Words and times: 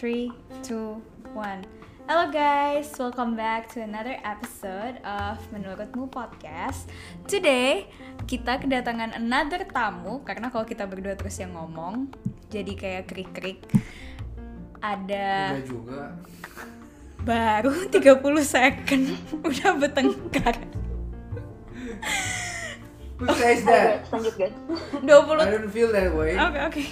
three, 0.00 0.32
two, 0.64 0.96
one. 1.36 1.60
Halo 2.08 2.32
guys, 2.32 2.88
welcome 2.96 3.36
back 3.36 3.68
to 3.68 3.84
another 3.84 4.16
episode 4.24 4.96
of 5.04 5.36
Menurutmu 5.52 6.08
Podcast. 6.08 6.88
Today 7.28 7.84
kita 8.24 8.64
kedatangan 8.64 9.12
another 9.20 9.60
tamu 9.68 10.24
karena 10.24 10.48
kalau 10.48 10.64
kita 10.64 10.88
berdua 10.88 11.20
terus 11.20 11.36
yang 11.36 11.52
ngomong, 11.52 12.08
jadi 12.48 12.72
kayak 12.80 13.12
krik-krik. 13.12 13.60
Ada 14.80 15.60
Udah 15.60 15.66
juga. 15.68 16.00
baru 17.20 17.84
30 17.92 18.24
second 18.40 19.04
udah 19.52 19.70
bertengkar. 19.76 20.56
Who 23.20 23.28
says 23.36 23.68
that? 23.68 24.08
lanjut 24.08 24.32
guys 24.40 24.56
20 25.04 25.04
I 25.04 25.60
don't 25.60 25.68
feel 25.68 25.92
that 25.92 26.08
way. 26.16 26.40
Oke 26.40 26.58
oke. 26.72 26.84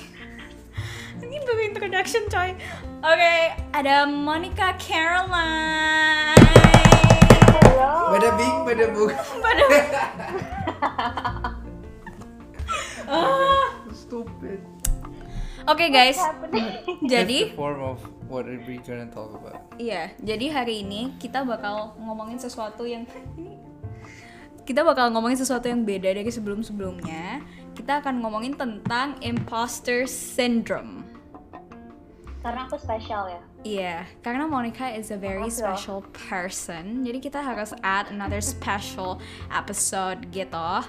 Ini 1.24 1.36
baru 1.40 1.60
introduction 1.72 2.28
coy. 2.28 2.52
Oke, 2.98 3.34
ada 3.70 4.11
Monica 4.11 4.75
Caroline. 4.75 6.34
Hello 7.62 8.11
Bada 8.11 8.30
bing, 8.34 8.57
bada 8.66 8.87
bung. 8.91 9.15
Pada 9.45 9.65
Ah. 13.09 13.71
Stupid. 13.95 14.59
Oke 15.71 15.95
guys, 15.95 16.19
happening 16.19 16.65
jadi 17.12 17.38
That's 17.48 17.55
the 17.55 17.61
form 17.61 17.80
of 17.87 18.02
what 18.27 18.51
we 18.51 18.83
gonna 18.83 19.07
talk 19.07 19.30
about. 19.30 19.62
iya, 19.79 20.10
jadi 20.19 20.51
hari 20.51 20.83
ini 20.83 21.15
kita 21.23 21.46
bakal 21.46 21.95
ngomongin 22.02 22.43
sesuatu 22.43 22.83
yang 22.83 23.07
ini 23.38 23.55
kita 24.66 24.83
bakal 24.83 25.09
ngomongin 25.15 25.38
sesuatu 25.38 25.71
yang 25.71 25.87
beda 25.87 26.12
dari 26.12 26.29
sebelum-sebelumnya. 26.29 27.41
Kita 27.79 28.05
akan 28.05 28.21
ngomongin 28.21 28.52
tentang 28.59 29.16
imposter 29.24 30.05
syndrome. 30.05 30.98
Karena 32.38 32.64
aku 32.64 32.78
spesial 32.78 33.26
ya 33.26 33.40
Iya, 33.66 33.96
karena 34.22 34.46
Monica 34.46 34.86
is 34.86 35.10
a 35.10 35.18
very 35.18 35.42
Oke. 35.42 35.58
special 35.58 36.06
person, 36.14 37.02
jadi 37.02 37.18
kita 37.18 37.42
harus 37.42 37.74
add 37.82 38.06
another 38.06 38.38
special 38.38 39.18
episode 39.50 40.30
gitu. 40.30 40.86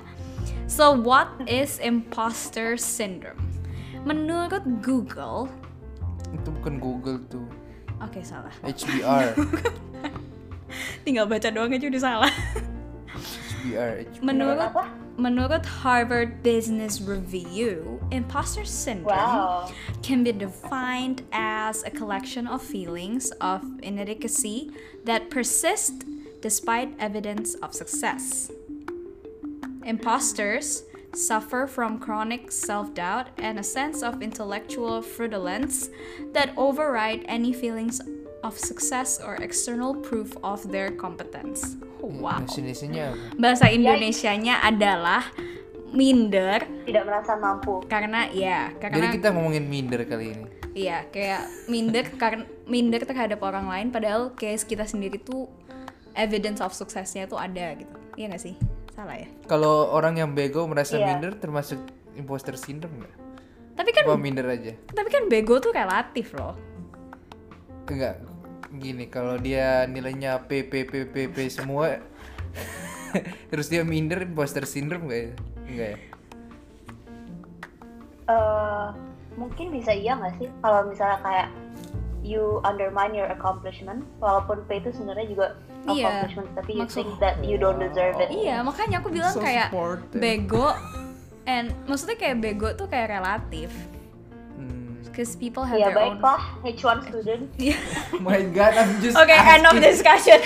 So, 0.70 0.94
what 0.94 1.34
is 1.50 1.82
imposter 1.82 2.78
syndrome? 2.78 3.42
Menurut 4.06 4.62
Google, 4.86 5.50
Itu 6.30 6.54
bukan 6.62 6.78
Google 6.78 7.18
tuh. 7.26 7.50
oke 7.98 8.22
salah. 8.22 8.54
HBR. 8.62 9.34
Tinggal 11.10 11.26
baca 11.26 11.50
doang 11.50 11.74
aja 11.74 11.90
udah 11.90 12.02
salah. 12.06 12.34
HBR. 13.10 14.06
HBR. 14.06 14.22
Menurut 14.22 14.62
apa 14.62 14.84
menurut 15.20 15.66
Harvard 15.66 16.42
Business 16.42 17.02
Review, 17.02 18.00
imposter 18.12 18.66
syndrome 18.66 19.18
wow 19.18 19.72
can 20.02 20.24
be 20.24 20.32
defined 20.32 21.22
as 21.32 21.84
a 21.84 21.92
collection 21.92 22.48
of 22.48 22.62
feelings 22.62 23.32
of 23.42 23.64
inadequacy 23.84 24.72
that 25.06 25.30
persist 25.30 26.04
despite 26.42 26.96
evidence 27.00 27.54
of 27.56 27.74
success. 27.74 28.52
Imposters 29.86 30.84
suffer 31.14 31.68
from 31.68 32.00
chronic 32.00 32.52
self 32.52 32.94
doubt 32.94 33.28
and 33.38 33.60
a 33.60 33.64
sense 33.64 34.02
of 34.04 34.22
intellectual 34.22 35.02
fraudulence 35.02 35.90
that 36.34 36.54
override 36.58 37.26
any 37.28 37.52
feelings 37.52 38.02
of 38.42 38.56
success 38.56 39.20
or 39.20 39.36
external 39.44 39.92
proof 40.00 40.36
of 40.42 40.64
their 40.72 40.92
competence. 40.96 41.76
Wow. 42.00 42.44
Definisinya 42.48 43.12
apa? 43.12 43.24
Bahasa 43.36 43.66
Indonesianya 43.68 44.64
adalah 44.64 45.28
minder 45.90 46.62
tidak 46.86 47.04
merasa 47.10 47.34
mampu 47.34 47.82
karena 47.90 48.30
ya 48.30 48.70
Jadi 48.78 48.94
karena 48.94 49.08
kita 49.10 49.28
ngomongin 49.34 49.66
minder 49.66 50.06
kali 50.06 50.38
ini. 50.38 50.46
Iya, 50.70 51.10
kayak 51.10 51.42
minder 51.66 52.06
karena 52.22 52.46
minder 52.70 53.02
terhadap 53.04 53.42
orang 53.42 53.66
lain 53.66 53.88
padahal 53.90 54.32
kayak 54.38 54.64
kita 54.64 54.86
sendiri 54.86 55.18
tuh 55.18 55.50
evidence 56.14 56.62
of 56.62 56.72
suksesnya 56.72 57.26
tuh 57.26 57.42
ada 57.42 57.74
gitu. 57.74 57.92
Iya 58.16 58.32
gak 58.32 58.44
sih? 58.44 58.56
Salah 58.94 59.18
ya? 59.18 59.28
Kalau 59.50 59.90
orang 59.90 60.20
yang 60.20 60.32
bego 60.32 60.64
merasa 60.70 60.96
Iya. 60.96 61.10
minder 61.16 61.34
termasuk 61.36 61.80
imposter 62.14 62.54
syndrome 62.54 63.02
nggak? 63.02 63.16
Tapi 63.74 63.90
kan 63.96 64.04
Apa 64.06 64.20
minder 64.20 64.46
aja? 64.46 64.76
tapi 64.92 65.10
kan 65.10 65.26
bego 65.26 65.58
tuh 65.58 65.72
relatif 65.72 66.32
loh. 66.38 66.54
Enggak. 67.90 68.22
Gini, 68.72 69.10
kalau 69.10 69.36
dia 69.36 69.84
nilainya 69.86 70.46
P 70.46 70.62
P 70.62 70.86
P 70.86 70.94
P 71.04 71.16
P 71.28 71.38
semua 71.50 71.98
terus 73.50 73.66
dia 73.66 73.82
minder 73.82 74.22
imposter 74.22 74.62
syndrome 74.64 75.06
nggak 75.06 75.20
ya? 75.20 75.32
Enggak 75.66 75.90
ya? 75.90 75.98
Eh, 78.30 78.88
mungkin 79.34 79.74
bisa 79.74 79.90
iya 79.90 80.14
nggak 80.14 80.38
sih 80.38 80.48
kalau 80.60 80.86
misalnya 80.86 81.18
kayak 81.20 81.48
you 82.22 82.62
undermine 82.62 83.10
your 83.12 83.26
accomplishment 83.28 84.06
walaupun 84.20 84.62
P 84.66 84.78
itu 84.78 84.94
sebenarnya 84.94 85.28
juga 85.28 85.48
Iya, 85.88 86.06
accomplishment 86.28 86.50
tapi 86.54 86.72
you 86.76 86.82
maksud- 86.84 86.98
think 87.00 87.12
that 87.18 87.36
you 87.42 87.56
don't 87.56 87.80
deserve 87.80 88.20
it 88.20 88.30
Iya, 88.30 88.62
makanya 88.62 89.02
aku 89.02 89.10
bilang 89.10 89.34
So 89.34 89.42
kayak 89.42 89.74
supportive. 89.74 90.20
bego 90.20 90.76
and 91.48 91.74
maksudnya 91.90 92.20
kayak 92.20 92.38
bego 92.38 92.70
tuh 92.76 92.86
kayak 92.86 93.18
relatif. 93.18 93.74
Hmm. 95.20 95.28
Cause 95.28 95.36
people 95.36 95.68
have 95.68 95.76
ya 95.76 95.92
their 95.92 96.00
own 96.00 96.24
baiklah 96.24 96.64
H1 96.64 96.98
student 97.12 97.44
Iya. 97.60 97.76
My 98.24 98.40
God, 98.48 98.72
I'm 98.80 99.04
just. 99.04 99.20
Oke, 99.20 99.36
end 99.36 99.68
of 99.68 99.76
asking. 99.76 99.84
discussion. 99.84 100.40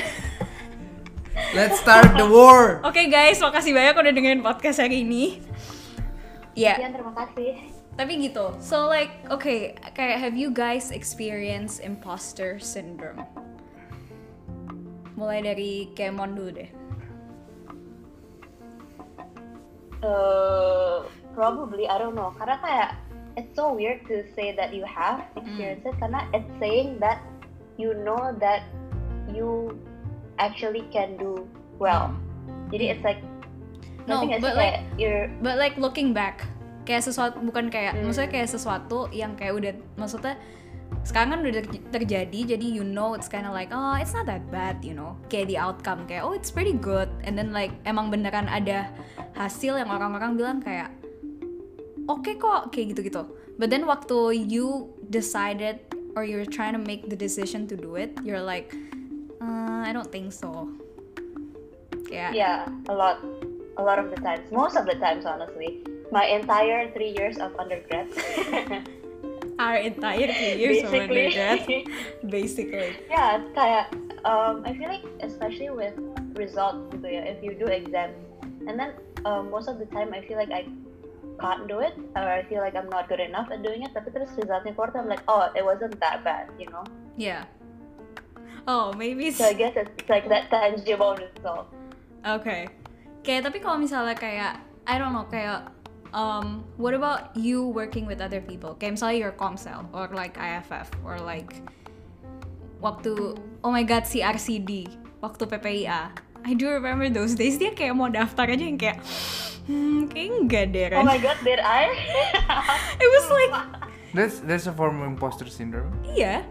Let's 1.57 1.77
start 1.77 2.17
the 2.17 2.25
war. 2.25 2.81
Oke 2.81 3.05
guys, 3.13 3.37
makasih 3.37 3.77
banyak 3.77 3.93
udah 3.93 4.13
dengerin 4.17 4.41
podcast 4.41 4.81
hari 4.81 5.05
ini. 5.05 5.45
Ya, 6.57 6.77
Sekian 6.77 6.93
terima 6.93 7.13
kasih 7.13 7.73
tapi 7.93 8.17
gitu 8.25 8.57
so 8.57 8.89
like 8.89 9.13
okay 9.29 9.77
kayak 9.93 10.17
have 10.17 10.33
you 10.33 10.49
guys 10.49 10.89
experienced 10.89 11.77
imposter 11.85 12.57
syndrome 12.57 13.21
mulai 15.13 15.45
dari 15.45 15.93
Kemon 15.93 16.33
dulu 16.33 16.51
deh 16.53 16.71
Uh, 20.03 21.07
probably 21.31 21.87
I 21.87 21.95
don't 21.95 22.11
know 22.11 22.35
karena 22.35 22.59
kayak 22.59 22.89
it's 23.35 23.53
so 23.53 23.73
weird 23.73 24.01
to 24.05 24.21
say 24.33 24.53
that 24.53 24.73
you 24.73 24.85
have 24.85 25.25
experienced 25.37 25.85
it 25.85 25.95
karena 25.97 26.25
it's 26.33 26.49
saying 26.61 26.97
that 27.01 27.21
you 27.77 27.97
know 28.05 28.33
that 28.37 28.65
you 29.33 29.73
actually 30.37 30.85
can 30.93 31.17
do 31.17 31.45
well. 31.81 32.13
Jadi 32.69 32.93
it's 32.97 33.05
like 33.05 33.21
No, 34.03 34.19
nggak 34.27 34.43
sih 34.43 34.43
but 34.43 34.53
kayak 34.59 34.77
you're 34.99 35.31
but 35.39 35.55
like 35.55 35.79
looking 35.79 36.11
back 36.11 36.43
kayak 36.83 37.07
sesuatu 37.07 37.39
bukan 37.39 37.71
kayak 37.71 37.95
Hmm. 37.95 38.11
maksudnya 38.11 38.27
kayak 38.35 38.49
sesuatu 38.51 39.07
yang 39.15 39.31
kayak 39.39 39.53
udah 39.55 39.71
maksudnya 39.95 40.35
sekarang 41.07 41.35
kan 41.35 41.39
udah 41.39 41.63
ter- 41.63 41.83
terjadi 41.95 42.39
jadi 42.55 42.67
you 42.67 42.83
know 42.83 43.15
it's 43.15 43.31
kind 43.31 43.47
of 43.47 43.55
like 43.55 43.71
oh 43.71 43.95
it's 43.95 44.11
not 44.11 44.27
that 44.27 44.43
bad 44.51 44.77
you 44.83 44.91
know 44.91 45.15
kayak 45.31 45.47
the 45.47 45.55
outcome 45.55 46.03
kayak 46.03 46.21
oh 46.27 46.35
it's 46.35 46.51
pretty 46.51 46.75
good 46.75 47.07
and 47.23 47.39
then 47.39 47.55
like 47.55 47.71
emang 47.87 48.11
beneran 48.11 48.45
ada 48.51 48.91
hasil 49.39 49.79
yang 49.79 49.87
orang-orang 49.87 50.35
bilang 50.35 50.57
kayak 50.59 50.91
oke 52.07 52.31
kok 52.39 52.71
kayak 52.73 52.95
gitu-gitu. 52.95 53.23
But 53.55 53.69
then 53.69 53.85
waktu 53.85 54.33
you 54.49 54.91
decided 55.13 55.79
or 56.17 56.25
you're 56.25 56.45
trying 56.45 56.73
to 56.73 56.81
make 56.81 57.09
the 57.09 57.17
decision 57.17 57.65
to 57.69 57.75
do 57.77 57.95
it 57.97 58.13
you're 58.21 58.41
like 58.41 58.73
uh, 59.41 59.81
I 59.83 59.91
don't 59.93 60.09
think 60.09 60.33
so. 60.33 60.69
Yeah. 62.09 62.31
Yeah 62.33 62.69
a 62.89 62.93
lot 62.93 63.21
a 63.77 63.83
lot 63.83 63.97
of 63.97 64.13
the 64.13 64.17
times 64.21 64.49
most 64.53 64.77
of 64.77 64.85
the 64.85 64.95
times 64.97 65.25
honestly. 65.25 65.81
My 66.13 66.29
entire 66.29 66.93
three 66.93 67.09
years 67.09 67.41
of 67.41 67.57
undergrad 67.57 68.05
our 69.57 69.77
entire 69.81 70.29
three 70.29 70.55
years 70.61 70.85
of 70.85 70.93
basically. 70.93 71.33
undergrad 71.33 71.59
basically. 72.29 72.91
Yeah 73.09 73.41
kayak 73.57 73.89
um, 74.21 74.61
I 74.61 74.77
feel 74.77 74.89
like 74.89 75.05
especially 75.25 75.73
with 75.73 75.97
results 76.37 76.85
gitu 76.93 77.07
ya 77.09 77.21
if 77.25 77.41
you 77.41 77.57
do 77.57 77.65
exams 77.65 78.17
and 78.69 78.77
then 78.77 78.93
um, 79.25 79.49
most 79.49 79.65
of 79.65 79.81
the 79.81 79.89
time 79.89 80.13
I 80.13 80.21
feel 80.21 80.37
like 80.37 80.53
I 80.53 80.69
can't 81.41 81.65
do 81.65 81.81
it 81.81 81.95
or 82.13 82.25
I 82.25 82.43
feel 82.45 82.61
like 82.61 82.75
I'm 82.77 82.89
not 82.89 83.09
good 83.09 83.21
enough 83.21 83.49
at 83.49 83.65
doing 83.65 83.85
it 83.85 83.91
tapi 83.95 84.13
terus 84.13 84.33
resultnya 84.37 84.73
keluar 84.73 84.93
tuh 84.93 85.01
I'm 85.01 85.09
like 85.09 85.25
oh 85.25 85.49
it 85.53 85.65
wasn't 85.65 85.97
that 86.01 86.21
bad 86.21 86.49
you 86.57 86.69
know 86.69 86.85
Yeah. 87.13 87.45
Oh, 88.65 88.89
maybe. 88.93 89.29
so 89.29 89.45
I 89.45 89.53
guess 89.53 89.77
it's, 89.77 90.09
like 90.09 90.25
that 90.29 90.49
tangible 90.49 91.13
result 91.13 91.69
Okay. 92.23 92.71
Kayak 93.23 93.51
tapi 93.51 93.59
kalau 93.59 93.83
misalnya 93.83 94.15
kayak 94.15 94.63
I 94.87 94.95
don't 94.95 95.11
know 95.11 95.27
kayak 95.27 95.71
um 96.15 96.63
what 96.79 96.95
about 96.95 97.35
you 97.35 97.67
working 97.67 98.07
with 98.07 98.23
other 98.23 98.39
people? 98.39 98.79
Kayak 98.79 98.99
misalnya 98.99 99.17
your 99.27 99.35
Comcel 99.35 99.83
or 99.91 100.07
like 100.15 100.39
IFF 100.39 100.87
or 101.03 101.19
like 101.19 101.59
waktu 102.79 103.35
oh 103.63 103.71
my 103.71 103.83
god 103.83 104.07
si 104.07 104.23
RCD 104.23 104.87
waktu 105.19 105.43
PPIA. 105.47 106.15
I 106.43 106.53
do 106.53 106.67
remember 106.69 107.07
those 107.07 107.33
days. 107.33 107.55
Dia 107.55 107.71
kayak 107.71 107.95
mau 107.95 108.11
daftar 108.11 108.51
aja 108.51 108.63
yang 108.63 108.75
kayak 108.75 108.99
hmm 109.63 110.11
kayak 110.11 110.29
enggak 110.43 110.65
deh 110.75 110.85
oh 110.91 110.99
Ren." 110.99 111.05
my 111.07 111.15
god 111.17 111.39
did 111.41 111.59
I? 111.59 111.87
It 113.03 113.07
was 113.07 113.27
like 113.31 113.53
That's 114.13 114.43
that's 114.43 114.67
a 114.67 114.75
form 114.75 115.01
of 115.01 115.07
imposter 115.09 115.47
syndrome. 115.47 115.89
iya. 116.05 116.43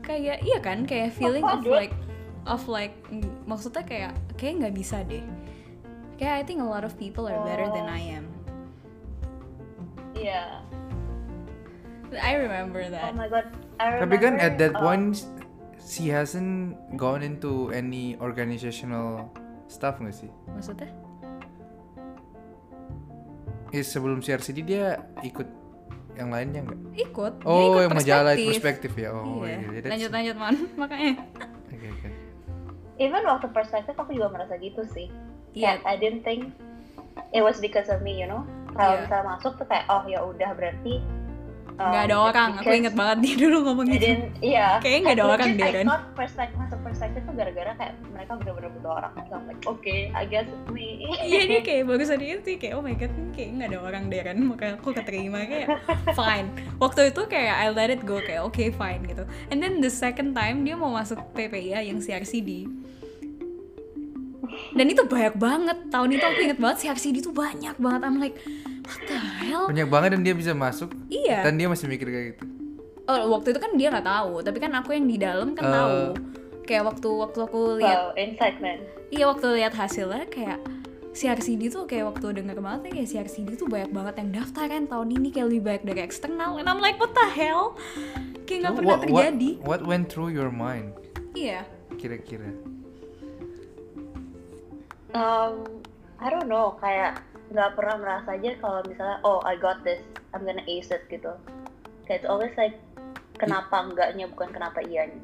Kayak 0.00 0.40
iya 0.42 0.58
kan? 0.58 0.86
Kayak 0.86 1.12
feeling 1.14 1.44
of 1.44 1.60
like 1.62 1.92
of 2.46 2.64
like 2.66 2.94
maksudnya 3.44 3.82
kayak 3.82 4.12
kayak 4.34 4.64
nggak 4.64 4.74
bisa 4.74 5.02
deh. 5.04 5.20
Kayak 6.16 6.34
I 6.40 6.42
think 6.42 6.62
a 6.62 6.68
lot 6.68 6.82
of 6.82 6.94
people 6.96 7.26
are 7.26 7.36
better 7.44 7.66
than 7.68 7.84
Oh. 7.84 7.92
I 7.92 8.02
am. 8.14 8.24
Yeah. 10.14 10.62
I 12.12 12.36
remember 12.36 12.84
oh 12.84 12.92
that 12.92 13.16
my 13.16 13.24
god 13.26 13.48
I 13.80 13.98
Tapi 14.04 14.16
kan 14.20 14.36
remember, 14.36 14.44
at 14.44 14.54
that 14.60 14.72
um, 14.76 14.82
point 14.84 15.14
she 15.82 16.08
hasn't 16.08 16.74
gone 16.94 17.20
into 17.20 17.70
any 17.70 18.14
organizational 18.16 19.28
stuff 19.66 19.98
nggak 19.98 20.14
sih? 20.16 20.30
Maksudnya? 20.48 20.90
Eh, 23.72 23.80
sebelum 23.80 24.20
CRCD 24.20 24.58
dia 24.62 24.86
ikut 25.22 25.48
yang 26.12 26.28
lainnya 26.28 26.60
nggak? 26.62 26.80
Ikut. 27.02 27.32
dia 27.40 27.48
Oh, 27.48 27.72
ikut 27.72 27.82
yang 27.82 27.92
majalah 27.96 28.34
perspektif. 28.36 28.92
ya. 28.94 29.08
Oh, 29.10 29.42
iya. 29.42 29.64
that's- 29.74 29.88
lanjut 29.88 30.10
lanjut 30.12 30.36
man, 30.36 30.54
makanya. 30.80 31.12
Oke, 31.66 31.86
oke. 31.88 32.08
even 33.00 33.24
waktu 33.24 33.48
perspektif 33.48 33.96
aku 33.96 34.12
juga 34.12 34.28
merasa 34.30 34.54
gitu 34.56 34.84
sih. 34.86 35.08
Iya. 35.52 35.80
Kayak 35.80 35.88
I 35.88 35.94
didn't 35.96 36.22
think 36.22 36.52
it 37.32 37.40
was 37.40 37.56
because 37.58 37.88
of 37.88 38.04
me, 38.04 38.12
you 38.14 38.28
know. 38.28 38.44
Kalau 38.72 38.92
Iya. 38.94 39.00
misalnya 39.04 39.26
masuk 39.32 39.52
tuh 39.56 39.66
kayak 39.66 39.88
oh 39.88 40.04
ya 40.04 40.20
udah 40.20 40.52
berarti 40.52 41.00
um, 41.82 41.90
Nggak 41.90 42.02
ada 42.06 42.14
it's 42.14 42.26
orang. 42.30 42.50
Aku 42.62 42.70
inget 42.70 42.94
banget 42.94 43.16
dia 43.26 43.34
dulu 43.42 43.56
ngomong 43.66 43.86
gitu. 43.90 44.06
iya. 44.38 44.66
Kayaknya 44.78 45.00
nggak 45.02 45.16
ada 45.18 45.26
orang 45.26 45.48
deh, 45.58 45.66
I 45.66 45.72
Ren. 45.74 45.86
thought 45.90 46.06
perspektif 46.14 46.56
masuk 46.56 46.78
perspektif 46.86 47.20
tuh 47.26 47.34
gara-gara 47.34 47.70
kayak 47.74 47.94
mereka 48.14 48.32
bener-bener 48.38 48.70
butuh 48.78 48.92
orang. 49.02 49.12
So 49.26 49.32
I'm 49.34 49.44
like, 49.50 49.62
okay, 49.66 50.00
I 50.14 50.24
guess 50.24 50.46
it's 50.46 50.68
me. 50.70 51.02
Iya 51.26 51.42
dia 51.50 51.60
kayak 51.66 51.82
bagusan 51.90 52.18
dia 52.22 52.38
sih 52.40 52.54
kayak 52.56 52.74
oh 52.78 52.82
my 52.84 52.94
god 52.94 53.10
ini 53.10 53.30
kayak 53.34 53.48
nggak 53.58 53.68
ada 53.74 53.78
orang 53.82 54.02
deh 54.06 54.20
kan 54.22 54.36
makanya 54.38 54.74
aku 54.78 54.88
keterima 54.94 55.38
kayak 55.48 55.68
fine 56.12 56.48
waktu 56.78 57.00
itu 57.10 57.22
kayak 57.26 57.54
I 57.58 57.66
let 57.72 57.90
it 57.90 58.02
go 58.04 58.20
kayak 58.20 58.42
oke 58.44 58.62
fine 58.76 59.02
gitu 59.08 59.24
and 59.50 59.58
then 59.58 59.80
the 59.80 59.90
second 59.90 60.36
time 60.36 60.62
dia 60.62 60.76
mau 60.76 60.92
masuk 60.92 61.18
PPIA 61.34 61.82
yang 61.82 61.98
CRCD 61.98 62.68
dan 64.76 64.86
itu 64.88 65.02
banyak 65.08 65.34
banget 65.36 65.78
tahun 65.88 66.16
itu 66.16 66.24
aku 66.24 66.40
inget 66.44 66.58
banget 66.60 66.76
CRCD 66.84 67.16
itu 67.24 67.32
banyak 67.32 67.76
banget 67.80 68.00
I'm 68.04 68.18
like 68.20 68.36
what 68.84 69.00
the 69.08 69.16
hell 69.16 69.64
Banyak 69.70 69.88
banget 69.88 70.08
dan 70.18 70.20
dia 70.26 70.34
bisa 70.36 70.52
masuk 70.52 70.92
iya 71.32 71.40
dan 71.40 71.56
dia 71.56 71.66
masih 71.66 71.86
mikir 71.88 72.06
kayak 72.06 72.26
gitu. 72.36 72.44
oh, 73.08 73.32
waktu 73.32 73.56
itu 73.56 73.60
kan 73.60 73.72
dia 73.74 73.88
nggak 73.88 74.04
tahu 74.06 74.32
tapi 74.44 74.58
kan 74.60 74.72
aku 74.76 74.90
yang 74.92 75.06
di 75.08 75.16
dalam 75.16 75.48
kan 75.56 75.64
Oh. 75.64 75.72
tahu 75.72 75.96
kayak 76.62 76.84
waktu 76.86 77.08
waktu 77.08 77.38
aku 77.42 77.60
lihat 77.80 77.98
Wow, 77.98 78.20
insight 78.20 78.56
man. 78.60 78.78
Iya 79.08 79.24
waktu 79.28 79.46
lihat 79.58 79.74
hasilnya 79.74 80.24
kayak 80.30 80.62
CRCD 81.12 81.68
tuh 81.68 81.84
kayak 81.84 82.08
waktu 82.08 82.40
denger 82.40 82.56
banget 82.56 82.88
ya 82.88 82.90
kayak 82.96 83.08
CRCD 83.12 83.60
tuh 83.60 83.68
banyak 83.68 83.92
banget 83.92 84.14
yang 84.16 84.30
daftar 84.32 84.64
kan 84.64 84.88
tahun 84.88 85.08
ini 85.12 85.28
kayak 85.28 85.46
lebih 85.52 85.62
banyak 85.68 85.84
dari 85.84 86.00
eksternal 86.00 86.56
and 86.56 86.64
I'm 86.64 86.80
like 86.80 86.96
what 86.96 87.12
the 87.12 87.28
hell 87.28 87.76
kayak 88.48 88.64
nggak 88.64 88.74
pernah 88.80 88.88
what, 88.96 89.00
terjadi 89.04 89.50
What, 89.60 89.84
what 89.84 89.90
went 89.90 90.08
through 90.08 90.32
your 90.32 90.48
mind 90.48 90.96
iya 91.36 91.68
kira-kira? 92.00 92.48
Um, 95.12 95.68
I 96.16 96.32
don't 96.32 96.48
know, 96.48 96.72
kayak 96.80 97.20
nggak 97.52 97.76
pernah 97.76 97.96
merasa 98.00 98.32
aja 98.32 98.56
kalau 98.58 98.80
misalnya, 98.84 99.20
oh 99.22 99.44
I 99.44 99.54
got 99.54 99.84
this, 99.84 100.00
I'm 100.32 100.42
gonna 100.42 100.64
ace 100.64 100.88
it 100.88 101.04
gitu. 101.06 101.36
Kayak 102.04 102.24
it's 102.24 102.28
always 102.28 102.52
like, 102.56 102.80
kenapa 103.36 103.76
enggaknya 103.84 104.26
bukan 104.26 104.50
kenapa 104.50 104.80
iyanya. 104.82 105.20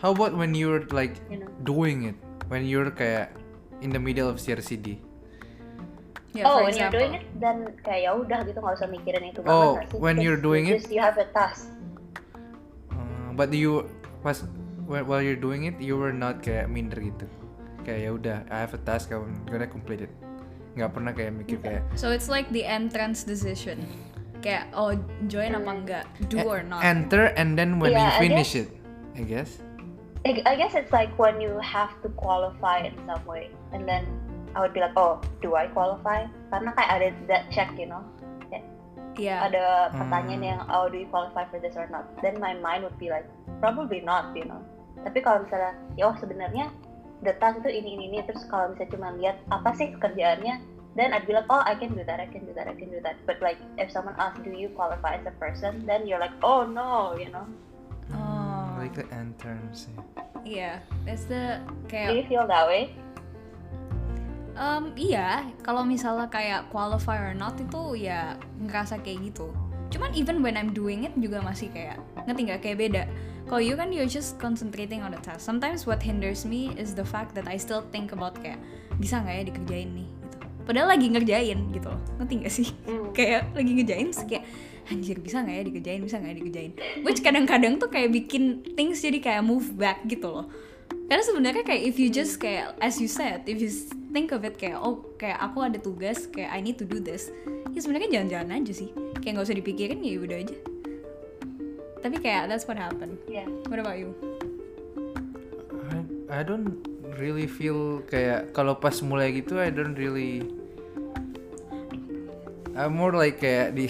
How 0.00 0.10
about 0.10 0.34
when 0.34 0.56
you're 0.56 0.82
like 0.90 1.14
You 1.28 1.44
know. 1.44 1.50
doing 1.62 2.10
it? 2.10 2.18
When 2.48 2.66
you're 2.66 2.90
kayak 2.90 3.36
in 3.78 3.92
the 3.92 4.02
middle 4.02 4.26
of 4.26 4.40
CRCD? 4.40 4.98
Ya, 6.32 6.48
oh, 6.48 6.64
when 6.64 6.72
you're 6.72 6.88
example. 6.88 6.96
doing 6.96 7.12
it, 7.20 7.24
dan 7.36 7.56
kayak 7.84 8.00
ya 8.08 8.10
udah 8.16 8.40
gitu 8.42 8.56
nggak 8.56 8.76
usah 8.80 8.88
mikirin 8.88 9.24
itu 9.28 9.44
banget 9.44 9.52
Oh, 9.52 9.72
sih? 9.92 9.98
when 10.00 10.16
you're 10.16 10.40
doing 10.40 10.64
it? 10.64 10.80
just 10.80 10.88
you 10.88 10.96
have 10.98 11.20
a 11.20 11.28
task. 11.36 11.68
Uh, 12.88 13.36
but 13.36 13.52
you 13.52 13.84
pas 14.24 14.40
while 14.88 15.04
while 15.04 15.20
you're 15.20 15.36
doing 15.38 15.68
it, 15.68 15.76
you 15.76 15.92
were 15.94 16.12
not 16.12 16.40
kayak 16.40 16.72
minder 16.72 16.96
gitu. 16.96 17.28
Kayak 17.84 18.00
ya 18.00 18.10
udah, 18.16 18.36
I 18.48 18.64
have 18.64 18.72
a 18.72 18.80
task, 18.80 19.12
I'm 19.12 19.44
gonna 19.44 19.68
complete 19.68 20.08
it. 20.08 20.12
Nggak 20.72 20.90
pernah 20.90 21.12
kayak 21.12 21.32
mikir 21.36 21.58
kayak 21.60 21.82
so 21.94 22.08
it's 22.08 22.32
like 22.32 22.48
the 22.50 22.64
entrance 22.64 23.22
decision 23.22 23.84
kayak 24.40 24.66
oh 24.72 24.96
join 25.28 25.52
apa 25.52 25.70
enggak 25.70 26.04
do 26.26 26.40
e- 26.40 26.46
or 26.48 26.64
not 26.64 26.82
enter 26.82 27.30
and 27.36 27.54
then 27.54 27.76
when 27.78 27.92
Yeah, 27.92 28.08
you 28.08 28.12
I 28.16 28.20
finish 28.20 28.50
guess- 28.56 28.66
it, 28.66 28.68
I 29.14 29.22
guess. 29.22 29.50
I, 30.22 30.38
I 30.46 30.54
guess 30.54 30.78
it's 30.78 30.94
like 30.94 31.10
when 31.18 31.42
you 31.42 31.58
have 31.58 31.90
to 32.06 32.08
qualify 32.14 32.86
in 32.86 32.94
some 33.10 33.18
way, 33.26 33.50
and 33.74 33.82
then 33.82 34.06
I 34.54 34.62
would 34.62 34.70
be 34.70 34.78
like, 34.78 34.94
oh, 34.94 35.18
do 35.42 35.58
I 35.58 35.66
qualify? 35.66 36.30
Karena 36.46 36.70
kayak 36.78 36.90
ada 36.94 37.06
that 37.26 37.42
check, 37.50 37.74
you 37.74 37.90
know. 37.90 38.06
Iya 39.12 39.44
ada 39.44 39.92
Hmm. 39.92 40.08
pertanyaan 40.08 40.40
yang 40.40 40.60
oh 40.72 40.88
do 40.88 40.96
you 40.96 41.04
qualify 41.12 41.44
for 41.52 41.60
this 41.60 41.76
or 41.76 41.84
not 41.92 42.08
then 42.24 42.40
my 42.40 42.56
mind 42.56 42.80
would 42.80 42.96
be 42.96 43.12
like 43.12 43.28
probably 43.60 44.00
not 44.00 44.32
you 44.32 44.40
know 44.48 44.56
tapi 45.04 45.20
kalau 45.20 45.44
misalnya 45.44 45.76
ya 46.00 46.08
oh 46.08 46.16
sebenarnya 46.16 46.72
the 47.22 47.34
task 47.38 47.62
itu 47.62 47.70
ini 47.70 47.90
ini 47.96 48.04
ini 48.12 48.18
terus 48.26 48.44
kalau 48.50 48.74
misalnya 48.74 48.90
cuma 48.94 49.08
lihat 49.16 49.36
apa 49.54 49.70
sih 49.78 49.94
kerjaannya 49.96 50.62
then 50.98 51.16
I'd 51.16 51.24
be 51.24 51.32
like 51.32 51.48
oh 51.48 51.62
I 51.64 51.78
can 51.78 51.96
do 51.96 52.04
that 52.04 52.20
I 52.20 52.28
can 52.28 52.44
do 52.44 52.52
that 52.52 52.68
I 52.68 52.74
can 52.76 52.92
do 52.92 53.00
that. 53.00 53.16
But 53.24 53.40
like 53.40 53.56
if 53.80 53.88
someone 53.88 54.18
asks 54.20 54.44
do 54.44 54.52
you 54.52 54.68
qualify 54.76 55.16
as 55.16 55.24
a 55.24 55.34
person? 55.40 55.86
then 55.88 56.04
you're 56.04 56.20
like 56.20 56.34
oh 56.44 56.68
no 56.68 57.16
you 57.16 57.32
know? 57.32 57.46
Oh 58.12 58.76
Like 58.76 58.92
the 58.98 59.06
entrance. 59.14 59.88
iya 60.42 60.82
that's 61.06 61.30
the 61.30 61.62
do 61.86 61.88
kayak 61.88 62.18
you 62.18 62.26
feel 62.26 62.44
that 62.50 62.66
way? 62.66 62.92
Um, 64.52 64.92
iya, 65.00 65.48
kalau 65.64 65.80
misalnya 65.80 66.28
kayak 66.28 66.68
qualify 66.68 67.16
or 67.16 67.32
not 67.32 67.56
itu 67.56 67.96
ya 67.96 68.36
ngerasa 68.60 69.00
kayak 69.00 69.32
gitu. 69.32 69.48
Cuman 69.92 70.10
even 70.16 70.40
when 70.40 70.56
I'm 70.56 70.72
doing 70.72 71.04
it 71.04 71.12
juga 71.20 71.44
masih 71.44 71.68
kayak 71.70 72.00
ngerti 72.24 72.40
nggak 72.48 72.60
kayak 72.64 72.78
beda. 72.80 73.02
Kalau 73.46 73.60
you 73.60 73.76
kan 73.76 73.92
you're 73.92 74.08
just 74.08 74.40
concentrating 74.40 75.04
on 75.04 75.12
the 75.12 75.20
task. 75.20 75.44
Sometimes 75.44 75.84
what 75.84 76.00
hinders 76.00 76.48
me 76.48 76.72
is 76.80 76.96
the 76.96 77.04
fact 77.04 77.36
that 77.36 77.44
I 77.44 77.60
still 77.60 77.84
think 77.92 78.16
about 78.16 78.40
kayak 78.40 78.56
bisa 78.96 79.20
nggak 79.20 79.34
ya 79.36 79.44
dikerjain 79.52 79.88
nih 79.92 80.08
gitu. 80.08 80.36
Padahal 80.64 80.88
lagi 80.96 81.06
ngerjain 81.12 81.58
gitu 81.76 81.88
loh. 81.92 82.00
Ngerti 82.16 82.34
nggak 82.40 82.52
sih? 82.52 82.68
Hmm. 82.88 83.12
kayak 83.16 83.52
lagi 83.52 83.70
ngerjain 83.76 84.08
kayak 84.24 84.44
anjir 84.88 85.16
bisa 85.20 85.44
nggak 85.44 85.56
ya 85.60 85.62
dikerjain 85.68 86.00
bisa 86.00 86.16
nggak 86.16 86.32
ya 86.32 86.36
dikerjain. 86.40 86.72
Which 87.04 87.20
kadang-kadang 87.20 87.76
tuh 87.76 87.92
kayak 87.92 88.08
bikin 88.10 88.64
things 88.72 89.04
jadi 89.04 89.20
kayak 89.20 89.44
move 89.44 89.76
back 89.76 90.00
gitu 90.08 90.32
loh 90.32 90.46
karena 91.12 91.28
sebenarnya 91.28 91.60
kayak 91.60 91.82
if 91.84 92.00
you 92.00 92.08
just 92.08 92.40
kayak 92.40 92.72
as 92.80 92.96
you 92.96 93.04
said 93.04 93.44
if 93.44 93.60
you 93.60 93.68
think 94.16 94.32
of 94.32 94.40
it 94.48 94.56
kayak 94.56 94.80
oh 94.80 95.04
kayak 95.20 95.36
aku 95.44 95.60
ada 95.60 95.76
tugas 95.76 96.24
kayak 96.32 96.48
I 96.48 96.64
need 96.64 96.80
to 96.80 96.88
do 96.88 97.04
this 97.04 97.28
ya 97.76 97.84
sebenarnya 97.84 98.08
jalan-jalan 98.08 98.64
aja 98.64 98.72
sih 98.72 98.88
kayak 99.22 99.38
nggak 99.38 99.46
usah 99.46 99.56
dipikirin 99.56 100.02
ya 100.02 100.18
udah 100.18 100.38
aja. 100.42 100.56
Tapi 102.02 102.16
kayak 102.18 102.50
that's 102.50 102.66
what 102.66 102.74
happened. 102.74 103.14
Yeah. 103.30 103.46
What 103.70 103.78
about 103.78 103.96
you? 104.02 104.10
I, 105.88 106.02
I 106.28 106.40
don't 106.42 106.82
really 107.22 107.46
feel 107.46 108.02
kayak 108.10 108.50
kalau 108.50 108.74
pas 108.74 108.98
mulai 109.06 109.30
gitu 109.38 109.62
I 109.62 109.70
don't 109.70 109.94
really 109.94 110.42
I'm 112.74 112.98
more 112.98 113.14
like 113.14 113.38
kayak 113.38 113.78
di 113.78 113.86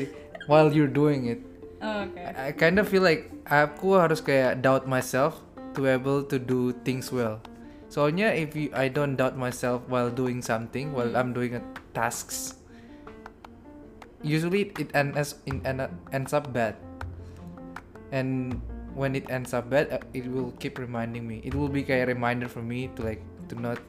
while 0.50 0.74
you're 0.74 0.90
doing 0.90 1.30
it. 1.30 1.40
Oh, 1.78 2.08
oke 2.08 2.18
I 2.18 2.50
kind 2.50 2.82
of 2.82 2.90
feel 2.90 3.06
like 3.06 3.30
aku 3.46 3.94
harus 3.94 4.18
kayak 4.18 4.64
doubt 4.64 4.90
myself 4.90 5.38
to 5.78 5.86
able 5.86 6.26
to 6.26 6.36
do 6.40 6.74
things 6.82 7.14
well. 7.14 7.38
Soalnya 7.92 8.32
if 8.32 8.56
you, 8.56 8.72
I 8.72 8.88
don't 8.88 9.20
doubt 9.20 9.36
myself 9.36 9.84
while 9.84 10.08
doing 10.08 10.40
something, 10.40 10.96
while 10.96 11.12
I'm 11.12 11.36
doing 11.36 11.60
a 11.60 11.62
tasks, 11.92 12.56
usually 14.22 14.72
it 14.78 14.90
ends 14.94 15.36
in 15.46 15.62
end, 15.66 15.82
ends 16.12 16.32
up 16.32 16.50
bad. 16.52 16.74
And 18.12 18.60
when 18.94 19.16
it 19.16 19.28
ends 19.30 19.54
up 19.54 19.70
bad, 19.70 19.92
uh, 19.92 20.02
it 20.12 20.26
will 20.26 20.52
keep 20.58 20.78
reminding 20.78 21.26
me. 21.26 21.40
It 21.44 21.54
will 21.54 21.70
be 21.70 21.82
kayak 21.82 22.08
reminder 22.08 22.48
for 22.48 22.62
me 22.62 22.90
to 22.96 23.00
like 23.02 23.22
to 23.50 23.54
not 23.58 23.80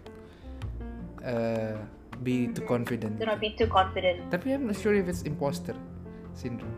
uh, 1.24 1.78
be 2.22 2.48
too 2.52 2.64
confident. 2.66 3.20
do 3.20 3.26
not 3.26 3.42
be 3.42 3.52
too 3.58 3.68
confident 3.68 4.22
Tapi 4.30 4.54
I'm 4.54 4.70
not 4.70 4.78
sure 4.78 4.94
if 4.94 5.10
it's 5.10 5.24
imposter 5.24 5.76
syndrome. 6.38 6.72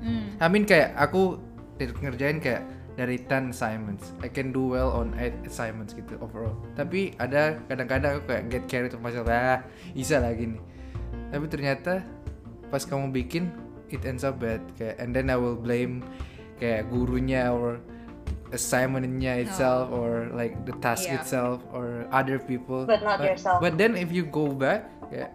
hmm. 0.00 0.38
I 0.38 0.46
mean 0.46 0.64
kayak 0.64 0.94
aku 0.94 1.40
ngerjain 1.78 2.38
kayak 2.40 2.62
dari 2.96 3.20
10 3.20 3.52
assignments 3.52 4.16
I 4.24 4.32
can 4.32 4.56
do 4.56 4.72
well 4.72 4.88
on 4.96 5.12
8 5.12 5.44
assignments 5.44 5.92
gitu 5.92 6.16
overall 6.24 6.56
tapi 6.72 7.12
ada 7.20 7.60
kadang-kadang 7.68 8.16
aku 8.16 8.32
kayak 8.32 8.44
get 8.48 8.64
carried 8.64 8.92
of 8.96 9.04
myself 9.04 9.28
ah 9.28 9.60
bisa 9.92 10.16
lagi 10.16 10.56
nih 10.56 10.62
tapi 11.28 11.44
ternyata 11.52 12.00
pas 12.72 12.82
kamu 12.82 13.12
bikin 13.14 13.50
it 13.88 14.02
ends 14.02 14.26
up 14.26 14.42
bad. 14.42 14.62
Kayak 14.74 14.98
and 14.98 15.10
then 15.14 15.30
I 15.30 15.36
will 15.38 15.58
blame 15.58 16.02
kayak 16.58 16.88
gurunya 16.90 17.52
or 17.52 17.78
assignmentnya 18.54 19.42
itself 19.42 19.90
or 19.90 20.30
like 20.30 20.54
the 20.64 20.74
task 20.78 21.06
Yeah. 21.10 21.18
itself 21.18 21.62
or 21.74 22.06
other 22.14 22.38
people. 22.38 22.86
But 22.86 23.02
not 23.02 23.18
yourself. 23.22 23.58
but 23.58 23.74
then 23.74 23.98
if 23.98 24.14
you 24.14 24.26
go 24.26 24.50
back 24.50 24.86
kayak 25.10 25.34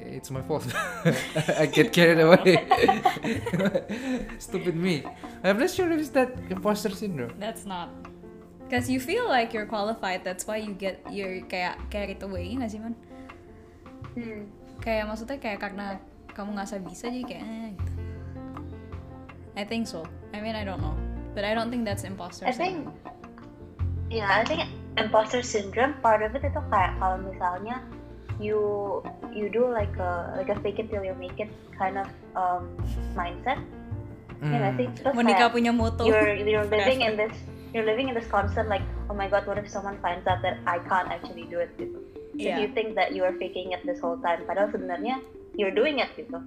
it's 0.00 0.30
my 0.32 0.40
fault. 0.40 0.64
I 1.60 1.68
get 1.68 1.92
carried 1.92 2.18
away. 2.24 2.56
Stupid 4.38 4.74
me. 4.74 5.04
I'm 5.44 5.58
not 5.60 5.70
sure 5.70 5.90
if 5.92 6.00
it's 6.00 6.14
that 6.16 6.32
imposter 6.48 6.90
syndrome. 6.90 7.36
That's 7.38 7.66
not. 7.68 7.92
Cause 8.70 8.88
you 8.88 9.02
feel 9.02 9.26
like 9.26 9.52
you're 9.52 9.66
qualified, 9.66 10.22
that's 10.22 10.46
why 10.46 10.62
you 10.62 10.72
get 10.72 11.02
you're 11.10 11.42
kayak 11.50 11.90
carried 11.90 12.22
away 12.22 12.54
nggak 12.54 12.70
sih 12.70 12.78
man? 12.78 12.94
hmm. 14.14 14.46
Kayak 14.80 15.10
maksudnya 15.10 15.36
kayak 15.42 15.58
karena 15.60 15.98
kamu 16.40 16.56
nggak 16.56 16.80
bisa 16.88 17.12
jadi 17.12 17.24
kayak 17.28 17.44
eh, 17.44 17.68
gitu. 17.76 17.92
I 19.60 19.64
think 19.68 19.84
so. 19.84 20.08
I 20.32 20.40
mean 20.40 20.56
I 20.56 20.64
don't 20.64 20.80
know, 20.80 20.96
but 21.36 21.44
I 21.44 21.52
don't 21.52 21.68
think 21.68 21.84
that's 21.84 22.08
imposter 22.08 22.48
I 22.48 22.56
think 22.56 22.88
syndrome. 22.88 22.96
yeah 24.08 24.40
I 24.40 24.42
think 24.48 24.64
imposter 24.96 25.44
syndrome 25.44 25.94
part 26.00 26.24
of 26.24 26.32
it 26.32 26.42
itu 26.42 26.60
kayak 26.72 26.96
kalau 26.98 27.20
misalnya 27.22 27.84
you 28.40 28.58
you 29.30 29.52
do 29.52 29.68
like 29.68 29.92
a 30.00 30.34
like 30.34 30.48
a 30.48 30.56
fake 30.64 30.80
it 30.80 30.88
till 30.88 31.04
you 31.04 31.12
make 31.20 31.36
it 31.36 31.52
kind 31.76 32.00
of 32.00 32.08
um, 32.34 32.72
mindset 33.12 33.60
Ya 34.40 34.56
nggak 34.56 34.74
sih? 34.80 34.86
Terus 34.96 35.12
Monica 35.12 35.36
kayak 35.36 35.52
punya 35.52 35.68
moto. 35.68 36.08
you're 36.08 36.32
you're 36.32 36.64
living 36.64 37.04
in 37.04 37.12
this 37.20 37.36
you're 37.76 37.84
living 37.84 38.08
in 38.08 38.16
this 38.16 38.24
constant 38.32 38.72
like 38.72 38.80
oh 39.12 39.14
my 39.14 39.28
god 39.28 39.44
what 39.44 39.60
if 39.60 39.68
someone 39.68 40.00
finds 40.00 40.24
out 40.24 40.40
that 40.40 40.56
I 40.64 40.80
can't 40.88 41.12
actually 41.12 41.44
do 41.52 41.60
it 41.60 41.68
gitu. 41.76 42.00
If 42.40 42.48
Iya. 42.48 42.56
you 42.64 42.68
think 42.72 42.96
that 42.96 43.12
you 43.12 43.20
are 43.20 43.36
faking 43.36 43.76
it 43.76 43.84
this 43.84 44.00
whole 44.00 44.16
time, 44.24 44.48
padahal 44.48 44.72
sebenarnya 44.72 45.20
you're 45.54 45.74
doing 45.74 45.98
it 46.02 46.10
gitu. 46.14 46.38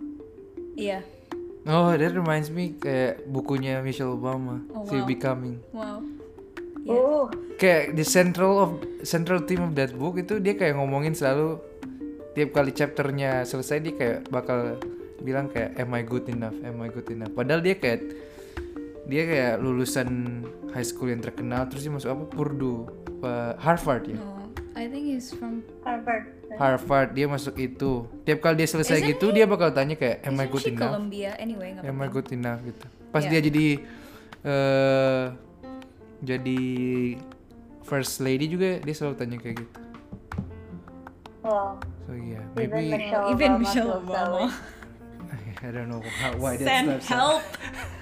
Iya. 0.76 1.04
Oh, 1.64 1.96
that 1.96 2.12
reminds 2.12 2.52
me 2.52 2.76
kayak 2.76 3.24
bukunya 3.24 3.80
Michelle 3.80 4.20
Obama, 4.20 4.60
Oh, 4.76 4.84
wow. 4.84 5.08
Becoming. 5.08 5.64
Wow. 5.72 6.04
Iya. 6.84 6.92
Uh, 7.00 7.26
Kayak 7.56 7.96
the 7.96 8.04
central 8.04 8.60
of 8.60 8.70
central 9.08 9.40
theme 9.48 9.64
of 9.64 9.72
that 9.80 9.96
book 9.96 10.20
itu 10.20 10.44
dia 10.44 10.60
kayak 10.60 10.76
ngomongin 10.76 11.16
selalu 11.16 11.64
tiap 12.36 12.52
kali 12.52 12.76
chapternya 12.76 13.48
selesai 13.48 13.80
dia 13.80 13.94
kayak 13.96 14.18
bakal 14.28 14.76
bilang 15.24 15.48
kayak 15.48 15.72
am 15.80 15.96
I 15.96 16.04
good 16.04 16.28
enough, 16.28 16.58
am 16.68 16.84
I 16.84 16.92
good 16.92 17.08
enough. 17.08 17.32
Padahal 17.32 17.64
dia 17.64 17.80
kayak 17.80 18.04
dia 19.08 19.24
kayak 19.24 19.54
lulusan 19.64 20.44
high 20.76 20.84
school 20.84 21.08
yang 21.08 21.24
terkenal 21.24 21.68
terus 21.72 21.88
dia 21.88 21.94
masuk 21.96 22.12
apa 22.12 22.24
Purdue, 22.28 22.84
apa 23.24 23.56
No, 23.56 23.62
Harvard 23.64 24.04
ya. 24.12 24.20
Oh, 24.20 24.44
I 24.76 24.92
think 24.92 25.08
he's 25.08 25.32
from 25.32 25.64
Harvard. 25.88 26.28
Harvard 26.60 27.18
dia 27.18 27.26
masuk 27.26 27.56
itu. 27.58 28.06
Tiap 28.24 28.40
kali 28.44 28.62
dia 28.62 28.70
selesai 28.70 29.02
Isn't 29.02 29.10
gitu 29.16 29.34
dia 29.34 29.46
bakal 29.50 29.74
tanya 29.74 29.98
kayak 29.98 30.22
am 30.28 30.38
I 30.38 30.46
good 30.46 30.66
enough? 30.70 30.92
Columbia 30.94 31.32
anyway 31.42 31.74
Am 31.82 31.98
I 31.98 32.08
good 32.10 32.30
enough 32.30 32.60
gitu. 32.62 32.86
Pas 33.10 33.26
Yeah. 33.26 33.40
dia 33.40 33.40
jadi 33.50 33.68
eh 34.44 35.26
jadi 36.24 36.62
first 37.84 38.24
lady 38.24 38.48
juga 38.48 38.80
dia 38.80 38.94
selalu 38.96 39.16
tanya 39.20 39.38
kayak 39.42 39.56
gitu. 39.66 39.80
Wow. 41.44 41.76
So 42.08 42.16
yeah, 42.16 42.44
Even 42.56 42.72
maybe 42.72 42.96
Michelle 42.96 43.26
Even 43.36 43.52
Obama 43.52 43.60
Michelle 43.60 43.90
feels 43.92 44.08
that 44.08 44.28
Obama. 44.32 44.48
I 45.64 45.72
don't 45.72 45.88
know 45.88 46.04
how, 46.20 46.36
why 46.36 46.60
that 46.60 46.68
Send 46.68 47.00
stuff. 47.00 47.08
help. 47.08 47.44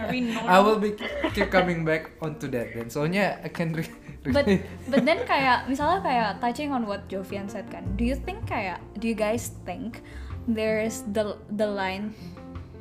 Are 0.02 0.10
we 0.10 0.26
normal? 0.34 0.50
I 0.50 0.58
will 0.60 0.82
be 0.82 0.98
keep 1.38 1.54
coming 1.54 1.86
back 1.86 2.10
onto 2.18 2.50
that 2.50 2.74
then. 2.74 2.90
Soalnya 2.90 3.38
I 3.46 3.54
can 3.54 3.78
re- 3.78 3.86
re- 4.26 4.34
but 4.34 4.46
but 4.90 5.02
then 5.06 5.22
kayak 5.30 5.70
misalnya 5.70 6.02
kayak 6.02 6.30
touching 6.42 6.74
on 6.74 6.90
what 6.90 7.06
Jovian 7.06 7.46
said 7.46 7.70
kan 7.70 7.86
do 7.98 8.06
you 8.06 8.18
think 8.18 8.46
kayak 8.50 8.82
do 8.98 9.06
you 9.06 9.18
guys 9.18 9.54
think 9.66 10.02
there's 10.50 11.06
the 11.14 11.38
the 11.54 11.66
line 11.66 12.14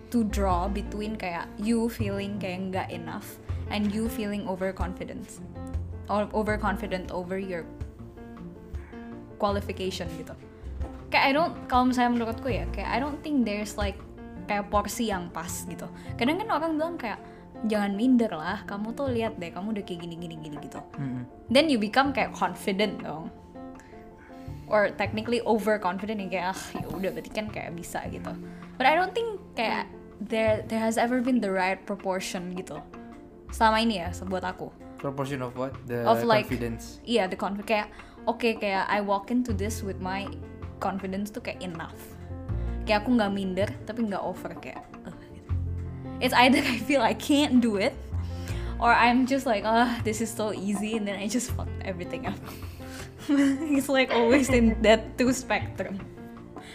to 0.09 0.25
draw 0.33 0.65
between 0.69 1.13
kayak 1.17 1.45
you 1.61 1.89
feeling 1.93 2.41
kayak 2.41 2.73
nggak 2.73 2.89
enough 2.89 3.37
and 3.69 3.89
you 3.93 4.09
feeling 4.09 4.45
overconfident 4.49 5.41
or 6.09 6.25
overconfident 6.37 7.09
over 7.13 7.37
your 7.37 7.63
qualification 9.41 10.09
gitu 10.21 10.35
kayak 11.09 11.31
I 11.31 11.33
don't 11.33 11.55
kalau 11.67 11.89
misalnya 11.91 12.21
menurutku 12.21 12.49
ya 12.53 12.65
kayak 12.75 12.91
I 12.91 12.99
don't 13.01 13.19
think 13.25 13.49
there's 13.49 13.75
like 13.81 13.97
kayak 14.51 14.67
porsi 14.67 15.07
yang 15.07 15.31
pas 15.31 15.47
gitu. 15.65 15.87
Kadang 16.19 16.43
kan 16.43 16.49
orang 16.51 16.71
bilang 16.75 16.95
kayak 16.99 17.23
jangan 17.71 17.93
minder 17.95 18.33
lah 18.33 18.65
kamu 18.67 18.97
tuh 18.97 19.07
lihat 19.13 19.39
deh 19.39 19.53
kamu 19.55 19.77
udah 19.77 19.85
kayak 19.87 20.01
gini 20.03 20.17
gini 20.19 20.35
gini 20.41 20.57
gitu. 20.65 20.81
Mm-mm. 20.99 21.23
then 21.47 21.71
you 21.71 21.79
become 21.79 22.11
kayak 22.11 22.35
confident 22.35 22.99
dong. 22.99 23.31
Or 24.71 24.91
technically 24.95 25.43
overconfident 25.43 26.23
yang 26.23 26.31
kayak 26.31 26.55
ah 26.55 26.61
ya 26.79 26.87
udah 26.91 27.11
berarti 27.11 27.31
kan 27.31 27.47
kayak 27.51 27.75
bisa 27.75 28.03
gitu. 28.07 28.31
But 28.79 28.87
I 28.87 28.95
don't 28.95 29.11
think 29.11 29.39
kayak 29.55 29.91
there 30.23 30.63
there 30.67 30.79
has 30.79 30.95
ever 30.95 31.19
been 31.19 31.43
the 31.43 31.51
right 31.51 31.79
proportion 31.83 32.55
gitu. 32.55 32.79
Selama 33.51 33.83
ini 33.83 33.99
ya 33.99 34.15
buat 34.27 34.47
aku. 34.47 34.71
Proportion 35.03 35.43
of 35.43 35.59
what? 35.59 35.75
The 35.91 36.07
Of 36.07 36.23
like- 36.23 36.47
confidence. 36.47 37.03
iya 37.03 37.27
the 37.27 37.35
confidence 37.35 37.67
kayak 37.67 37.89
oke 38.31 38.47
kayak 38.63 38.87
I 38.87 39.03
walk 39.03 39.35
into 39.35 39.51
this 39.51 39.83
with 39.83 39.99
my 39.99 40.31
confidence 40.79 41.35
tuh 41.35 41.43
kayak 41.43 41.61
enough 41.61 42.10
kayak 42.91 43.07
aku 43.07 43.15
nggak 43.15 43.31
minder 43.31 43.71
tapi 43.87 44.03
nggak 44.03 44.19
over 44.19 44.51
kayak 44.59 44.83
gitu. 45.31 45.55
it's 46.19 46.35
either 46.43 46.59
I 46.75 46.83
feel 46.83 47.07
I 47.07 47.15
can't 47.15 47.63
do 47.63 47.79
it 47.79 47.95
or 48.83 48.91
I'm 48.91 49.31
just 49.31 49.47
like 49.47 49.63
ah 49.63 50.03
this 50.03 50.19
is 50.19 50.27
so 50.27 50.51
easy 50.51 50.99
and 50.99 51.07
then 51.07 51.15
I 51.15 51.31
just 51.31 51.55
fucked 51.55 51.71
everything 51.87 52.27
up 52.27 52.35
it's 53.71 53.87
like 53.87 54.11
always 54.11 54.51
in 54.51 54.75
that 54.83 55.15
two 55.15 55.31
spectrum 55.31 56.03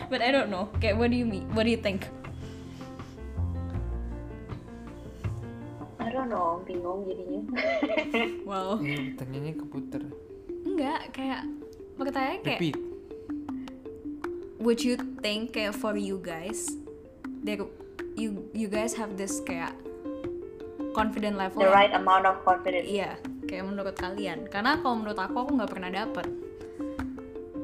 but 0.08 0.24
I 0.24 0.32
don't 0.32 0.48
know 0.48 0.72
kayak 0.80 0.96
what 0.96 1.12
do 1.12 1.20
you 1.20 1.28
mean 1.28 1.52
what 1.52 1.68
do 1.68 1.72
you 1.76 1.84
think 1.84 2.08
I 6.00 6.14
don't 6.16 6.32
know, 6.32 6.64
bingung 6.64 7.04
jadinya. 7.12 7.44
wow 8.48 8.80
Ini 8.80 9.20
pertanyaannya 9.20 9.54
keputer. 9.60 10.04
enggak 10.64 11.12
kayak 11.12 11.44
pertanyaan 12.00 12.40
kayak 12.40 12.60
Repeat. 12.64 12.85
Would 14.66 14.82
you 14.82 14.98
think 15.22 15.54
kayak 15.54 15.78
for 15.78 15.94
you 15.94 16.18
guys? 16.18 16.66
There 17.46 17.62
you 18.18 18.50
you 18.52 18.66
guys 18.66 18.98
have 18.98 19.14
this 19.14 19.38
kayak 19.40 19.78
confident 20.92 21.38
level 21.38 21.62
The 21.62 21.70
right 21.70 21.94
amount 21.94 22.26
of 22.26 22.42
confidence. 22.42 22.90
iya 22.90 23.22
kayak 23.46 23.70
menurut 23.70 23.94
kalian. 23.94 24.50
Karena 24.50 24.82
kalau 24.82 24.98
menurut 24.98 25.16
aku 25.16 25.36
aku 25.38 25.52
nggak 25.54 25.72
pernah 25.72 25.92
dapet. 25.94 26.26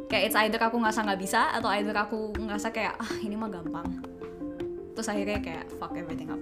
Kayak 0.05 0.23
it's 0.27 0.37
either 0.37 0.61
aku 0.61 0.77
ngerasa 0.77 1.01
nggak 1.01 1.21
bisa 1.21 1.41
atau 1.55 1.71
either 1.71 1.95
aku 1.95 2.35
ngerasa 2.37 2.69
kayak 2.69 2.93
ah 2.95 3.11
ini 3.17 3.33
mah 3.33 3.49
gampang. 3.49 3.87
Terus 4.93 5.07
akhirnya 5.09 5.39
kayak 5.41 5.65
fuck 5.81 5.97
everything 5.97 6.29
up. 6.29 6.41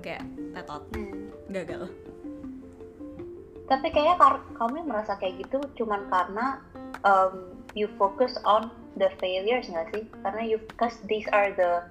Kayak 0.00 0.24
tetot 0.56 0.82
Hmm. 0.96 1.28
gagal. 1.52 1.84
Tapi 3.66 3.86
kayaknya 3.90 4.16
kar- 4.16 4.46
kamu 4.56 4.82
merasa 4.82 5.14
kayak 5.14 5.46
gitu 5.46 5.60
cuman 5.76 6.08
karena 6.08 6.58
um, 7.04 7.54
you 7.74 7.86
focus 7.94 8.34
on 8.42 8.70
the 8.96 9.10
failures 9.22 9.68
nggak 9.70 9.86
sih? 9.94 10.04
Karena 10.24 10.42
you, 10.42 10.58
cause 10.80 10.98
these 11.06 11.26
are 11.30 11.54
the 11.54 11.84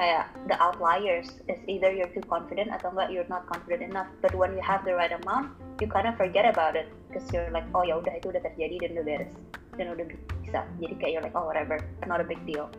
kayak 0.00 0.32
the 0.48 0.56
outliers. 0.56 1.28
It's 1.46 1.60
either 1.68 1.92
you're 1.92 2.10
too 2.10 2.24
confident 2.26 2.72
atau 2.72 2.90
enggak 2.96 3.12
you're 3.12 3.28
not 3.28 3.44
confident 3.46 3.84
enough. 3.84 4.08
But 4.24 4.32
when 4.32 4.56
you 4.56 4.64
have 4.64 4.82
the 4.88 4.96
right 4.96 5.12
amount, 5.12 5.54
you 5.78 5.86
kind 5.86 6.08
of 6.08 6.16
forget 6.16 6.48
about 6.48 6.74
it. 6.74 6.88
Cause 7.12 7.26
you're 7.30 7.52
like, 7.52 7.68
oh 7.76 7.84
ya 7.84 8.00
udah 8.00 8.16
itu 8.16 8.32
udah 8.32 8.42
terjadi 8.42 8.86
dan 8.86 8.90
udah 8.96 9.04
beres 9.04 9.32
dan 9.76 9.86
udah 9.92 10.04
bisa. 10.40 10.60
Jadi 10.80 10.94
kayak 10.98 11.10
you're 11.14 11.24
like, 11.24 11.36
oh 11.36 11.44
whatever, 11.44 11.78
not 12.08 12.18
a 12.18 12.26
big 12.26 12.40
deal. 12.48 12.72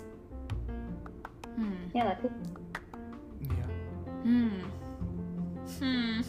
hmm 1.56 1.94
Ya 1.94 2.10
nggak 2.10 2.18
sih? 2.26 2.32
Iya. 3.46 3.66
Hmm. 4.26 4.60
Hmm. 5.82 6.20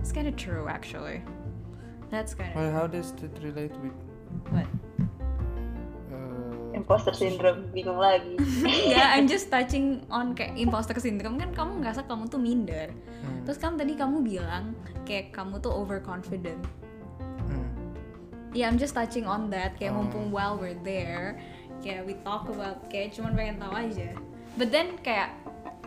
It's 0.00 0.12
kind 0.12 0.26
of 0.26 0.36
true, 0.36 0.66
actually. 0.68 1.22
That's 2.10 2.34
kind 2.34 2.50
of 2.50 2.56
Well, 2.56 2.72
how 2.72 2.86
does 2.86 3.12
it 3.22 3.30
relate 3.42 3.72
with 3.78 3.94
what? 4.50 4.66
Imposter 6.80 7.12
syndrome, 7.12 7.68
bingung 7.76 8.00
lagi. 8.00 8.40
yeah, 8.96 9.12
I'm 9.12 9.28
just 9.28 9.50
touching 9.54 10.00
on 10.08 10.32
kayak 10.32 10.56
imposter 10.56 10.96
syndrome 10.96 11.36
kan 11.36 11.52
kamu 11.52 11.84
ngerasa 11.84 12.08
kamu 12.08 12.32
tuh 12.32 12.40
minder. 12.40 12.88
Hmm. 13.20 13.44
Terus 13.44 13.58
kan 13.60 13.76
tadi 13.76 13.92
kamu 13.92 14.24
bilang 14.24 14.72
kayak 15.04 15.36
kamu 15.36 15.60
tuh 15.60 15.68
overconfident. 15.68 16.64
hmm. 17.20 17.68
Yeah, 18.56 18.72
I'm 18.72 18.80
just 18.80 18.96
touching 18.96 19.28
on 19.28 19.52
that 19.52 19.76
kayak 19.76 19.92
Oh. 19.92 20.00
mumpung 20.00 20.32
while 20.32 20.56
we're 20.56 20.78
there, 20.80 21.36
kayak 21.84 22.08
we 22.08 22.16
talk 22.24 22.48
about 22.48 22.88
kayak 22.88 23.12
cuman 23.12 23.36
pengen 23.36 23.56
tahu 23.60 23.76
aja. 23.76 24.16
But 24.56 24.72
then 24.72 24.96
kayak 25.04 25.36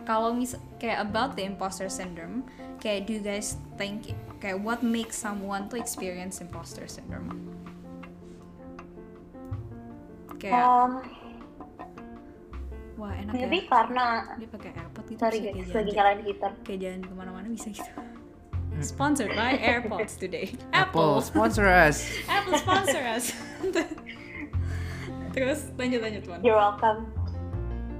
kalau 0.06 0.30
mis 0.30 0.54
kayak 0.78 1.02
about 1.02 1.34
the 1.34 1.42
imposter 1.42 1.90
syndrome, 1.90 2.46
kayak 2.78 3.10
do 3.10 3.18
you 3.18 3.22
guys 3.24 3.58
think 3.80 4.14
kayak 4.38 4.60
what 4.62 4.84
makes 4.84 5.18
someone 5.18 5.66
to 5.72 5.76
experience 5.80 6.38
imposter 6.38 6.86
syndrome? 6.86 7.54
Kayak 10.44 10.60
Um, 10.60 10.90
wah 12.94 13.10
enak 13.10 13.32
maybe 13.32 13.58
ya. 13.58 13.66
karena 13.66 14.04
Dia 14.36 14.48
pakai 14.52 14.70
AirPod 14.70 15.04
gitu 15.08 15.18
sorry 15.18 15.38
guys, 15.40 15.72
lagi 15.72 15.90
nyalain 15.90 16.20
gitar. 16.22 16.52
kayak 16.62 16.78
jalan 16.78 17.00
ke 17.00 17.12
mana-mana 17.12 17.46
bisa 17.48 17.72
gitu. 17.72 17.90
Sponsored 18.76 19.32
by 19.32 19.56
AirPods 19.56 20.14
today. 20.14 20.52
Apple 20.74 21.16
Apple. 21.16 21.24
sponsor 21.24 21.64
us. 21.64 22.04
Apple 22.28 22.58
sponsor 22.58 23.00
us. 23.00 23.32
Terus 25.34 25.70
lanjut 25.74 26.00
lanjut 26.02 26.22
Wan. 26.28 26.38
You're 26.44 26.54
welcome. 26.54 27.10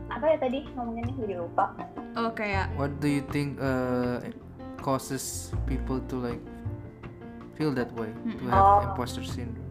Apa 0.06 0.24
ya 0.30 0.36
tadi 0.38 0.58
ngomonginnya 0.76 1.14
jadi 1.16 1.34
lupa. 1.42 1.74
Oh 2.14 2.30
kayak 2.30 2.70
What 2.76 3.00
do 3.00 3.08
you 3.10 3.24
think 3.32 3.58
uh, 3.58 4.22
causes 4.78 5.50
people 5.66 5.98
to 6.06 6.20
like 6.20 6.42
feel 7.56 7.74
that 7.74 7.90
way 7.98 8.12
to 8.12 8.44
have 8.46 8.62
Oh. 8.62 8.86
imposter 8.92 9.24
syndrome? 9.26 9.63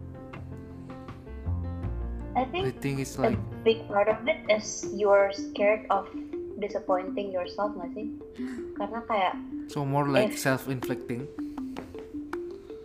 I 2.34 2.44
Do 2.44 2.58
you 2.58 2.70
think 2.74 2.82
think 2.82 2.96
it's 3.00 3.14
a 3.18 3.30
big 3.62 3.86
part 3.86 4.10
of 4.10 4.18
it 4.26 4.42
is 4.50 4.86
you're 4.90 5.30
scared 5.32 5.86
of 5.90 6.10
disappointing 6.58 7.30
yourself 7.30 7.70
nggak 7.78 7.90
sih? 7.94 8.06
Karena 8.78 9.00
kayak 9.06 9.34
so 9.70 9.86
more 9.86 10.06
like 10.10 10.34
If- 10.34 10.42
self-inflicting? 10.42 11.30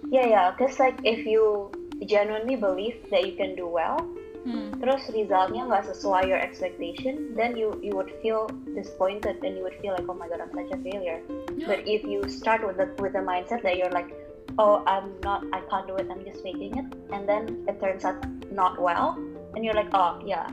Yeah, 0.09 0.25
yeah, 0.25 0.45
cause 0.57 0.77
like 0.81 0.97
if 1.05 1.21
you 1.25 1.69
genuinely 2.05 2.57
believe 2.57 2.97
that 3.13 3.25
you 3.25 3.37
can 3.37 3.53
do 3.53 3.69
well, 3.69 4.01
hmm, 4.41 4.73
terus 4.81 5.05
resultnya 5.13 5.69
nggak 5.69 5.85
sesuai 5.93 6.25
your 6.25 6.41
expectation, 6.41 7.37
then 7.37 7.53
you 7.53 7.77
you 7.81 7.93
would 7.93 8.09
feel 8.25 8.49
disappointed 8.73 9.37
and 9.45 9.53
you 9.57 9.61
would 9.61 9.77
feel 9.81 9.93
like 9.93 10.09
oh 10.09 10.17
my 10.17 10.25
god 10.25 10.41
I'm 10.41 10.53
such 10.53 10.73
a 10.73 10.81
failure. 10.81 11.21
But 11.69 11.85
if 11.85 12.01
you 12.01 12.25
start 12.25 12.65
with 12.65 12.81
the 12.81 12.89
with 12.97 13.13
the 13.13 13.21
mindset 13.21 13.61
that 13.61 13.77
you're 13.77 13.93
like 13.93 14.09
oh 14.57 14.81
I'm 14.89 15.13
not 15.21 15.45
I 15.53 15.61
can't 15.69 15.85
do 15.85 15.97
it 16.01 16.09
I'm 16.09 16.25
just 16.25 16.41
faking 16.41 16.73
it, 16.73 16.87
and 17.13 17.29
then 17.29 17.69
it 17.69 17.77
turns 17.77 18.01
out 18.01 18.17
not 18.49 18.81
well, 18.81 19.13
and 19.55 19.65
you're 19.65 19.77
like 19.77 19.89
oh 19.93 20.21
yeah 20.25 20.49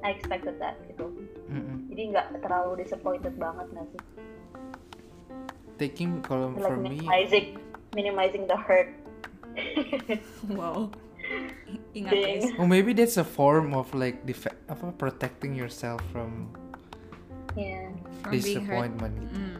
I 0.00 0.16
expected 0.16 0.56
that 0.58 0.80
gitu. 0.88 1.12
Mm-mm. 1.50 1.90
Jadi 1.90 2.02
nggak 2.14 2.26
terlalu 2.40 2.86
disappointed 2.86 3.34
banget 3.36 3.66
nggak 3.74 3.86
sih? 3.92 4.02
taking 5.80 6.20
kalau 6.20 6.52
like 6.52 6.68
for 6.68 6.76
me 6.76 7.00
minimizing 7.00 7.56
minimizing 7.96 8.44
the 8.44 8.58
hurt. 8.60 8.92
wow 10.60 10.92
ingat 11.96 12.12
guys 12.12 12.44
oh 12.60 12.68
maybe 12.68 12.92
that's 12.92 13.16
a 13.16 13.24
form 13.24 13.72
of 13.72 13.88
like 13.96 14.22
def- 14.28 14.60
apa 14.68 14.92
protecting 14.94 15.56
yourself 15.56 15.98
from 16.12 16.52
yeah. 17.56 17.90
from 18.22 18.30
being 18.36 18.62
hurt 18.68 18.92
disappointment 18.92 19.14
gitu. 19.24 19.40
mm. 19.40 19.58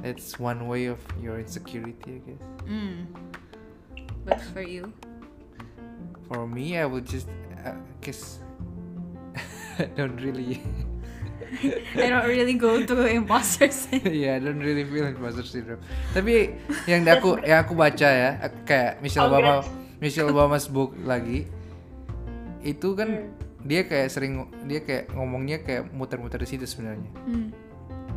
That's 0.00 0.40
one 0.40 0.64
way 0.64 0.88
of 0.88 0.96
your 1.20 1.36
insecurity, 1.36 2.16
I 2.16 2.20
guess. 2.24 2.44
Mm. 2.64 3.04
but 4.24 4.40
for 4.48 4.64
you 4.64 4.96
For 6.30 6.46
me, 6.46 6.78
I 6.78 6.86
would 6.86 7.06
just, 7.10 7.26
uh, 7.62 7.76
I 9.80 9.88
don't 9.96 10.16
really, 10.20 10.60
I 11.96 12.06
don't 12.08 12.28
really 12.28 12.54
go 12.54 12.84
through 12.84 13.08
imposter 13.08 13.72
syndrome 13.72 14.12
yeah, 14.12 14.36
I 14.36 14.40
don't 14.40 14.60
really 14.60 14.84
feel 14.84 15.08
imposter 15.08 15.42
syndrome. 15.42 15.80
Tapi 16.12 16.56
yang 16.84 17.04
aku, 17.08 17.40
yang 17.42 17.64
aku 17.64 17.72
baca 17.72 18.08
ya, 18.08 18.30
ak- 18.40 18.64
kayak 18.68 18.92
Michelle 19.00 19.28
Obama, 19.28 19.64
Congrats. 19.64 19.98
Michelle 19.98 20.30
Obama's 20.30 20.66
book 20.68 20.92
lagi, 21.04 21.48
itu 22.60 22.92
kan 22.92 23.08
Hmm. 23.60 23.68
dia 23.68 23.84
kayak 23.84 24.08
sering, 24.08 24.48
dia 24.64 24.80
kayak 24.80 25.12
ngomongnya 25.12 25.60
kayak 25.60 25.92
muter-muter 25.92 26.40
di 26.40 26.48
situ 26.48 26.64
sebenarnya. 26.64 27.10
Hmm. 27.24 27.48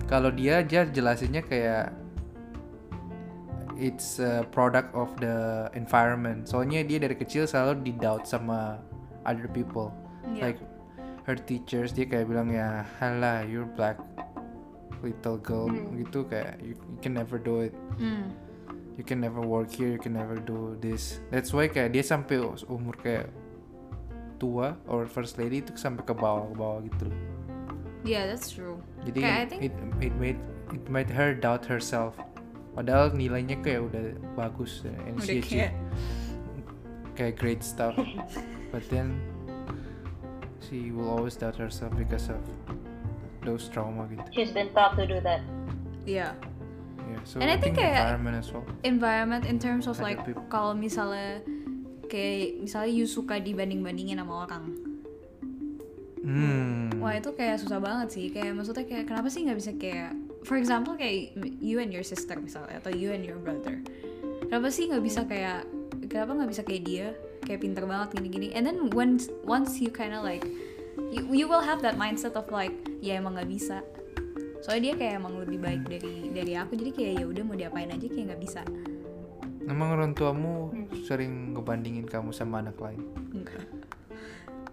Kalau 0.07 0.31
dia 0.31 0.59
aja 0.59 0.83
jelasinnya 0.83 1.43
kayak 1.43 1.91
it's 3.75 4.19
a 4.19 4.45
product 4.51 4.93
of 4.93 5.09
the 5.19 5.67
environment. 5.73 6.45
Soalnya 6.45 6.83
dia 6.83 6.99
dari 6.99 7.15
kecil 7.15 7.43
selalu 7.43 7.83
di 7.83 7.91
doubt 7.95 8.23
sama 8.23 8.79
other 9.23 9.47
people. 9.47 9.91
Yeah. 10.31 10.51
Like 10.51 10.59
her 11.23 11.35
teachers 11.35 11.91
dia 11.91 12.05
kayak 12.05 12.27
bilang 12.27 12.51
ya, 12.51 12.83
halah 12.99 13.43
you're 13.43 13.67
black 13.67 13.99
little 14.99 15.35
girl 15.37 15.67
Hmm. 15.67 15.99
gitu 15.99 16.23
kayak 16.27 16.59
you, 16.63 16.75
you 16.75 16.99
can 16.99 17.11
never 17.11 17.35
do 17.35 17.63
it. 17.63 17.75
Mm. 17.99 18.31
You 18.93 19.01
can 19.01 19.17
never 19.19 19.41
work 19.41 19.73
here, 19.73 19.89
you 19.89 19.97
can 19.97 20.13
never 20.13 20.37
do 20.37 20.77
this. 20.77 21.17
That's 21.33 21.49
why 21.49 21.65
kayak 21.67 21.91
dia 21.91 22.05
sampai 22.05 22.39
umur 22.69 22.93
kayak 23.01 23.27
tua 24.37 24.75
or 24.85 25.07
first 25.07 25.39
lady 25.39 25.63
itu 25.63 25.73
sampai 25.73 26.03
ke 26.03 26.13
bawah 26.13 26.45
ke 26.51 26.55
bawah 26.55 26.79
gitu 26.83 27.03
loh. 27.07 27.19
yeah 28.03 28.27
that's 28.27 28.51
true 28.51 28.75
Jadi 29.07 29.23
Kayak 29.23 29.39
I 29.39 29.45
think- 29.47 29.63
it 29.63 29.73
it 30.03 30.13
made 30.19 30.39
it 30.75 30.83
made 30.91 31.07
her 31.07 31.31
doubt 31.31 31.63
herself. 31.63 32.19
Padahal 32.75 33.15
nilainya 33.15 33.63
kayak 33.63 33.87
udah 33.87 34.03
bagus 34.35 34.83
ya, 34.83 34.91
kayak 34.91 35.15
achieved 35.19 35.51
kayak 37.15 37.35
great 37.39 37.61
stuff. 37.63 37.95
But 38.73 38.89
then 38.89 39.21
she 40.59 40.89
will 40.89 41.05
always 41.07 41.37
doubt 41.37 41.53
herself 41.55 41.93
because 41.93 42.25
of 42.27 42.41
those 43.45 43.69
trauma 43.69 44.09
gitu. 44.09 44.25
She's 44.33 44.49
been 44.49 44.73
taught 44.73 44.97
to 44.97 45.05
do 45.05 45.21
that. 45.21 45.45
yeah 46.03 46.33
Yeah, 47.03 47.21
so 47.23 47.37
And 47.37 47.47
I 47.47 47.55
I 47.55 47.61
think 47.61 47.77
think 47.77 47.85
kayak- 47.85 48.01
environment 48.01 48.35
as 48.35 48.47
well. 48.49 48.65
environment 48.81 49.43
in 49.45 49.55
terms 49.55 49.85
of 49.85 49.99
like 49.99 50.17
kalau 50.49 50.73
misalnya 50.73 51.45
kayak 52.07 52.59
misalnya 52.59 52.89
you 52.89 53.05
suka 53.05 53.37
dibanding 53.37 53.79
bandingin 53.79 54.17
sama 54.17 54.43
orang 54.43 54.73
Hmm. 56.23 56.87
wah 56.97 57.11
itu 57.11 57.35
kayak 57.35 57.59
susah 57.59 57.77
banget 57.77 58.07
sih 58.09 58.25
kayak 58.31 58.55
maksudnya 58.55 58.87
kayak 58.87 59.05
kenapa 59.05 59.27
sih 59.27 59.43
nggak 59.43 59.59
bisa 59.59 59.71
kayak 59.75 60.15
for 60.41 60.55
example 60.55 60.95
kayak 60.95 61.35
you 61.59 61.77
and 61.77 61.91
your 61.91 62.01
sister 62.01 62.39
misalnya 62.39 62.79
atau 62.79 62.89
you 62.89 63.11
and 63.11 63.21
your 63.21 63.35
brother 63.35 63.83
kenapa 64.41 64.71
sih 64.71 64.87
nggak 64.87 65.03
bisa 65.03 65.27
kayak 65.27 65.67
kenapa 66.07 66.31
nggak 66.33 66.49
bisa 66.49 66.63
kayak 66.63 66.83
dia 66.87 67.07
kayak 67.43 67.61
pinter 67.61 67.83
banget 67.83 68.15
gini-gini 68.15 68.51
and 68.51 68.63
then 68.63 68.87
once 68.91 69.27
once 69.43 69.77
you 69.77 69.87
kinda 69.87 70.17
like 70.17 70.43
you, 71.11 71.21
you 71.29 71.45
will 71.45 71.61
have 71.61 71.79
that 71.79 71.95
mindset 71.95 72.33
of 72.33 72.47
like 72.47 72.73
ya 72.99 73.19
emang 73.19 73.35
nggak 73.35 73.47
bisa 73.47 73.83
soalnya 74.59 74.91
dia 74.91 74.95
kayak 74.95 75.13
emang 75.19 75.35
lebih 75.37 75.59
baik 75.59 75.81
dari 75.85 76.31
dari 76.31 76.53
aku 76.55 76.73
jadi 76.73 76.91
kayak 76.91 77.13
ya 77.19 77.25
udah 77.27 77.43
mau 77.43 77.53
diapain 77.53 77.91
aja 77.91 78.07
kayak 78.07 78.25
nggak 78.31 78.43
bisa 78.43 78.63
Emang 79.63 79.95
orang 79.95 80.11
tuamu 80.11 80.75
Hmm. 80.75 80.91
sering 81.07 81.55
ngebandingin 81.55 82.03
kamu 82.03 82.35
sama 82.35 82.59
anak 82.59 82.75
lain? 82.83 82.99
enggak 83.31 83.63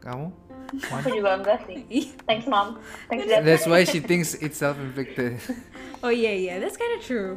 Kamu? 0.02 0.34
Aku 0.98 1.14
juga 1.14 1.38
enggak 1.38 1.62
sih. 1.70 1.86
Ih. 1.86 2.10
Thanks 2.26 2.50
mom. 2.50 2.74
Thanks 3.06 3.30
dad. 3.30 3.46
That's 3.46 3.70
why 3.70 3.86
she 3.86 4.02
thinks 4.02 4.34
it's 4.34 4.58
self-inflicted. 4.58 5.38
Oh 6.02 6.08
iya 6.08 6.32
iya, 6.32 6.54
that's 6.56 6.74
kind 6.74 6.90
of 6.96 7.04
true. 7.04 7.36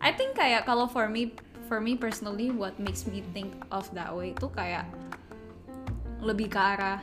I 0.00 0.10
think 0.10 0.34
kayak 0.34 0.64
kalau 0.64 0.88
for 0.88 1.04
me, 1.06 1.36
for 1.68 1.84
me 1.84 1.94
personally, 1.94 2.48
what 2.48 2.80
makes 2.80 3.04
me 3.04 3.20
think 3.36 3.52
of 3.68 3.84
that 3.92 4.08
way 4.08 4.32
itu 4.32 4.48
kayak 4.56 4.88
lebih 6.24 6.48
ke 6.48 6.58
arah 6.58 6.98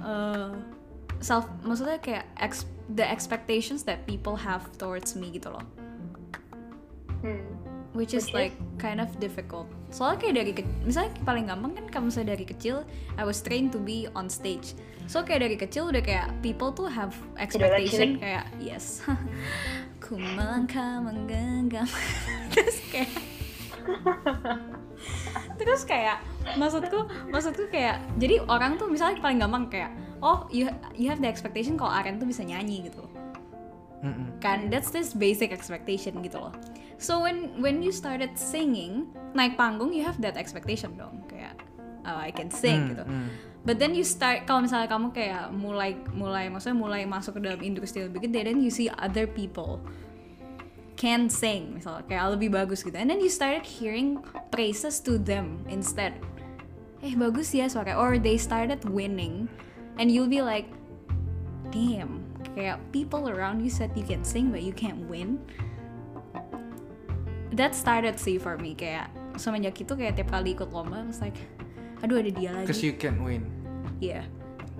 uh, 0.00 0.54
self, 1.20 1.44
maksudnya 1.66 1.98
kayak 2.00 2.24
ex, 2.40 2.64
the 2.88 3.04
expectations 3.04 3.84
that 3.84 4.06
people 4.08 4.38
have 4.38 4.64
towards 4.80 5.18
me 5.18 5.34
gitu 5.34 5.52
loh, 5.52 5.66
Hmm. 7.20 7.44
which 7.92 8.16
is 8.16 8.32
is? 8.32 8.32
like 8.32 8.56
kind 8.80 8.96
of 8.96 9.12
difficult. 9.20 9.68
Soalnya 9.92 10.18
kayak 10.24 10.34
dari 10.40 10.52
ke, 10.56 10.62
misalnya 10.86 11.12
paling 11.28 11.44
gampang 11.50 11.76
kan 11.76 11.86
kamu 11.92 12.04
misalnya 12.08 12.32
dari 12.38 12.46
kecil, 12.48 12.86
I 13.20 13.28
was 13.28 13.44
trained 13.44 13.76
to 13.76 13.80
be 13.82 14.08
on 14.16 14.32
stage. 14.32 14.72
So 15.04 15.20
kayak 15.20 15.44
dari 15.44 15.56
kecil 15.60 15.92
udah 15.92 16.00
kayak 16.00 16.40
people 16.40 16.72
tuh 16.72 16.88
have 16.88 17.12
expectation 17.36 18.16
kayak 18.16 18.48
yes, 18.56 19.04
ku 20.04 20.16
melangkah 20.16 21.04
menggenggam, 21.04 21.84
terus 22.56 22.80
kayak 22.88 23.12
terus 25.60 25.84
kayak 25.84 26.20
maksudku 26.56 27.08
maksudku 27.28 27.68
kayak 27.68 28.00
jadi 28.16 28.40
orang 28.48 28.80
tuh 28.80 28.88
misalnya 28.88 29.20
paling 29.20 29.40
gampang 29.40 29.68
kayak 29.68 29.90
oh 30.24 30.48
you 30.48 30.68
you 30.96 31.08
have 31.08 31.20
the 31.20 31.28
expectation 31.28 31.76
kalau 31.76 31.92
Aren 31.92 32.20
tuh 32.20 32.28
bisa 32.28 32.44
nyanyi 32.44 32.88
gitu 32.88 33.04
Mm-mm. 34.00 34.40
kan 34.40 34.72
that's 34.72 34.88
this 34.88 35.12
basic 35.12 35.52
expectation 35.52 36.24
gitu 36.24 36.40
loh 36.40 36.54
so 36.96 37.20
when 37.20 37.52
when 37.60 37.84
you 37.84 37.92
started 37.92 38.32
singing 38.36 39.08
naik 39.36 39.60
panggung 39.60 39.92
you 39.92 40.00
have 40.00 40.16
that 40.24 40.40
expectation 40.40 40.96
dong 40.96 41.20
kayak 41.28 41.52
oh, 42.08 42.18
I 42.20 42.32
can 42.32 42.48
sing 42.48 42.80
Hmm, 42.80 42.90
gitu 42.96 43.04
hmm. 43.04 43.28
but 43.68 43.76
then 43.76 43.92
you 43.92 44.04
start 44.04 44.48
kalau 44.48 44.64
misalnya 44.64 44.88
kamu 44.88 45.12
kayak 45.12 45.52
mulai 45.52 46.00
mulai 46.16 46.48
maksudnya 46.48 46.80
mulai 46.80 47.02
masuk 47.04 47.36
ke 47.36 47.40
dalam 47.44 47.60
industri 47.60 48.08
lebih 48.08 48.24
gede 48.24 48.48
then 48.48 48.64
you 48.64 48.72
see 48.72 48.88
other 48.88 49.28
people 49.28 49.84
can 51.00 51.32
sing 51.32 51.80
misalnya 51.80 52.04
kayak 52.04 52.36
lebih 52.36 52.52
bagus 52.52 52.84
gitu. 52.84 52.92
And 52.92 53.08
then 53.08 53.24
you 53.24 53.32
started 53.32 53.64
hearing 53.64 54.20
praises 54.52 55.00
to 55.08 55.16
them 55.16 55.64
instead. 55.72 56.12
Eh 57.00 57.16
bagus 57.16 57.56
ya 57.56 57.72
suara 57.72 57.96
or 57.96 58.20
they 58.20 58.36
started 58.36 58.84
winning 58.84 59.48
and 59.96 60.12
you'll 60.12 60.28
be 60.28 60.44
like 60.44 60.68
damn 61.72 62.20
kayak 62.52 62.76
people 62.92 63.32
around 63.32 63.64
you 63.64 63.72
said 63.72 63.88
you 63.96 64.04
can 64.04 64.20
sing 64.20 64.52
but 64.52 64.60
you 64.60 64.76
can't 64.76 65.08
win. 65.08 65.40
That 67.56 67.72
started 67.72 68.20
sih 68.20 68.36
for 68.36 68.60
me 68.60 68.76
kayak 68.76 69.08
semenjak 69.40 69.80
itu 69.80 69.96
kayak 69.96 70.20
tiap 70.20 70.28
kali 70.28 70.52
ikut 70.52 70.68
lomba 70.68 71.00
I 71.00 71.08
was 71.08 71.24
like 71.24 71.40
aduh 72.04 72.20
ada 72.20 72.28
dia 72.28 72.52
lagi. 72.52 72.68
Cause 72.68 72.84
you 72.84 72.92
can 72.92 73.24
win. 73.24 73.48
Iya. 74.04 74.28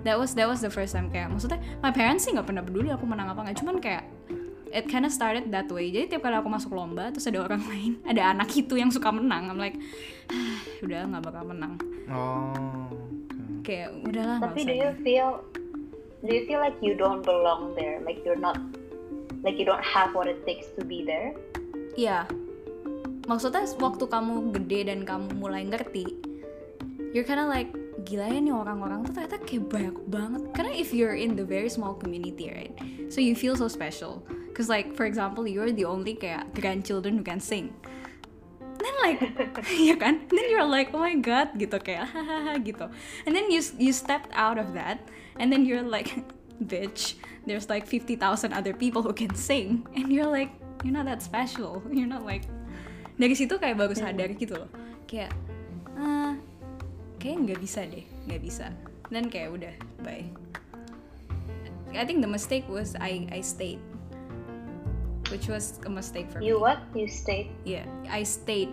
That 0.05 0.21
was 0.21 0.37
that 0.37 0.45
was 0.45 0.61
the 0.61 0.69
first 0.69 0.93
time 0.93 1.09
kayak 1.09 1.33
maksudnya 1.33 1.57
my 1.81 1.89
parents 1.89 2.29
sih 2.29 2.37
nggak 2.37 2.45
pernah 2.45 2.61
peduli 2.61 2.93
aku 2.93 3.09
menang 3.09 3.33
apa 3.33 3.41
nggak. 3.41 3.57
Cuman 3.57 3.81
kayak 3.81 4.05
it 4.71 4.87
kinda 4.87 5.11
started 5.11 5.51
that 5.51 5.67
way 5.69 5.91
jadi 5.91 6.07
tiap 6.07 6.23
kali 6.23 6.35
aku 6.35 6.47
masuk 6.47 6.71
lomba 6.71 7.11
terus 7.11 7.27
ada 7.27 7.43
orang 7.43 7.61
lain 7.67 7.91
ada 8.11 8.31
anak 8.31 8.49
itu 8.55 8.79
yang 8.79 8.89
suka 8.89 9.11
menang 9.11 9.51
I'm 9.51 9.59
like 9.59 9.75
"Ah, 10.31 10.59
udah 10.81 11.07
nggak 11.11 11.23
bakal 11.23 11.43
menang 11.47 11.75
Oh. 12.11 12.91
okay. 13.61 13.87
kayak 13.87 13.91
udahlah 14.03 14.37
Tapi 14.43 14.59
usah 14.63 14.67
do 14.67 14.75
you 14.75 14.91
feel 14.99 15.29
do 16.21 16.31
you 16.33 16.43
feel 16.45 16.59
like 16.59 16.75
you 16.83 16.93
don't 16.93 17.23
belong 17.23 17.73
there? 17.73 17.97
Like 18.03 18.21
you're 18.21 18.39
not 18.39 18.57
like 19.41 19.57
you 19.57 19.65
don't 19.65 19.81
have 19.81 20.13
what 20.13 20.29
it 20.29 20.43
takes 20.45 20.69
to 20.77 20.85
be 20.85 21.01
there? 21.01 21.33
Iya. 21.97 22.29
Maksudnya 23.25 23.65
waktu 23.79 24.05
kamu 24.05 24.53
gede 24.53 24.91
dan 24.91 24.99
kamu 25.05 25.33
mulai 25.37 25.63
ngerti, 25.65 26.03
you're 27.13 27.25
kinda 27.25 27.45
like 27.47 27.69
gila 28.03 28.27
ya 28.27 28.39
nih 28.41 28.53
orang-orang 28.53 29.05
tuh 29.05 29.13
ternyata 29.13 29.37
kayak 29.45 29.65
banyak 29.69 29.97
banget. 30.09 30.41
Karena 30.53 30.71
if 30.73 30.89
you're 30.91 31.17
in 31.17 31.37
the 31.37 31.45
very 31.45 31.69
small 31.69 31.93
community, 31.95 32.49
right? 32.49 32.73
So 33.09 33.21
you 33.21 33.37
feel 33.37 33.53
so 33.57 33.69
special. 33.69 34.25
Cause 34.51 34.67
like 34.67 34.95
for 34.95 35.05
example, 35.05 35.47
you're 35.47 35.71
the 35.71 35.85
only 35.85 36.15
kayak 36.15 36.51
grandchildren 36.53 37.17
who 37.19 37.23
can 37.23 37.39
sing. 37.39 37.71
Then 38.81 38.95
like, 39.01 39.19
ya 39.89 39.95
kan? 39.95 40.25
Then 40.27 40.45
you're 40.49 40.67
like, 40.67 40.91
oh 40.91 40.99
my 40.99 41.15
god, 41.15 41.53
gitu 41.55 41.77
kayak 41.79 42.09
hahaha 42.09 42.57
gitu. 42.61 42.89
And 43.25 43.31
then 43.31 43.47
you 43.53 43.61
you 43.77 43.93
stepped 43.93 44.33
out 44.33 44.57
of 44.57 44.73
that, 44.73 45.05
and 45.37 45.53
then 45.53 45.63
you're 45.63 45.85
like, 45.85 46.11
bitch, 46.71 47.15
there's 47.45 47.69
like 47.69 47.85
50,000 47.85 48.17
other 48.53 48.73
people 48.73 49.01
who 49.05 49.13
can 49.13 49.33
sing, 49.37 49.85
and 49.93 50.09
you're 50.09 50.29
like, 50.29 50.51
you're 50.81 50.93
not 50.93 51.05
that 51.05 51.21
special. 51.21 51.81
You're 51.93 52.09
not 52.09 52.25
like 52.25 52.45
dari 53.21 53.37
situ 53.37 53.61
kayak 53.61 53.77
baru 53.77 53.93
sadar 53.93 54.33
gitu 54.33 54.57
loh. 54.57 54.69
Kayak, 55.05 55.29
ah, 55.99 56.33
kayak 57.21 57.37
nggak 57.45 57.59
bisa 57.61 57.85
deh, 57.85 58.05
nggak 58.25 58.41
bisa. 58.41 58.73
Dan 59.13 59.29
kayak 59.29 59.53
udah, 59.53 59.75
bye. 60.01 60.25
I 61.91 62.07
think 62.07 62.23
the 62.23 62.31
mistake 62.31 62.63
was 62.71 62.95
I 62.95 63.27
I 63.29 63.43
stayed, 63.43 63.83
which 65.31 65.47
was 65.47 65.79
a 65.87 65.91
mistake 65.91 66.29
for 66.29 66.43
me. 66.43 66.51
You 66.51 66.59
what? 66.59 66.83
You 66.93 67.07
stayed. 67.07 67.55
Yeah, 67.63 67.87
I 68.11 68.27
stayed. 68.27 68.69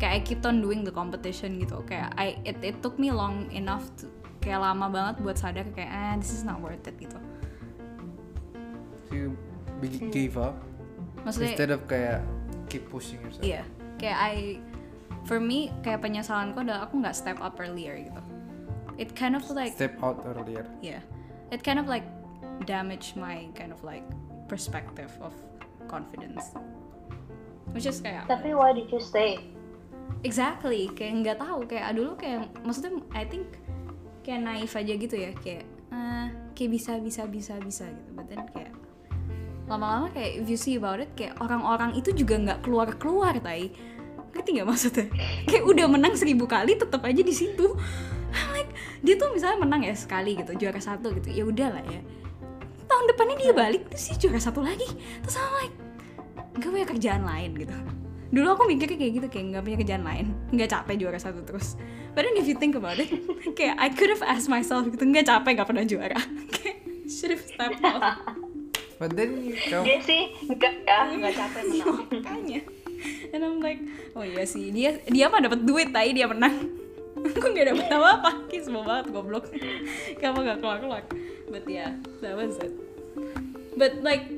Kayak 0.00 0.12
I 0.16 0.20
keep 0.24 0.42
on 0.42 0.64
doing 0.64 0.82
the 0.82 0.90
competition 0.90 1.60
gitu. 1.60 1.84
Kayak 1.86 2.16
I 2.18 2.40
it, 2.42 2.58
it 2.64 2.76
took 2.82 2.98
me 2.98 3.12
long 3.14 3.52
enough 3.52 3.86
to 4.02 4.10
kayak 4.42 4.58
lama 4.58 4.90
banget 4.90 5.14
buat 5.22 5.36
sadar 5.38 5.68
kayak 5.70 5.90
ah 5.92 6.12
this 6.18 6.34
is 6.34 6.42
not 6.42 6.58
worth 6.58 6.82
it 6.88 6.98
gitu. 6.98 7.14
So 9.06 9.12
you 9.14 9.38
be- 9.78 10.10
gave 10.10 10.34
up. 10.34 10.58
maksudnya 11.22 11.54
instead 11.54 11.70
of 11.70 11.86
kayak 11.86 12.18
keep 12.66 12.82
pushing 12.90 13.22
yourself 13.22 13.46
Iya, 13.46 13.62
kayak 14.02 14.18
I, 14.18 14.34
for 15.22 15.38
me 15.38 15.70
kayak 15.86 16.02
penyesalanku 16.02 16.58
adalah 16.58 16.90
aku 16.90 16.98
nggak 16.98 17.14
step 17.14 17.38
up 17.38 17.54
earlier 17.62 17.94
gitu. 17.94 18.22
It 18.98 19.14
kind 19.14 19.38
of 19.38 19.46
like, 19.54 19.72
step 19.78 19.94
out 20.02 20.26
earlier 20.26 20.66
yeah, 20.82 20.98
it 21.54 21.62
kind 21.62 21.78
of 21.78 21.86
like 21.86 22.02
damage 22.66 23.14
my 23.14 23.46
kind 23.54 23.70
of 23.70 23.78
like 23.86 24.02
perspective 24.52 25.08
of 25.24 25.32
confidence. 25.88 26.52
Which 27.72 27.88
is 27.88 28.04
kayak 28.04 28.28
Tapi 28.28 28.52
why 28.52 28.76
did 28.76 28.92
you 28.92 29.00
stay? 29.00 29.40
exactly 30.22 30.86
kayak 30.94 31.24
nggak 31.24 31.38
tahu 31.42 31.66
kayak 31.66 31.98
dulu 31.98 32.14
kayak 32.14 32.46
maksudnya 32.62 33.00
I 33.10 33.26
think 33.26 33.58
kayak 34.22 34.46
naif 34.46 34.76
aja 34.78 34.94
gitu 34.94 35.16
ya 35.18 35.34
kayak 35.34 35.66
eh, 35.90 36.26
kayak 36.54 36.70
bisa 36.70 36.92
bisa 37.02 37.26
bisa 37.26 37.58
bisa 37.58 37.84
gitu. 37.90 38.10
But 38.14 38.30
then 38.30 38.46
kayak 38.54 38.70
lama-lama 39.66 40.10
kayak 40.14 40.42
if 40.42 40.46
you 40.46 40.58
see 40.58 40.78
about 40.78 41.00
it 41.02 41.10
kayak 41.18 41.38
orang-orang 41.42 41.96
itu 41.96 42.12
juga 42.14 42.38
nggak 42.38 42.60
keluar 42.66 42.92
keluar 42.98 43.34
tai 43.40 43.72
ngerti 44.32 44.48
nggak 44.58 44.68
maksudnya 44.68 45.06
kayak 45.48 45.64
udah 45.64 45.86
menang 45.90 46.14
seribu 46.14 46.44
kali 46.44 46.76
tetap 46.76 47.02
aja 47.02 47.22
di 47.22 47.34
situ 47.34 47.72
like 48.54 48.70
dia 49.00 49.14
tuh 49.18 49.32
misalnya 49.34 49.64
menang 49.64 49.82
ya 49.86 49.94
sekali 49.96 50.38
gitu 50.38 50.54
juara 50.56 50.78
satu 50.78 51.14
gitu 51.18 51.30
ya 51.30 51.44
udahlah 51.46 51.84
ya 51.88 52.00
tahun 53.02 53.18
depannya 53.18 53.36
dia 53.42 53.50
balik 53.50 53.82
terus 53.90 54.14
dia 54.14 54.18
juara 54.22 54.38
satu 54.38 54.62
lagi. 54.62 54.86
Terus 55.26 55.34
I'm 55.34 55.50
like 55.58 55.74
nggak 56.54 56.70
punya 56.70 56.86
kerjaan 56.86 57.22
lain 57.26 57.50
gitu. 57.58 57.74
Dulu 58.30 58.46
aku 58.54 58.62
mikirnya 58.70 58.94
kayak 58.94 59.12
gitu 59.18 59.26
kayak 59.26 59.44
nggak 59.50 59.62
punya 59.66 59.78
kerjaan 59.82 60.04
lain 60.06 60.26
nggak 60.54 60.70
capek 60.70 60.94
juara 61.02 61.18
satu 61.18 61.42
terus. 61.42 61.74
But 62.14 62.30
then 62.30 62.38
if 62.38 62.46
you 62.46 62.54
think 62.54 62.78
about 62.78 63.02
it 63.02 63.10
kayak 63.58 63.74
I 63.74 63.90
could 63.90 64.14
have 64.14 64.22
asked 64.22 64.46
myself 64.46 64.86
gitu 64.86 65.02
nggak 65.02 65.26
capek 65.26 65.58
nggak 65.58 65.66
pernah 65.66 65.82
juara. 65.82 66.20
Kayak 66.54 66.78
should 67.10 67.34
have 67.34 67.42
stepped 67.42 67.82
up. 67.82 68.22
But 69.02 69.18
then 69.18 69.50
kamu 69.50 69.82
Dia 69.82 69.98
sih 70.06 70.22
enggak 70.46 70.86
ya, 70.86 71.10
enggak 71.10 71.34
capek 71.34 71.62
menang. 71.66 72.06
makanya. 72.22 72.60
And 73.34 73.42
I'm 73.42 73.58
like 73.58 73.82
oh 74.14 74.22
iya 74.22 74.46
sih 74.46 74.70
dia 74.70 75.02
dia 75.10 75.26
mah 75.26 75.42
dapat 75.42 75.66
duit 75.66 75.90
tai 75.90 76.14
dia 76.14 76.30
menang. 76.30 76.70
Aku 77.18 77.50
nggak 77.50 77.74
dapat 77.74 77.86
apa 77.90 78.08
apa 78.22 78.30
kayak 78.46 78.62
semua 78.62 78.86
banget 78.86 79.10
goblok. 79.10 79.50
Kamu 80.22 80.38
nggak 80.46 80.62
keluar 80.62 80.78
keluar 80.78 81.02
but 81.50 81.66
yeah 81.66 81.92
that 82.22 82.38
was 82.38 82.56
it 82.62 82.91
but 83.76 84.00
like 84.00 84.28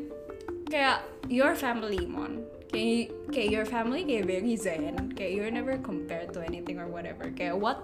kayak 0.70 1.02
your 1.30 1.54
family 1.54 2.04
mon. 2.06 2.44
Kayak 2.74 3.14
kayak 3.30 3.48
your 3.54 3.66
family 3.66 4.02
kayak 4.02 4.26
very 4.26 4.54
zen. 4.58 4.94
Kayak 5.14 5.32
you're 5.38 5.52
never 5.52 5.78
compared 5.78 6.34
to 6.34 6.42
anything 6.42 6.82
or 6.82 6.90
whatever. 6.90 7.30
Kayak 7.30 7.58
what 7.58 7.82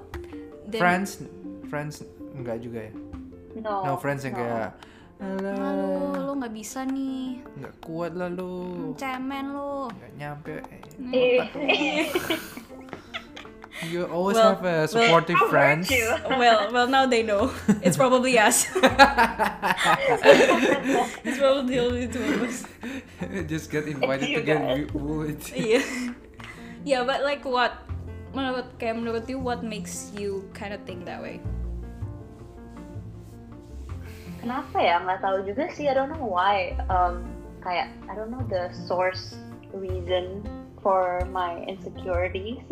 then- 0.67 0.83
friends 0.83 1.23
friends 1.71 2.03
enggak 2.35 2.63
juga 2.63 2.91
ya? 2.91 2.95
No. 3.61 3.83
no 3.83 3.93
friends 3.99 4.23
yang 4.27 4.35
no. 4.35 4.43
kayak 4.43 4.71
Lalu 5.21 5.53
alah 5.53 6.23
lu 6.25 6.33
nggak 6.41 6.55
bisa 6.57 6.81
nih. 6.89 7.45
Nggak 7.61 7.75
kuat 7.85 8.17
lah 8.17 8.33
lu 8.33 8.97
cemen 8.97 9.53
lu 9.53 9.93
nggak 9.93 10.13
nyampe. 10.17 10.55
Eh, 11.13 11.45
you 13.89 14.05
always 14.05 14.37
Well, 14.37 14.55
have 14.57 14.65
a 14.65 14.89
supportive 14.89 15.37
How 15.37 15.49
hurt 15.49 15.51
friends 15.51 15.91
well, 16.29 16.73
well, 16.73 16.87
now 16.87 17.07
they 17.07 17.23
know. 17.23 17.53
It's 17.81 17.97
probably 17.97 18.39
us. 18.39 18.67
it's 21.25 21.39
probably 21.39 21.79
only 21.79 22.09
two 22.09 22.23
of 22.23 22.43
us. 22.43 22.65
just 23.49 23.71
get 23.71 23.87
invited 23.89 24.29
you 24.29 24.39
to 24.39 24.45
get 24.45 24.61
guys. 24.61 24.91
bullied 24.91 25.41
Yeah. 25.55 26.13
Yeah, 26.85 27.05
but 27.05 27.23
like 27.23 27.45
what? 27.45 27.73
Menurut 28.33 28.79
kayak 28.79 28.97
menurut 28.97 29.29
you, 29.29 29.39
what 29.39 29.65
makes 29.65 30.13
you 30.17 30.49
kind 30.55 30.73
of 30.73 30.81
think 30.85 31.05
that 31.05 31.21
way? 31.21 31.41
Kenapa 34.41 34.81
ya? 34.81 35.01
Nggak 35.05 35.21
tahu 35.21 35.45
juga 35.45 35.69
sih. 35.77 35.89
I 35.89 35.95
don't 35.97 36.09
know 36.09 36.25
why. 36.25 36.73
Um, 36.89 37.29
kayak 37.61 37.93
I 38.09 38.17
don't 38.17 38.33
know 38.33 38.41
the 38.49 38.73
source 38.73 39.37
reason 39.77 40.41
for 40.81 41.21
my 41.29 41.61
insecurities. 41.69 42.65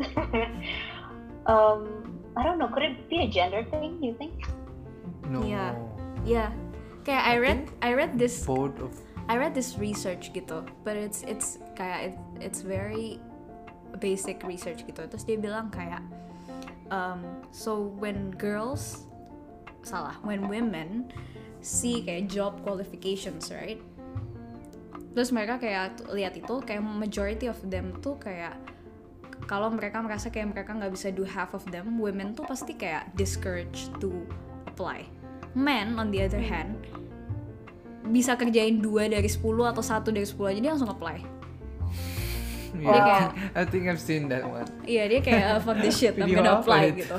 Um, 1.48 1.88
I 2.36 2.44
don't 2.44 2.60
know. 2.60 2.68
Could 2.68 2.84
it 2.84 3.08
be 3.08 3.24
a 3.24 3.28
gender 3.28 3.64
thing? 3.72 3.98
You 3.98 4.14
think? 4.14 4.46
no 5.26 5.42
Yeah. 5.42 5.74
Yeah. 6.24 6.50
Kayak 7.02 7.24
I 7.24 7.34
read, 7.40 7.60
I 7.80 7.90
read 7.96 8.12
this, 8.20 8.44
both 8.44 8.76
of 8.78 8.92
I 9.28 9.36
read 9.36 9.52
this 9.56 9.76
research 9.76 10.32
gitu, 10.32 10.64
but 10.84 10.96
it's 10.96 11.24
it's 11.24 11.60
kayak 11.76 12.12
it, 12.12 12.16
it's 12.40 12.60
very 12.60 13.20
basic 14.00 14.40
research 14.44 14.84
gitu. 14.88 15.04
Terus 15.04 15.24
dia 15.24 15.36
bilang 15.40 15.68
kayak, 15.68 16.00
um, 16.88 17.24
so 17.52 17.92
when 18.00 18.32
girls, 18.36 19.08
salah, 19.84 20.16
when 20.24 20.48
women 20.48 21.12
see 21.60 22.04
kayak 22.04 22.32
job 22.32 22.60
qualifications, 22.64 23.52
right? 23.52 23.80
Terus 25.12 25.28
mereka 25.28 25.60
kayak 25.60 26.08
lihat 26.12 26.36
itu 26.36 26.54
kayak 26.64 26.80
majority 26.84 27.52
of 27.52 27.58
them 27.68 27.96
tuh 28.00 28.16
kayak 28.20 28.56
kalau 29.44 29.68
mereka 29.68 30.00
merasa 30.00 30.28
kayak 30.28 30.50
mereka 30.50 30.72
nggak 30.72 30.90
bisa 30.90 31.08
do 31.08 31.22
half 31.22 31.52
of 31.52 31.62
them, 31.68 31.96
women 31.96 32.32
tuh 32.32 32.42
pasti 32.42 32.72
kayak 32.72 33.12
discouraged 33.14 33.94
to 33.96 34.10
apply. 34.64 35.04
Men 35.52 35.96
on 35.96 36.08
the 36.08 36.20
other 36.20 36.40
hand 36.40 36.76
bisa 38.04 38.32
kerjain 38.34 38.80
dua 38.80 39.04
dari 39.04 39.28
10 39.28 39.44
atau 39.66 39.84
satu 39.84 40.08
dari 40.08 40.24
10 40.24 40.40
aja 40.48 40.58
dia 40.58 40.70
langsung 40.72 40.88
apply. 40.88 41.16
yeah. 42.78 43.04
kayak- 43.28 43.32
I 43.52 43.64
think 43.64 43.84
I've 43.84 44.00
seen 44.00 44.28
that 44.28 44.44
one 44.44 44.64
Iya 44.84 45.08
dia 45.08 45.20
kayak 45.20 45.44
"Ah, 45.46 45.58
fuck 45.58 45.76
this 45.78 45.92
shit, 45.94 46.16
I'm 46.16 46.30
gonna 46.30 46.56
apply 46.56 46.92
itu? 46.92 47.04
gitu. 47.04 47.16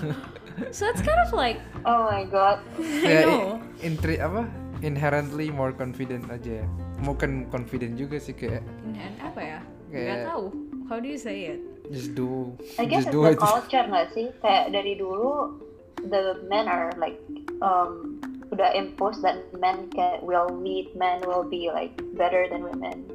So 0.71 0.86
it's 0.86 0.99
kind 0.99 1.19
of 1.19 1.29
like 1.32 1.62
Oh 1.84 2.05
my 2.05 2.25
god. 2.25 2.60
ya 3.05 3.21
know. 3.23 3.62
intri 3.79 4.17
apa 4.17 4.49
inherently 4.79 5.49
more 5.49 5.71
confident 5.71 6.25
aja 6.27 6.63
ya 6.63 6.67
bukan 6.99 7.45
confident 7.47 7.93
juga 7.93 8.17
sih 8.17 8.34
kayak 8.34 8.60
Inherent 8.84 9.19
apa 9.21 9.41
ya? 9.41 9.60
Gak 9.88 10.03
Kayak- 10.05 10.25
tahu. 10.27 10.45
How 10.86 10.97
do 10.97 11.05
you 11.05 11.17
say 11.17 11.38
it? 11.47 11.62
Just 11.91 12.13
do 12.15 12.58
I 12.78 12.86
guess 12.86 13.06
just 13.06 13.08
it's 13.10 13.15
do 13.15 13.23
the 13.25 13.34
it. 13.34 13.41
culture 13.41 13.84
nggak 13.91 14.08
sih? 14.13 14.28
Kayak 14.41 14.73
dari 14.73 14.93
dulu 14.97 15.58
the 16.06 16.39
men 16.47 16.69
are 16.69 16.93
like 17.02 17.19
um, 17.60 18.21
udah 18.54 18.71
impose 18.78 19.19
that 19.21 19.41
men 19.58 19.89
can 19.91 20.21
will 20.23 20.47
lead, 20.49 20.93
men 20.95 21.19
will 21.25 21.43
be 21.43 21.69
like 21.73 21.93
better 22.15 22.47
than 22.47 22.63
women. 22.63 23.06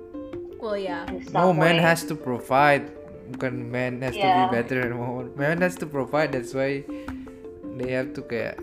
Well 0.58 0.76
yeah. 0.76 1.06
no 1.32 1.52
some 1.52 1.58
man 1.58 1.78
has 1.78 2.04
to 2.10 2.14
provide. 2.14 2.90
Bukan 3.24 3.72
man 3.72 4.04
has 4.04 4.12
to 4.12 4.20
be 4.20 4.44
better 4.52 4.84
than 4.84 5.00
woman 5.00 5.32
man 5.32 5.64
has 5.64 5.80
to 5.80 5.88
provide 5.88 6.28
that's 6.36 6.52
why 6.52 6.84
they 7.80 7.88
have 7.96 8.12
to 8.12 8.20
kayak 8.20 8.60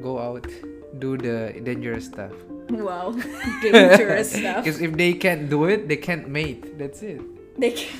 go 0.00 0.16
out 0.16 0.48
do 0.96 1.20
the 1.20 1.52
dangerous 1.60 2.08
stuff. 2.08 2.32
Wow. 2.72 3.12
Dangerous 3.62 4.30
stuff. 4.32 4.64
because 4.64 4.80
if 4.80 4.96
they 4.96 5.12
can't 5.12 5.50
do 5.50 5.68
it 5.68 5.92
they 5.92 6.00
can't 6.00 6.24
mate. 6.30 6.78
That's 6.80 7.02
it. 7.02 7.20
They 7.60 7.76
can 7.76 7.92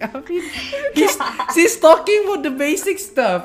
I 0.00 0.20
mean, 0.28 0.44
he's, 0.96 1.16
she's 1.54 1.76
talking 1.80 2.24
about 2.24 2.42
the 2.42 2.54
basic 2.54 2.98
stuff 2.98 3.44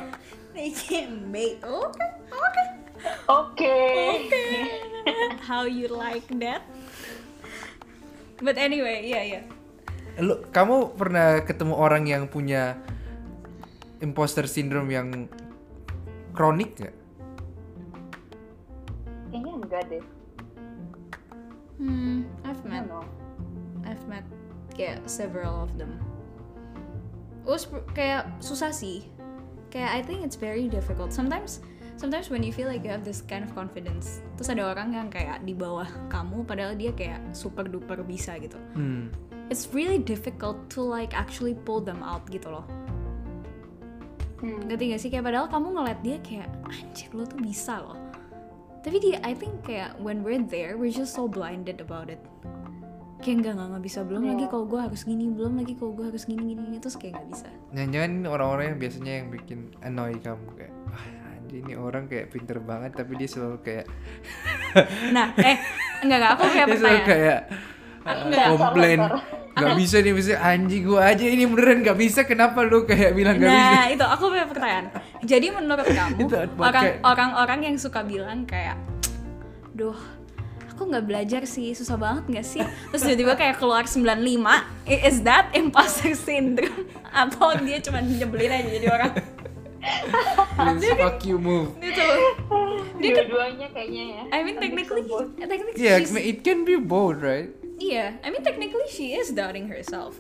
they 0.60 0.75
can 0.75 1.32
mate. 1.32 1.63
Okay. 1.63 2.12
Okay. 2.28 2.67
Okay. 3.32 4.28
Okay. 4.28 4.60
How 5.47 5.63
you 5.63 5.88
like 5.88 6.28
that? 6.43 6.67
But 8.43 8.60
anyway, 8.60 9.08
yeah, 9.08 9.23
yeah. 9.23 9.43
Lu, 10.19 10.43
kamu 10.52 10.99
pernah 10.99 11.39
ketemu 11.47 11.80
orang 11.80 12.04
yang 12.12 12.28
punya 12.28 12.75
imposter 14.04 14.43
syndrome 14.52 14.91
yang 14.91 15.32
kronik 16.36 16.75
nggak? 16.75 16.95
Kayaknya 19.32 19.52
enggak 19.63 19.84
deh. 19.88 20.06
Hmm, 21.80 22.28
I've 22.43 22.63
met. 22.67 22.84
I've 23.88 24.04
met 24.12 24.28
kayak 24.75 25.08
several 25.08 25.63
of 25.63 25.71
them. 25.80 25.95
Us 27.47 27.67
kayak 27.93 28.28
susah 28.41 28.73
sih. 28.73 29.06
Kayak 29.69 29.91
I 29.95 30.02
think 30.02 30.25
it's 30.25 30.39
very 30.39 30.65
difficult. 30.67 31.13
Sometimes 31.13 31.62
sometimes 31.99 32.32
when 32.32 32.41
you 32.41 32.56
feel 32.56 32.71
like 32.71 32.82
you 32.82 32.91
have 32.91 33.04
this 33.04 33.19
kind 33.19 33.43
of 33.43 33.52
confidence, 33.52 34.23
terus 34.39 34.49
ada 34.49 34.71
orang 34.71 34.95
yang 34.95 35.08
kayak 35.12 35.43
di 35.43 35.52
bawah 35.52 35.88
kamu 36.08 36.47
padahal 36.47 36.73
dia 36.73 36.95
kayak 36.95 37.19
super 37.36 37.67
duper 37.67 37.99
bisa 38.08 38.39
gitu. 38.39 38.58
Hmm. 38.73 39.12
It's 39.52 39.69
really 39.75 39.99
difficult 39.99 40.69
to 40.78 40.86
like 40.86 41.12
actually 41.12 41.58
pull 41.67 41.84
them 41.84 41.99
out 42.06 42.23
gitu 42.32 42.49
loh. 42.49 42.65
Hmm. 44.39 44.63
Ngerti 44.71 44.95
gak 44.95 45.02
sih? 45.04 45.10
Kayak 45.12 45.28
padahal 45.28 45.47
kamu 45.52 45.67
ngeliat 45.75 45.99
dia 45.99 46.17
kayak 46.23 46.47
anjir 46.69 47.12
lo 47.12 47.28
tuh 47.28 47.39
bisa 47.43 47.84
loh. 47.84 47.99
Tapi 48.80 48.97
dia, 49.04 49.19
I 49.28 49.36
think 49.36 49.67
kayak 49.67 49.99
when 49.99 50.23
we're 50.23 50.39
there, 50.39 50.80
we're 50.80 50.93
just 50.93 51.12
so 51.12 51.28
blinded 51.28 51.84
about 51.84 52.08
it. 52.08 52.23
Kayak 53.19 53.36
enggak, 53.38 53.53
enggak, 53.53 53.67
enggak 53.67 53.84
bisa. 53.84 53.99
Belum 54.01 54.21
Iya. 54.21 54.32
lagi 54.32 54.45
kalau 54.47 54.65
gue 54.65 54.79
harus 54.79 55.01
gini, 55.03 55.25
belum 55.27 55.53
lagi 55.55 55.73
kalau 55.75 55.91
gue 55.91 56.05
harus 56.08 56.23
gini, 56.23 56.43
gini, 56.45 56.62
gini. 56.63 56.77
Terus 56.77 56.95
kayak 56.95 57.13
nggak 57.13 57.27
bisa. 57.29 57.47
Jangan-jangan 57.69 58.10
ini 58.10 58.27
orang-orang 58.27 58.65
yang 58.65 58.79
biasanya 58.79 59.13
yang 59.13 59.27
bikin 59.29 59.60
annoy 59.79 60.13
kamu 60.17 60.47
kayak 60.55 60.73
Wah, 60.88 61.05
ini 61.49 61.73
orang 61.73 62.03
kayak 62.05 62.27
pinter 62.29 62.58
banget 62.60 62.91
tapi 62.93 63.12
dia 63.15 63.27
selalu 63.27 63.58
kayak 63.60 63.86
Nah, 65.15 65.34
eh, 65.36 65.58
enggak, 65.99 66.17
enggak. 66.17 66.32
Aku 66.34 66.43
kayak 66.47 66.65
dia 66.65 66.77
selalu 66.77 67.01
kayak 67.03 67.39
uh, 67.99 68.15
Enggak. 68.23 68.45
komplain 68.49 68.99
nggak 69.49 69.75
bisa 69.75 69.99
nih 69.99 70.15
bisa 70.15 70.39
anjing 70.39 70.88
gua 70.88 71.12
aja 71.12 71.25
ini 71.25 71.43
beneran 71.43 71.84
nggak 71.84 71.99
bisa 71.99 72.23
kenapa 72.23 72.63
lu 72.63 72.88
kayak 72.88 73.12
bilang 73.12 73.36
nggak 73.36 73.51
bisa 73.51 73.73
Nah, 73.75 73.86
itu 73.91 74.05
aku 74.08 74.23
punya 74.32 74.47
pertanyaan. 74.47 74.86
Jadi 75.19 75.47
menurut 75.51 75.84
kamu, 75.99 76.17
orang 76.55 76.86
orang-orang 77.03 77.60
yang 77.67 77.75
suka 77.75 77.99
bilang 77.99 78.47
kayak, 78.47 78.79
duh, 79.75 79.99
aku 80.80 80.88
aku 80.88 80.96
nggak 80.96 81.06
belajar 81.06 81.42
sih 81.44 81.76
susah 81.76 82.00
banget 82.00 82.24
nggak 82.32 82.48
sih 82.48 82.63
terus 82.63 83.04
tiba-tiba 83.04 83.36
kayak 83.36 83.60
keluar 83.60 83.84
95 83.84 84.15
I- 84.88 85.04
is 85.04 85.20
that 85.22 85.52
imposter 85.52 86.15
syndrome 86.15 86.88
atau 87.12 87.52
dia 87.60 87.84
cuma 87.84 88.00
nyebelin 88.00 88.48
aja 88.50 88.70
jadi 88.72 88.88
orang 88.88 89.12
Please 90.56 90.92
fuck 90.96 91.20
you 91.24 91.36
move. 91.36 91.76
itu 91.80 92.00
Dua-duanya 93.00 93.72
kayaknya 93.72 94.04
ya. 94.06 94.22
I 94.30 94.39
mean 94.44 94.56
technically 94.56 95.04
technically 95.36 95.76
Yeah, 95.76 96.00
she's- 96.00 96.15
it 96.15 96.44
can 96.44 96.63
be 96.63 96.76
both, 96.76 97.20
right? 97.20 97.52
iya 97.76 98.15
I 98.24 98.32
mean 98.32 98.39
technically 98.39 98.88
she 98.88 99.15
is 99.15 99.32
doubting 99.32 99.68
herself 99.68 100.15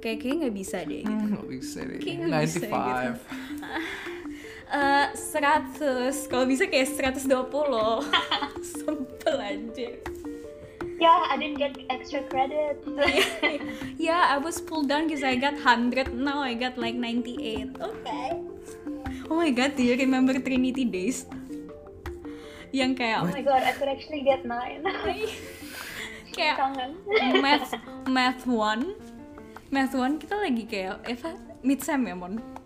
kayak 0.00 0.20
kayak 0.20 0.36
nggak 0.44 0.54
bisa 0.54 0.84
deh 0.84 1.00
gitu. 1.00 1.16
Hmm, 1.32 1.48
bisa 1.48 1.80
deh. 1.80 1.96
Kayak 1.96 2.16
nggak 2.28 2.42
bisa 2.44 2.58
95. 2.60 3.16
Eh, 4.72 5.06
100 5.12 6.32
kalau 6.32 6.48
bisa 6.48 6.64
kayak 6.64 6.88
120 6.96 7.28
Sempel 8.64 9.36
aja 9.36 9.90
Yeah, 10.96 11.28
I 11.28 11.34
didn't 11.34 11.58
get 11.58 11.74
extra 11.90 12.22
credit. 12.30 12.78
Yeah, 13.98 14.22
I 14.32 14.38
was 14.38 14.62
pulled 14.62 14.86
down 14.86 15.10
because 15.10 15.26
I 15.26 15.36
got 15.36 15.60
100 15.60 16.14
Now 16.16 16.40
I 16.40 16.56
got 16.56 16.80
like 16.80 16.96
98 16.96 17.74
Okay. 17.76 18.28
Oh 19.28 19.36
my 19.36 19.52
god, 19.52 19.76
do 19.76 19.84
you 19.84 19.92
remember 19.98 20.40
Trinity 20.40 20.88
Days? 20.88 21.28
Yang 22.72 23.04
kayak 23.04 23.28
oh 23.28 23.28
my 23.28 23.44
god, 23.44 23.60
I 23.60 23.76
could 23.76 23.92
actually 23.92 24.24
get 24.24 24.48
nine. 24.48 24.80
Kayak 26.32 26.56
Kangen. 26.56 26.92
math 27.44 27.76
math 28.08 28.48
one. 28.48 28.96
Math 29.68 29.92
one 29.92 30.16
kita 30.16 30.40
lagi 30.40 30.64
kayak 30.64 31.04
Eva? 31.04 31.36
Mid 31.60 31.84
sem 31.84 32.00
ya 32.08 32.16
mon 32.16 32.61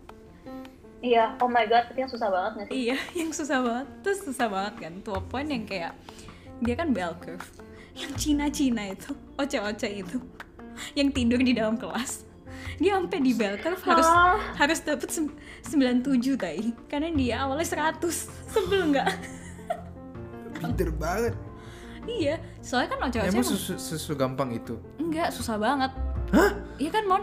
Iya, 0.98 1.36
oh 1.36 1.46
my 1.46 1.64
god, 1.64 1.86
tapi 1.86 2.00
yang 2.00 2.08
susah 2.08 2.28
banget 2.28 2.50
gak 2.54 2.66
sih? 2.66 2.74
iya 2.82 2.96
yang 3.20 3.30
susah 3.30 3.58
banget. 3.60 3.86
Terus 4.00 4.18
susah 4.22 4.46
banget 4.46 4.74
kan 4.78 4.92
to 5.00 5.10
a 5.10 5.20
point 5.20 5.46
yang 5.46 5.62
kayak 5.62 5.92
dia 6.58 6.74
kan 6.74 6.90
bell 6.90 7.12
curve. 7.16 7.44
Yang 7.92 8.12
Cina 8.18 8.46
Cina 8.48 8.82
itu 8.86 9.10
oce 9.34 9.56
oce 9.58 9.88
itu 9.90 10.18
yang 10.92 11.08
tidur 11.08 11.36
di 11.38 11.52
dalam 11.52 11.74
kelas. 11.74 12.24
Dia 12.76 12.96
sampai 12.96 13.20
di 13.20 13.32
bell 13.32 13.56
curve 13.56 13.80
harus 13.82 14.04
Ah. 14.04 14.36
harus 14.54 14.80
dapet 14.80 15.08
sem- 15.08 15.32
97 15.62 16.04
tai. 16.34 16.60
Karena 16.86 17.08
dia 17.10 17.34
awalnya 17.42 17.64
100 17.64 18.12
sebel 18.46 18.90
nggak. 18.90 19.08
Pinter 20.56 20.88
banget. 20.92 21.34
iya 22.06 22.38
soalnya 22.60 22.94
kan 22.94 23.00
oce 23.04 23.18
oce 23.18 23.28
Emang 23.28 23.42
susu, 23.44 23.74
susu 23.76 24.14
gampang 24.14 24.54
itu? 24.54 24.78
enggak 24.96 25.28
susah 25.28 25.58
banget. 25.58 25.90
Iya 26.76 26.90
kan 26.90 27.04
mon? 27.04 27.22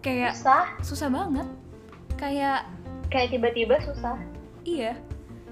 Kayak 0.00 0.32
Susah, 0.34 0.64
susah 0.80 1.08
banget 1.08 1.46
kayak 2.20 2.68
kayak 3.08 3.32
tiba-tiba 3.32 3.80
susah. 3.82 4.14
iya 4.68 4.92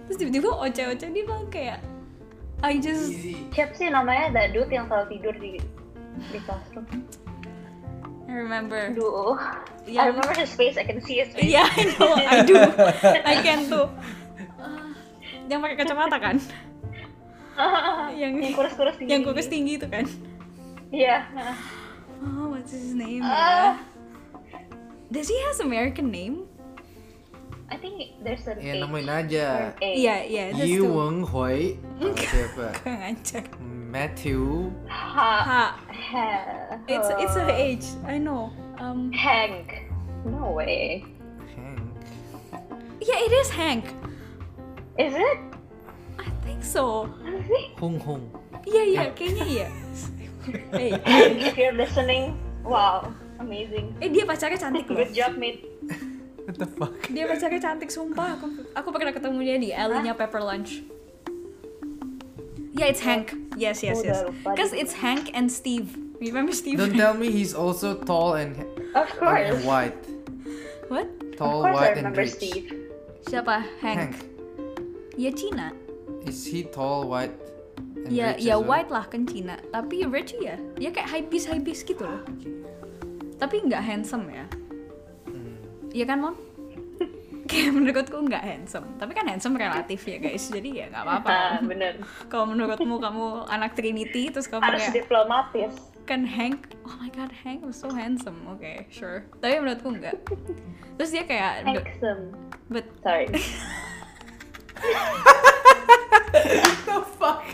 terus 0.06 0.20
tiba-tiba 0.20 0.52
oce-oce 0.52 1.08
dia 1.08 1.24
bilang 1.24 1.48
kayak 1.48 1.80
I 2.60 2.76
just 2.82 3.14
Siapa 3.54 3.70
sih 3.72 3.86
namanya 3.88 4.34
that 4.34 4.50
dude 4.50 4.68
yang 4.68 4.90
selalu 4.90 5.16
tidur 5.16 5.34
di 5.38 5.52
di 6.34 6.38
classroom? 6.42 6.84
I 8.28 8.34
remember 8.34 8.92
Duh, 8.92 9.38
Yang- 9.88 9.96
I 9.96 10.04
remember 10.12 10.34
his 10.36 10.52
face. 10.52 10.76
I 10.76 10.84
can 10.84 11.00
see 11.00 11.22
his 11.22 11.32
face. 11.32 11.48
Iya, 11.48 11.64
I 11.64 11.82
know, 11.96 12.12
I 12.12 12.36
do, 12.44 12.54
I 13.24 13.34
can 13.40 13.60
tuh. 13.70 13.88
Uh, 14.58 14.90
yang 15.46 15.62
pakai 15.62 15.78
kacamata 15.78 16.18
kan? 16.18 16.36
yang 18.20 18.42
yang 18.42 18.52
kurus-kurus 18.58 18.98
tinggi. 18.98 19.10
yang 19.14 19.22
kurus 19.22 19.46
tinggi 19.46 19.78
itu 19.78 19.86
kan? 19.86 20.02
Iya. 20.90 21.30
Oh, 22.26 22.50
what's 22.50 22.74
his 22.74 22.90
name? 22.92 23.22
Ya? 23.22 23.78
Does 25.14 25.30
he 25.30 25.38
has 25.46 25.62
American 25.62 26.10
name? 26.10 26.47
I 27.68 27.76
think 27.76 28.16
there's 28.24 28.48
an 28.48 28.56
Ya 28.64 28.74
H 28.74 28.80
namain 28.80 29.04
or 29.04 29.16
aja. 29.20 29.46
an 29.76 29.84
A. 29.84 29.90
Iya, 29.92 30.16
iya, 30.24 30.44
that's 30.56 30.64
Yi 30.64 30.80
two. 30.80 30.88
Weng 30.88 31.20
Hui. 31.28 31.76
Siapa? 32.00 32.66
Kurang 32.80 33.02
ajar. 33.12 33.44
Matthew. 33.88 34.72
Ha. 34.88 35.32
Ha, 35.44 35.64
Ha. 35.88 36.28
it's 36.88 37.08
it's 37.20 37.36
a 37.36 37.44
uh, 37.44 37.52
H. 37.52 37.84
I 38.08 38.16
know. 38.16 38.48
Um, 38.80 39.12
Hank. 39.12 39.84
No 40.24 40.56
way. 40.56 41.04
Hank. 41.52 41.92
yeah, 43.04 43.18
it 43.20 43.32
is 43.36 43.48
Hank. 43.52 43.84
Is 44.96 45.12
it? 45.12 45.38
I 46.16 46.28
think 46.44 46.64
so. 46.64 47.04
Is 47.22 47.48
Hong. 47.76 48.00
Hung 48.00 48.24
yeah. 48.64 48.68
Iya, 48.68 48.82
iya, 48.84 49.02
kayaknya 49.16 49.44
iya. 49.48 49.68
hey, 50.72 50.90
Hank, 51.04 51.36
if 51.52 51.56
you're 51.56 51.76
listening, 51.76 52.36
wow, 52.64 53.08
amazing. 53.40 53.92
eh 54.00 54.08
dia 54.12 54.24
pacarnya 54.28 54.56
cantik 54.60 54.88
loh. 54.88 55.00
Good 55.04 55.12
job, 55.16 55.36
mate. 55.36 55.64
What 56.48 56.56
the 56.56 56.64
fuck? 56.66 56.96
Dia 57.12 57.28
pacarnya 57.28 57.60
cantik 57.60 57.92
sumpah. 57.92 58.40
Aku 58.40 58.46
aku 58.72 58.88
pernah 58.88 59.12
ketemu 59.12 59.38
dia 59.44 59.56
di 59.60 59.70
alley-nya 59.70 60.16
Pepper 60.16 60.40
Lunch. 60.40 60.80
Yeah, 62.72 62.88
it's 62.88 63.04
Hank. 63.04 63.34
Yes, 63.58 63.82
yes, 63.82 64.00
yes. 64.00 64.22
Because 64.46 64.72
it's 64.72 64.94
Hank 64.96 65.34
and 65.34 65.50
Steve. 65.50 65.92
Remember 66.22 66.54
Steve? 66.54 66.78
Don't 66.78 66.94
tell 66.94 67.12
me 67.12 67.28
he's 67.36 67.52
also 67.52 67.98
tall 68.00 68.38
and 68.38 68.54
Of 68.94 69.12
and 69.12 69.18
course. 69.18 69.60
white. 69.66 69.98
What? 70.88 71.06
Tall, 71.36 71.66
of 71.66 71.68
course 71.68 71.74
I 71.74 71.74
white, 71.74 71.96
and 72.00 72.06
remember 72.08 72.22
rich. 72.24 72.38
Steve. 72.38 72.66
Siapa? 73.28 73.66
Hank. 73.82 73.98
Hank. 73.98 74.14
Ya 75.18 75.34
Cina. 75.34 75.74
Is 76.24 76.46
he 76.46 76.64
tall, 76.64 77.10
white, 77.10 77.34
and 77.76 78.08
Ya 78.08 78.32
rich 78.32 78.46
ya 78.46 78.56
as 78.56 78.62
well? 78.62 78.72
white 78.72 78.88
lah 78.88 79.04
kan 79.04 79.26
Cina. 79.26 79.58
Tapi 79.68 80.06
rich 80.06 80.32
ya. 80.38 80.56
Ya 80.80 80.88
kayak 80.88 81.12
high 81.12 81.26
beast 81.26 81.50
high 81.50 81.60
beast 81.60 81.84
gitu 81.84 82.06
loh. 82.06 82.22
Tapi 83.36 83.68
nggak 83.68 83.82
handsome 83.82 84.30
ya. 84.32 84.46
Iya 85.90 86.04
kan 86.04 86.18
Mon? 86.20 86.34
kayak 87.50 87.70
menurutku 87.72 88.18
nggak 88.18 88.40
handsome. 88.40 88.84
Tapi 88.96 89.12
kan 89.12 89.24
handsome 89.24 89.56
relatif 89.56 90.04
ya 90.04 90.18
guys. 90.18 90.46
Jadi 90.46 90.70
ya 90.76 90.86
nggak 90.88 91.00
apa-apa. 91.02 91.30
Ah, 91.30 91.50
Mon. 91.56 91.66
bener. 91.66 91.92
Kalau 92.30 92.44
menurutmu 92.46 92.98
kamu 92.98 93.24
anak 93.46 93.72
Trinity 93.72 94.28
terus 94.28 94.46
kamu 94.46 94.62
Harus 94.62 94.84
kayak 94.84 94.96
diplomatis. 95.00 95.72
kan 96.04 96.24
Hank 96.24 96.72
oh 96.82 96.96
my 96.96 97.12
god 97.12 97.28
Hank 97.28 97.60
was 97.60 97.76
so 97.76 97.92
handsome 97.92 98.40
oke 98.48 98.64
sure 98.88 99.28
tapi 99.44 99.60
menurutku 99.60 99.92
enggak 99.92 100.16
terus 100.96 101.12
dia 101.12 101.20
kayak 101.20 101.68
Handsome. 101.68 102.32
but 102.72 102.88
Sorry. 103.04 103.28
the 106.88 106.98
fuck? 107.20 107.44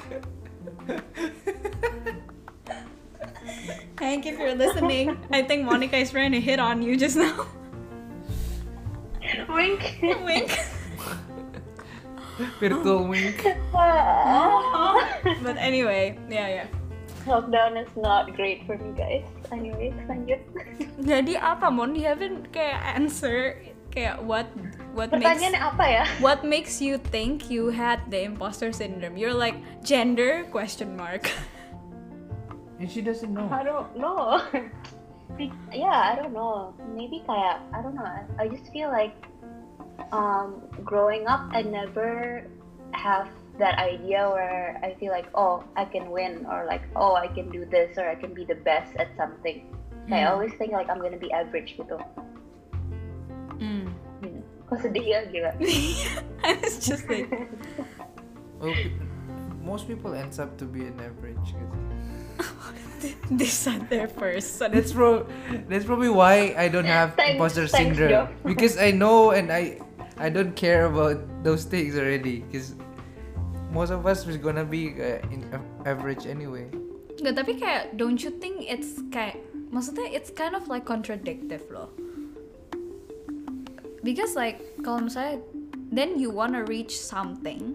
Hank 3.99 4.23
if 4.23 4.39
you're 4.39 4.55
listening 4.55 5.19
I 5.31 5.43
think 5.43 5.67
Monica 5.67 5.97
is 5.97 6.11
trying 6.11 6.31
to 6.31 6.41
hit 6.41 6.59
on 6.59 6.79
you 6.79 6.95
just 6.95 7.19
now 7.19 7.35
Wink. 9.51 9.81
wink 10.25 10.51
Virtual 12.59 13.07
wink. 13.07 13.39
but 15.43 15.57
anyway 15.59 16.19
yeah 16.29 16.49
yeah 16.49 16.69
Lockdown 17.25 17.81
is 17.81 17.89
not 17.97 18.37
great 18.37 18.69
for 18.69 18.77
me, 18.77 18.93
guys. 18.93 19.25
Anyways, 19.49 19.97
lanjut. 20.13 20.45
jadi 21.01 21.41
apa 21.41 21.73
Mon 21.73 21.97
you 21.97 22.05
haven't 22.05 22.53
kayak 22.53 22.85
answer 22.85 23.57
kayak 23.89 24.21
what 24.21 24.45
what 24.93 25.09
makes 25.09 25.25
Pertanyaannya 25.25 25.63
apa 25.65 25.85
ya? 25.89 26.05
what 26.21 26.45
makes 26.45 26.85
you 26.85 27.01
think 27.01 27.49
you 27.49 27.73
had 27.73 27.97
the 28.13 28.21
imposter 28.29 28.77
syndrome 28.77 29.17
you're 29.17 29.33
like 29.33 29.57
gender 29.81 30.45
question 30.53 30.93
mark 31.01 31.33
And 32.77 32.91
she 32.93 33.01
doesn't 33.01 33.33
know. 33.33 33.49
I 33.49 33.63
don't 33.65 33.89
know. 33.97 34.43
Yeah, 35.73 36.13
I 36.13 36.15
don't 36.21 36.37
know. 36.37 36.77
Maybe 36.93 37.25
kayak 37.25 37.65
I 37.73 37.81
don't 37.81 37.97
know. 37.97 38.05
I- 38.05 38.29
I 38.37 38.45
just 38.53 38.69
feel 38.71 38.93
like 38.93 39.17
um, 40.13 40.63
growing 40.85 41.27
up, 41.27 41.47
I 41.51 41.63
never 41.63 42.47
have 42.93 43.29
that 43.59 43.79
idea 43.79 44.27
where 44.31 44.79
I 44.83 44.95
feel 44.99 45.13
like 45.15 45.27
oh 45.35 45.63
I 45.79 45.85
can 45.87 46.11
win 46.11 46.43
or 46.51 46.67
like 46.67 46.83
oh 46.99 47.15
I 47.15 47.29
can 47.31 47.51
do 47.51 47.63
this 47.65 47.95
or 47.99 48.09
I 48.11 48.15
can 48.19 48.35
be 48.35 48.45
the 48.45 48.59
best 48.67 48.95
at 48.99 49.15
something. 49.17 49.71
I 50.11 50.27
Hmm. 50.27 50.35
always 50.35 50.53
think 50.59 50.73
like 50.75 50.91
I'm 50.91 51.01
gonna 51.01 51.17
be 51.23 51.31
average 51.33 51.79
gitu. 51.79 51.97
mm. 53.57 53.87
Hmm. 54.21 54.41
Kok 54.69 54.79
sedih 54.83 55.05
ya 55.07 55.21
gila. 55.31 55.53
I 56.45 56.51
was 56.61 56.77
just 56.83 57.07
like 57.09 57.31
Well, 58.61 58.75
most 59.63 59.87
people 59.87 60.13
ends 60.15 60.39
up 60.39 60.57
to 60.59 60.65
be 60.67 60.85
an 60.89 60.99
average. 61.01 61.55
gitu. 61.55 61.77
They 63.31 63.49
sat 63.49 63.89
there 63.91 64.09
first 64.09 64.57
so 64.59 64.69
That's 64.69 64.93
pro. 64.93 65.27
That's 65.69 65.85
probably 65.85 66.09
why 66.09 66.55
I 66.57 66.69
don't 66.69 66.89
have 66.89 67.15
Thanks- 67.15 67.37
imposter 67.37 67.67
thanks, 67.69 67.97
syndrome 67.99 68.29
because 68.45 68.77
I 68.79 68.91
know 68.93 69.33
and 69.33 69.53
I 69.53 69.81
I 70.17 70.31
don't 70.31 70.55
care 70.55 70.87
about 70.87 71.21
those 71.43 71.65
things 71.65 71.99
already 71.99 72.47
because 72.47 72.75
most 73.75 73.91
of 73.91 74.07
us 74.07 74.25
is 74.27 74.39
gonna 74.39 74.65
be 74.65 74.95
uh, 75.03 75.19
in 75.35 75.43
average 75.85 76.25
anyway. 76.31 76.71
Nggak, 77.19 77.35
tapi 77.35 77.53
kayak 77.59 77.99
don't 77.99 78.23
you 78.23 78.31
think 78.39 78.63
it's 78.63 79.03
kayak 79.11 79.43
maksudnya 79.75 80.07
it's 80.15 80.31
kind 80.31 80.55
of 80.55 80.71
like 80.71 80.87
contradictive 80.87 81.67
loh. 81.75 81.91
Because 84.07 84.39
like 84.39 84.63
kalau 84.87 85.11
misalnya 85.11 85.43
then 85.91 86.15
you 86.21 86.31
wanna 86.31 86.63
reach 86.63 86.95
something, 86.95 87.75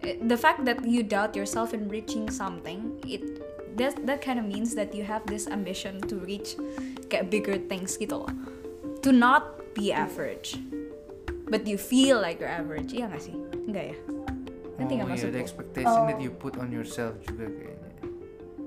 the 0.00 0.36
fact 0.38 0.64
that 0.64 0.80
you 0.88 1.04
doubt 1.04 1.36
yourself 1.36 1.76
in 1.76 1.88
reaching 1.92 2.32
something, 2.32 2.96
it 3.04 3.43
that 3.76 3.94
that 4.06 4.20
kind 4.20 4.38
of 4.38 4.46
means 4.46 4.74
that 4.74 4.94
you 4.94 5.02
have 5.02 5.22
this 5.26 5.46
ambition 5.46 5.98
to 6.06 6.18
reach 6.20 6.54
kayak 7.08 7.30
bigger 7.30 7.58
things 7.58 7.94
gitu 7.94 8.24
loh. 8.24 8.32
To 9.02 9.12
not 9.12 9.60
be 9.76 9.92
average, 9.92 10.56
but 11.46 11.68
you 11.68 11.76
feel 11.76 12.16
like 12.18 12.40
you're 12.40 12.48
average, 12.50 12.94
iya 12.96 13.10
nggak 13.10 13.22
sih? 13.22 13.36
Enggak 13.68 13.84
ya? 13.92 13.96
Nggak 14.74 15.04
oh 15.04 15.08
maksudku? 15.12 15.34
the 15.34 15.42
expectation 15.42 16.00
that 16.08 16.18
Oh. 16.18 16.24
you 16.24 16.30
put 16.32 16.56
on 16.58 16.72
yourself 16.72 17.14
juga 17.22 17.46
kayaknya. 17.46 17.82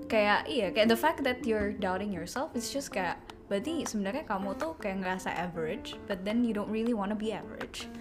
kayak 0.07 0.47
iya 0.47 0.71
kayak 0.71 0.87
the 0.87 0.95
fact 0.95 1.19
that 1.19 1.43
you're 1.43 1.75
doubting 1.75 2.15
yourself 2.15 2.47
it's 2.55 2.71
just 2.71 2.95
kayak 2.95 3.19
berarti 3.51 3.83
sebenarnya 3.83 4.23
kamu 4.23 4.55
tuh 4.55 4.71
kayak 4.79 5.03
ngerasa 5.03 5.27
average 5.35 5.99
but 6.07 6.23
then 6.23 6.47
you 6.47 6.55
don't 6.55 6.71
really 6.71 6.95
wanna 6.95 7.11
be 7.11 7.35
average 7.35 7.91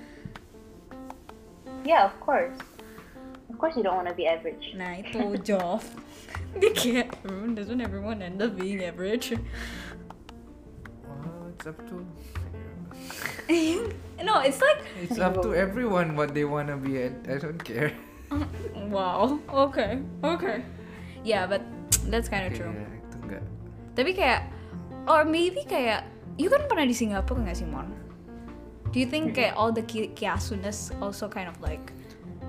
Yeah, 1.83 2.07
of 2.07 2.19
course. 2.19 2.55
Of 3.51 3.59
course, 3.59 3.79
you 3.79 3.83
don't 3.87 3.95
want 3.95 4.11
to 4.11 4.14
be 4.14 4.27
average. 4.27 4.75
nah 4.75 4.99
itu 4.99 5.38
Joff 5.42 5.87
dia 6.57 6.73
kayak 6.73 7.09
"Hmm, 7.23 7.53
doesn't 7.55 7.81
everyone 7.81 8.21
end 8.25 8.40
up 8.40 8.57
being 8.57 8.81
average 8.83 9.37
Oh, 11.07 11.51
it's 11.53 11.66
up 11.66 11.79
to 11.88 12.03
no 14.27 14.40
it's 14.40 14.61
like 14.61 14.81
it's 14.99 15.21
up 15.21 15.38
to 15.42 15.55
everyone 15.55 16.16
what 16.16 16.33
they 16.35 16.45
wanna 16.45 16.77
be. 16.77 16.99
I, 16.99 17.12
I 17.29 17.37
don't 17.38 17.61
care. 17.62 17.92
wow 18.90 19.38
okay 19.51 20.03
okay 20.23 20.62
yeah 21.23 21.47
but 21.47 21.62
that's 22.11 22.27
kind 22.27 22.47
of 22.47 22.55
true 22.55 22.71
Iya, 22.71 22.87
itu 22.99 23.16
enggak. 23.23 23.42
tapi 23.95 24.11
kayak 24.19 24.40
or 25.07 25.23
maybe 25.23 25.62
kayak 25.62 26.03
you 26.35 26.51
kan 26.51 26.66
pernah 26.66 26.83
di 26.87 26.95
Singapura 26.95 27.47
nggak 27.47 27.59
sih 27.59 27.66
Mon? 27.71 27.87
Do 28.90 28.99
you 29.03 29.07
think 29.07 29.37
kayak 29.38 29.55
all 29.55 29.71
the 29.71 29.83
ki 29.85 30.11
also 30.99 31.27
kind 31.31 31.47
of 31.51 31.57
like 31.62 31.92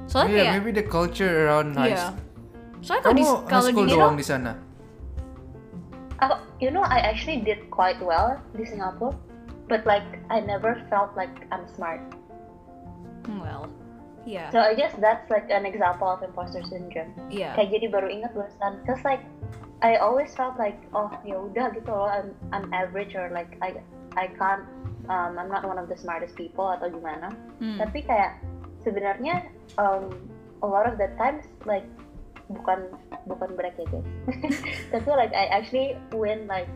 soalnya 0.08 0.34
yeah, 0.34 0.41
kayak 0.50 0.54
maybe 0.63 0.72
the 0.74 0.86
culture 0.86 1.46
around 1.46 1.76
high 1.78 1.93
Iya. 1.93 2.15
Soalnya 2.82 3.04
kalau 3.04 3.16
di 3.16 3.26
kalau 3.50 3.70
di 3.74 3.84
doang 3.90 4.16
di 4.18 4.26
sana. 4.26 4.52
Aku, 6.18 6.34
you 6.58 6.74
know, 6.74 6.82
I 6.82 6.98
actually 7.06 7.46
did 7.46 7.70
quite 7.70 8.02
well 8.02 8.42
di 8.58 8.66
Singapore, 8.66 9.13
but 9.70 9.86
like 9.86 10.06
I 10.34 10.42
never 10.42 10.82
felt 10.90 11.13
like 11.13 11.46
I'm 11.54 11.70
smart. 11.78 12.02
Hmm, 13.30 13.44
well 13.44 13.70
yeah 14.28 14.52
So 14.52 14.60
I 14.60 14.76
guess 14.76 14.92
that's 15.00 15.30
like 15.32 15.48
an 15.54 15.63
example 15.63 16.08
of 16.08 16.24
imposter 16.24 16.63
syndrome. 16.68 17.16
yeah 17.32 17.56
Kayak 17.56 17.80
jadi 17.80 17.86
baru 17.94 18.08
ingat 18.10 18.32
barusan, 18.34 18.82
cause 18.84 19.02
like 19.08 19.24
I 19.86 20.02
always 20.02 20.34
felt 20.34 20.58
like 20.58 20.82
oh 20.98 21.13
ya 21.22 21.38
udah 21.38 21.70
gitu 21.78 21.88
loh, 21.92 22.10
I'm 22.10 22.34
I'm 22.50 22.68
average 22.74 23.13
or 23.13 23.30
like 23.30 23.56
I 23.62 23.78
I 24.18 24.34
can't, 24.34 24.66
um, 25.06 25.38
I'm 25.38 25.54
not 25.54 25.62
one 25.62 25.78
of 25.78 25.86
the 25.86 25.96
smartest 25.96 26.34
people 26.34 26.66
atau 26.66 26.90
gimana. 26.90 27.30
Hmm. 27.62 27.78
Tapi 27.78 28.02
kayak 28.02 28.42
sebenarnya 28.82 29.46
um, 29.78 30.10
a 30.66 30.68
lot 30.68 30.90
of 30.90 30.98
the 30.98 31.13
times 31.22 31.46
like 31.70 31.86
bukan 32.47 32.79
bukan 33.27 33.49
break 33.55 33.75
ya 33.75 33.86
guys. 33.91 34.07
Tapi 34.93 35.10
like 35.13 35.33
I 35.36 35.51
actually 35.51 35.99
win 36.15 36.47
like 36.47 36.67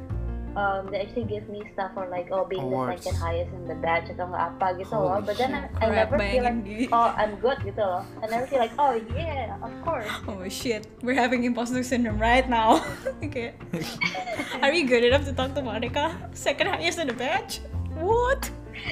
um, 0.55 0.91
they 0.91 1.01
actually 1.01 1.23
give 1.23 1.47
me 1.47 1.63
stuff 1.73 1.93
for 1.93 2.07
like 2.07 2.27
oh 2.31 2.45
being 2.45 2.63
Awards. 2.63 3.03
the 3.03 3.11
second 3.11 3.19
highest 3.19 3.51
in 3.55 3.63
the 3.67 3.75
batch 3.79 4.11
atau 4.11 4.27
nggak 4.27 4.43
apa 4.55 4.67
gitu 4.79 4.93
loh. 4.95 5.19
Holy 5.19 5.25
But 5.27 5.35
then 5.39 5.51
I. 5.55 5.63
I 5.79 5.85
never 5.87 6.17
feel 6.19 6.43
like 6.43 6.59
bayangin 6.59 6.87
di- 6.87 6.91
oh 6.91 7.09
I'm 7.15 7.33
good 7.39 7.59
gitu 7.63 7.79
loh. 7.79 8.03
I 8.19 8.25
never 8.27 8.45
feel 8.47 8.59
like 8.59 8.75
oh 8.75 8.99
yeah 9.15 9.55
of 9.63 9.71
course. 9.83 10.11
Oh 10.27 10.43
shit, 10.51 10.87
we're 10.99 11.17
having 11.17 11.47
imposter 11.47 11.83
syndrome 11.83 12.19
right 12.19 12.47
now. 12.47 12.83
okay. 13.25 13.55
Are 14.63 14.73
you 14.75 14.87
good 14.87 15.07
enough 15.07 15.23
to 15.27 15.33
talk 15.33 15.55
to 15.55 15.63
Monica? 15.63 16.19
Second 16.35 16.67
highest 16.75 16.99
in 16.99 17.07
the 17.07 17.15
batch? 17.15 17.63
What? 17.95 18.49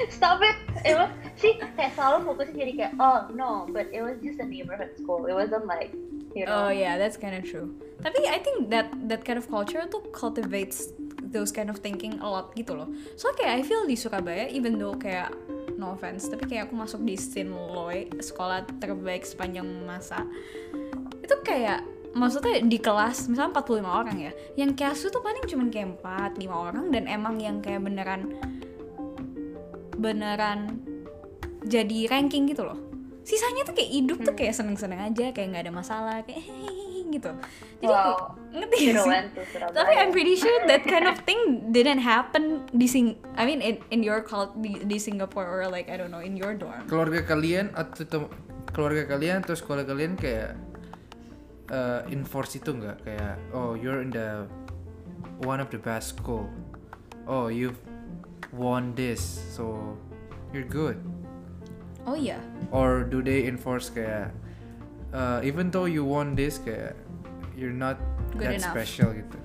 Stop 0.08 0.40
it. 0.46 0.56
It 0.86 0.96
was 0.96 1.12
sih 1.40 1.56
kayak 1.76 1.96
selalu 1.96 2.28
fokusnya 2.28 2.56
jadi 2.56 2.72
kayak 2.76 2.94
oh 3.00 3.20
no, 3.36 3.68
but 3.72 3.88
it 3.92 4.04
was 4.04 4.20
just 4.24 4.40
a 4.40 4.48
neighborhood 4.48 4.92
school. 4.96 5.28
It 5.28 5.36
wasn't 5.36 5.66
like 5.68 5.92
you 6.36 6.46
Oh 6.46 6.70
know. 6.70 6.70
yeah, 6.70 6.98
that's 6.98 7.18
kind 7.18 7.36
of 7.36 7.44
true. 7.46 7.74
Tapi 8.00 8.26
I 8.28 8.40
think 8.40 8.72
that 8.72 8.92
that 9.12 9.28
kind 9.28 9.36
of 9.36 9.50
culture 9.52 9.84
tuh 9.90 10.04
cultivates 10.16 10.94
those 11.30 11.52
kind 11.52 11.70
of 11.70 11.78
thinking 11.84 12.18
a 12.24 12.28
lot 12.28 12.56
gitu 12.56 12.74
loh. 12.74 12.90
So 13.20 13.30
kayak 13.36 13.60
I 13.60 13.62
feel 13.62 13.86
di 13.86 14.00
Surabaya, 14.00 14.50
even 14.50 14.80
though 14.80 14.98
kayak 14.98 15.36
no 15.78 15.94
offense, 15.94 16.26
tapi 16.28 16.50
kayak 16.50 16.72
aku 16.72 16.76
masuk 16.80 17.02
di 17.06 17.16
Sinloy, 17.20 18.10
sekolah 18.20 18.66
terbaik 18.82 19.28
sepanjang 19.28 19.68
masa. 19.86 20.26
Itu 21.22 21.40
kayak 21.46 21.86
maksudnya 22.10 22.66
di 22.66 22.82
kelas 22.82 23.30
misalnya 23.30 23.62
45 23.62 23.86
orang 23.86 24.18
ya 24.18 24.32
yang 24.58 24.74
kiasu 24.74 25.14
tuh 25.14 25.22
paling 25.22 25.46
cuman 25.46 25.70
kayak 25.70 26.02
4 26.02 26.42
5 26.42 26.50
orang 26.50 26.86
dan 26.90 27.06
emang 27.06 27.38
yang 27.38 27.62
kayak 27.62 27.86
beneran 27.86 28.34
beneran 29.94 30.82
jadi 31.70 32.10
ranking 32.10 32.50
gitu 32.50 32.66
loh 32.66 32.89
sisanya 33.30 33.62
tuh 33.62 33.78
kayak 33.78 33.92
hidup 33.94 34.18
tuh 34.26 34.34
kayak 34.34 34.58
seneng-seneng 34.58 34.98
aja 34.98 35.30
kayak 35.30 35.54
nggak 35.54 35.64
ada 35.70 35.74
masalah 35.74 36.26
kayak 36.26 36.42
hehehe 36.42 37.06
gitu 37.14 37.30
jadi 37.78 37.94
Wow. 37.94 38.34
ngerti 38.50 38.76
gak 38.90 39.06
have 39.06 39.06
sih 39.06 39.22
tapi 39.70 39.92
I'm 39.94 40.10
pretty 40.10 40.34
sure 40.34 40.58
that 40.72 40.82
kind 40.82 41.06
of 41.06 41.22
thing 41.22 41.70
didn't 41.70 42.02
happen 42.02 42.66
di 42.74 42.90
sing 42.90 43.22
I 43.38 43.46
mean 43.46 43.62
in, 43.62 43.78
in 43.94 44.02
your 44.02 44.26
cult 44.26 44.58
di, 44.58 44.82
di 44.82 44.98
Singapore 44.98 45.46
or 45.46 45.70
like 45.70 45.94
I 45.94 46.02
don't 46.02 46.10
know 46.10 46.26
in 46.26 46.34
your 46.34 46.58
dorm 46.58 46.90
Keluarga 46.90 47.22
kalian 47.22 47.70
atau 47.78 48.02
tem- 48.02 48.34
keluarga 48.74 49.06
kalian 49.06 49.46
atau 49.46 49.54
sekolah 49.54 49.86
kalian 49.86 50.18
kayak 50.18 50.58
uh, 51.70 52.02
enforce 52.10 52.58
itu 52.58 52.74
enggak 52.74 52.98
kayak 53.06 53.38
oh 53.54 53.78
you're 53.78 54.02
in 54.02 54.10
the 54.10 54.50
one 55.44 55.60
of 55.60 55.70
the 55.72 55.80
best 55.80 56.18
school. 56.20 56.48
Oh, 57.28 57.48
you've 57.48 57.80
won 58.52 58.96
this. 58.96 59.22
So 59.56 59.96
you're 60.52 60.68
good. 60.68 61.00
Oh 62.10 62.18
iya 62.18 62.42
Or 62.74 63.06
do 63.06 63.22
they 63.22 63.46
enforce 63.46 63.94
kayak 63.94 64.34
uh, 65.14 65.38
even 65.46 65.70
though 65.70 65.86
you 65.86 66.02
won 66.02 66.34
this 66.34 66.58
kayak 66.58 66.98
you're 67.54 67.74
not 67.74 68.02
Good 68.34 68.42
that 68.42 68.54
enough. 68.62 68.74
special 68.74 69.14
gitu. 69.14 69.38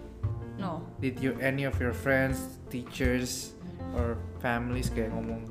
no 0.57 0.81
Did 1.00 1.20
you 1.20 1.37
any 1.40 1.68
of 1.68 1.77
your 1.77 1.92
friends, 1.92 2.57
teachers, 2.68 3.53
or 3.92 4.16
families 4.40 4.88
kayak 4.88 5.12
ngomong 5.12 5.44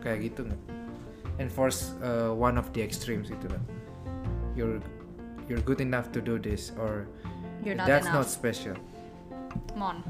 kayak 0.00 0.32
gitu 0.32 0.48
nggak? 0.48 0.62
Enforce 1.36 1.92
uh, 2.00 2.32
one 2.32 2.56
of 2.56 2.72
the 2.72 2.80
extremes 2.80 3.28
gitu 3.28 3.44
lah. 3.52 3.60
You're 4.56 4.80
you're 5.48 5.60
good 5.60 5.80
enough 5.80 6.08
to 6.16 6.20
do 6.24 6.40
this 6.40 6.72
or 6.80 7.04
you're 7.60 7.76
not 7.76 7.84
that's 7.88 8.08
not 8.08 8.24
enough 8.24 8.32
special. 8.32 8.76
Mon 9.76 10.00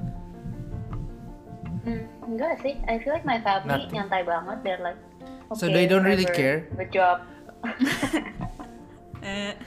Hmm, 1.87 2.03
enggak 2.27 2.59
sih. 2.67 2.75
I 2.91 2.99
feel 2.99 3.15
like 3.15 3.23
my 3.23 3.39
family 3.39 3.71
Nothing. 3.87 3.95
nyantai 3.95 4.27
banget. 4.27 4.59
They're 4.67 4.83
like, 4.83 4.99
So 5.55 5.67
okay, 5.67 5.75
they 5.75 5.87
don't 5.87 6.03
really 6.03 6.27
care? 6.27 6.67
Good 6.75 6.91
job. 6.91 7.23
eh 9.23 9.55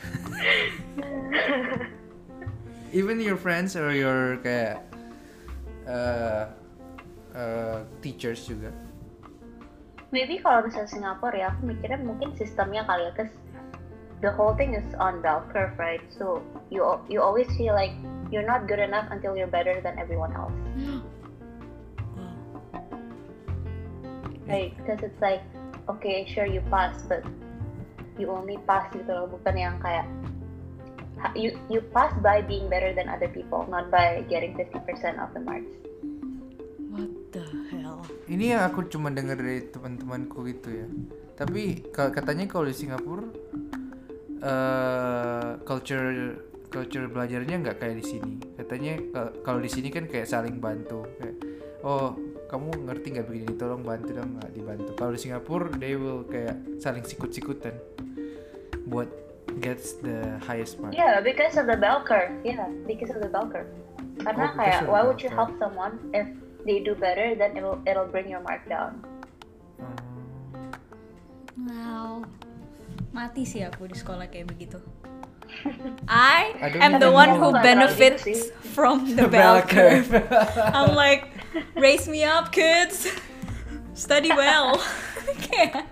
Even 2.92 3.22
your 3.22 3.38
friends 3.38 3.78
or 3.78 3.94
your 3.94 4.38
kayak 4.44 4.82
uh, 5.88 6.50
uh, 7.38 7.86
teachers 8.02 8.50
juga. 8.50 8.74
Maybe 10.10 10.42
kalau 10.42 10.66
misalnya 10.66 10.90
Singapura 10.90 11.38
ya, 11.38 11.54
aku 11.54 11.70
mikirnya 11.70 12.02
mungkin 12.02 12.34
sistemnya 12.34 12.82
kali 12.90 13.06
ya, 13.06 13.14
cause 13.14 13.30
the 14.26 14.34
whole 14.34 14.58
thing 14.58 14.74
is 14.74 14.86
on 14.98 15.22
bell 15.22 15.46
curve, 15.54 15.78
right? 15.78 16.02
So 16.10 16.42
you 16.74 16.82
you 17.08 17.22
always 17.22 17.46
feel 17.56 17.78
like 17.78 17.94
you're 18.34 18.46
not 18.46 18.66
good 18.66 18.82
enough 18.82 19.06
until 19.14 19.38
you're 19.38 19.50
better 19.50 19.78
than 19.82 19.98
everyone 20.02 20.34
else. 20.36 20.54
Right? 24.50 24.74
Because 24.82 25.06
it's 25.06 25.22
like, 25.22 25.46
okay, 25.90 26.24
sure 26.30 26.46
you 26.46 26.62
pass, 26.70 26.94
but 27.10 27.26
you 28.22 28.30
only 28.30 28.62
pass 28.70 28.86
gitu 28.94 29.10
loh, 29.10 29.26
bukan 29.26 29.56
yang 29.58 29.76
kayak 29.82 30.06
you 31.36 31.52
you 31.68 31.84
pass 31.92 32.14
by 32.24 32.40
being 32.40 32.72
better 32.72 32.96
than 32.96 33.12
other 33.12 33.28
people, 33.28 33.68
not 33.68 33.92
by 33.92 34.24
getting 34.32 34.56
50% 34.56 35.20
of 35.20 35.30
the 35.36 35.42
marks. 35.42 35.68
what 36.90 37.12
the 37.32 37.46
hell 37.70 38.02
Ini 38.26 38.58
yang 38.58 38.62
aku 38.66 38.90
cuma 38.90 39.14
dengar 39.14 39.38
dari 39.38 39.66
teman-temanku 39.70 40.42
gitu 40.50 40.70
ya. 40.74 40.88
Tapi 41.38 41.86
ka- 41.94 42.10
katanya 42.14 42.46
kalau 42.50 42.66
di 42.70 42.76
Singapura 42.76 43.26
eh 44.40 45.50
culture 45.68 46.38
culture 46.70 47.06
belajarnya 47.10 47.56
nggak 47.66 47.78
kayak 47.82 47.96
di 48.00 48.06
sini. 48.06 48.34
Katanya 48.56 48.94
ka- 49.12 49.34
kalau 49.42 49.60
di 49.60 49.70
sini 49.70 49.90
kan 49.90 50.06
kayak 50.06 50.30
saling 50.30 50.62
bantu. 50.62 51.04
Kayak, 51.18 51.36
oh 51.84 52.16
kamu 52.50 52.90
ngerti 52.90 53.08
nggak 53.14 53.28
begini? 53.30 53.54
Tolong 53.56 53.86
bantu 53.86 54.10
dong 54.18 54.42
nggak 54.42 54.52
dibantu. 54.58 54.92
Kalau 54.98 55.12
di 55.14 55.22
Singapura 55.22 55.70
they 55.78 55.94
will 55.94 56.26
kayak 56.26 56.58
saling 56.82 57.06
sikut-sikutan 57.06 57.78
buat 58.90 59.08
gets 59.62 60.02
the 60.02 60.42
highest 60.42 60.82
mark. 60.82 60.98
Yeah, 60.98 61.22
because 61.22 61.62
of 61.62 61.70
the 61.70 61.78
bell 61.78 62.02
curve. 62.02 62.34
Yeah, 62.42 62.66
because 62.90 63.14
of 63.14 63.22
the 63.22 63.30
bell 63.30 63.46
curve. 63.46 63.70
Oh, 63.70 64.26
Karena 64.26 64.50
because 64.50 64.58
kayak, 64.58 64.82
why 64.90 65.02
would 65.06 65.22
you 65.22 65.30
curve. 65.30 65.38
help 65.38 65.52
someone 65.62 66.02
if 66.12 66.26
they 66.66 66.82
do 66.82 66.98
better? 66.98 67.38
Then 67.38 67.54
it'll 67.54 67.78
it'll 67.86 68.10
bring 68.10 68.26
your 68.26 68.42
mark 68.42 68.66
down. 68.66 69.06
Hmm. 69.78 69.98
Wow. 71.70 72.26
Mati 73.14 73.46
sih 73.46 73.62
aku 73.62 73.86
di 73.90 73.98
sekolah 73.98 74.26
kayak 74.30 74.50
begitu. 74.50 74.82
I, 76.08 76.54
am 76.78 77.02
the 77.02 77.10
one 77.10 77.34
who 77.42 77.50
benefits 77.50 78.22
gitu 78.22 78.54
from 78.74 79.18
the 79.18 79.26
bell 79.26 79.66
curve. 79.66 80.06
I'm 80.78 80.94
like, 80.94 81.39
raise 81.76 82.06
me 82.08 82.24
up, 82.24 82.52
kids. 82.52 83.08
Study 83.94 84.30
well. 84.32 84.80
Kayak- 85.50 85.88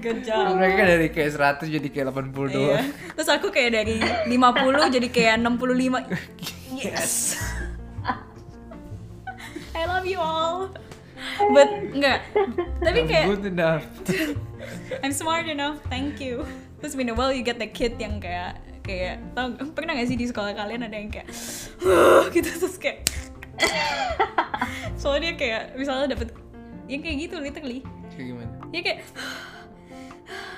Good 0.00 0.24
job. 0.24 0.56
Mereka 0.56 0.82
dari 0.86 1.08
kayak 1.10 1.30
100 1.34 1.68
jadi 1.68 1.88
kayak 1.90 2.06
80 2.14 2.46
Iya. 2.48 2.54
doang. 2.54 2.86
Terus 3.16 3.28
aku 3.28 3.46
kayak 3.50 3.70
dari 3.74 3.96
50 4.28 4.86
jadi 4.88 5.08
kayak 5.10 5.36
65. 5.42 6.06
Yes. 6.72 7.36
I 9.74 9.84
love 9.84 10.06
you 10.06 10.20
all. 10.20 10.72
but 11.52 11.68
enggak 11.92 12.22
tapi 12.80 13.02
I'm 13.02 13.08
kayak 13.10 13.26
good 13.28 13.44
enough 13.48 13.82
I'm 15.04 15.10
smart 15.12 15.48
enough 15.50 15.80
thank 15.90 16.16
you 16.22 16.46
terus 16.78 16.94
meanwhile 16.94 17.28
you 17.34 17.42
get 17.42 17.58
the 17.58 17.66
kid 17.66 17.98
yang 17.98 18.22
kayak 18.22 18.56
kayak 18.86 19.18
tau 19.34 19.50
pernah 19.74 19.98
gak 19.98 20.06
sih 20.06 20.14
di 20.14 20.30
sekolah 20.30 20.54
kalian 20.54 20.86
ada 20.86 20.96
yang 20.96 21.10
kayak 21.10 21.26
gitu 22.36 22.50
terus 22.54 22.78
kayak 22.78 23.02
soalnya 25.00 25.32
dia 25.32 25.34
kayak 25.34 25.62
misalnya 25.74 26.14
dapet 26.14 26.30
yang 26.86 27.02
kayak 27.02 27.16
gitu 27.26 27.36
literally. 27.42 27.80
Kayak 28.14 28.26
gimana? 28.30 28.52
Ya 28.70 28.80
kayak 28.86 29.00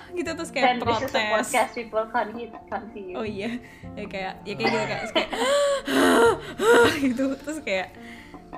gitu 0.18 0.30
terus 0.34 0.50
kayak 0.52 0.66
And 0.76 0.80
this 0.82 1.00
is 1.00 1.14
a 1.14 1.20
protes. 1.20 1.32
podcast 1.32 1.70
people 1.72 2.04
can't 2.12 2.30
hear, 2.36 2.48
can't 2.68 2.86
see 2.92 3.04
you. 3.12 3.16
oh 3.16 3.26
iya 3.26 3.50
ya 3.96 4.04
kayak 4.08 4.34
ya 4.44 4.54
kayak 4.56 4.70
gitu 4.72 4.76
kayak, 4.88 5.02
kayak 5.14 5.30
gitu 7.04 7.24
terus 7.40 7.58
kayak 7.64 7.88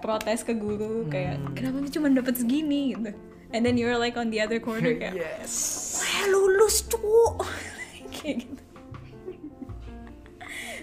protes 0.01 0.41
ke 0.47 0.55
guru 0.57 1.05
kayak 1.11 1.39
kenapa 1.55 1.85
sih 1.87 1.93
cuma 1.99 2.09
dapat 2.11 2.35
segini? 2.39 2.95
gitu. 2.97 3.13
And 3.51 3.67
then 3.67 3.75
you're 3.75 3.99
like 3.99 4.15
on 4.15 4.31
the 4.31 4.39
other 4.39 4.63
corner 4.63 4.95
kayak 5.03 5.15
yes. 5.19 5.99
Wah 5.99 6.31
lulus 6.31 6.87
cu. 6.87 7.35
Kayak 8.15 8.47
gitu 8.47 8.60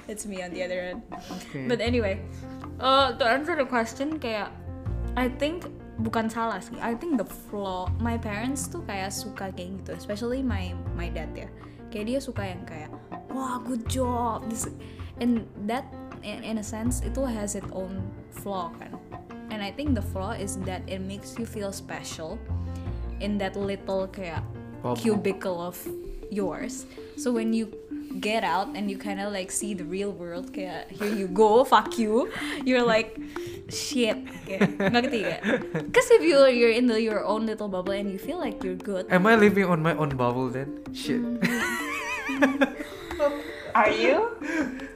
that's 0.07 0.25
me 0.25 0.41
on 0.41 0.49
the 0.55 0.63
other 0.63 0.95
end 0.95 1.03
okay. 1.11 1.67
But 1.67 1.83
anyway, 1.83 2.23
uh, 2.79 3.13
to 3.19 3.23
answer 3.27 3.53
the 3.53 3.67
question 3.67 4.17
kayak 4.17 4.49
I 5.19 5.27
think 5.27 5.67
bukan 5.97 6.29
salah 6.29 6.61
sih. 6.61 6.77
I 6.77 6.93
think 6.93 7.17
the 7.17 7.25
flaw 7.25 7.89
my 7.97 8.15
parents 8.21 8.69
tuh 8.69 8.85
kayak 8.85 9.09
suka 9.09 9.49
kayak 9.53 9.81
gitu, 9.81 9.91
especially 9.97 10.45
my 10.45 10.77
my 10.93 11.09
dad 11.09 11.33
ya. 11.33 11.49
Kayak 11.89 12.05
dia 12.05 12.19
suka 12.21 12.43
yang 12.45 12.61
kayak 12.69 12.93
wah 13.33 13.57
good 13.59 13.83
job. 13.89 14.45
This 14.47 14.69
and 15.17 15.43
that 15.65 15.89
in, 16.21 16.45
in 16.45 16.55
a 16.61 16.65
sense 16.65 17.01
itu 17.01 17.25
has 17.25 17.57
its 17.57 17.67
own 17.73 18.05
flaw 18.29 18.69
kan. 18.77 18.93
And 19.49 19.65
I 19.65 19.73
think 19.73 19.97
the 19.97 20.05
flaw 20.13 20.37
is 20.37 20.61
that 20.69 20.85
it 20.85 21.01
makes 21.01 21.39
you 21.41 21.49
feel 21.49 21.73
special 21.73 22.37
in 23.17 23.41
that 23.41 23.57
little 23.57 24.05
kayak 24.05 24.45
cubicle 25.01 25.57
of 25.57 25.81
yours. 26.29 26.85
So 27.17 27.33
when 27.33 27.57
you 27.57 27.73
get 28.19 28.43
out 28.43 28.67
and 28.73 28.89
you 28.89 28.97
kind 28.97 29.19
of 29.19 29.31
like 29.31 29.51
see 29.51 29.73
the 29.73 29.83
real 29.83 30.11
world 30.11 30.51
kayak 30.53 30.89
here 30.89 31.11
you 31.11 31.27
go 31.27 31.63
fuck 31.63 31.99
you 31.99 32.31
you're 32.63 32.83
like 32.83 33.19
shit 33.69 34.17
kayak 34.47 34.73
ngerti 34.79 35.27
gak? 35.27 35.41
Cause 35.91 36.07
if 36.15 36.23
you're 36.23 36.49
you're 36.49 36.73
in 36.73 36.87
the, 36.87 36.97
your 36.97 37.21
own 37.27 37.45
little 37.45 37.67
bubble 37.67 37.93
and 37.93 38.09
you 38.09 38.17
feel 38.17 38.39
like 38.39 38.63
you're 38.63 38.79
good 38.79 39.05
am 39.11 39.27
I 39.27 39.35
living 39.35 39.67
on 39.67 39.83
my 39.83 39.93
own 39.93 40.15
bubble 40.15 40.49
then 40.49 40.81
shit 40.95 41.21
mm. 41.21 41.39
Are 43.77 43.93
you? 43.93 44.33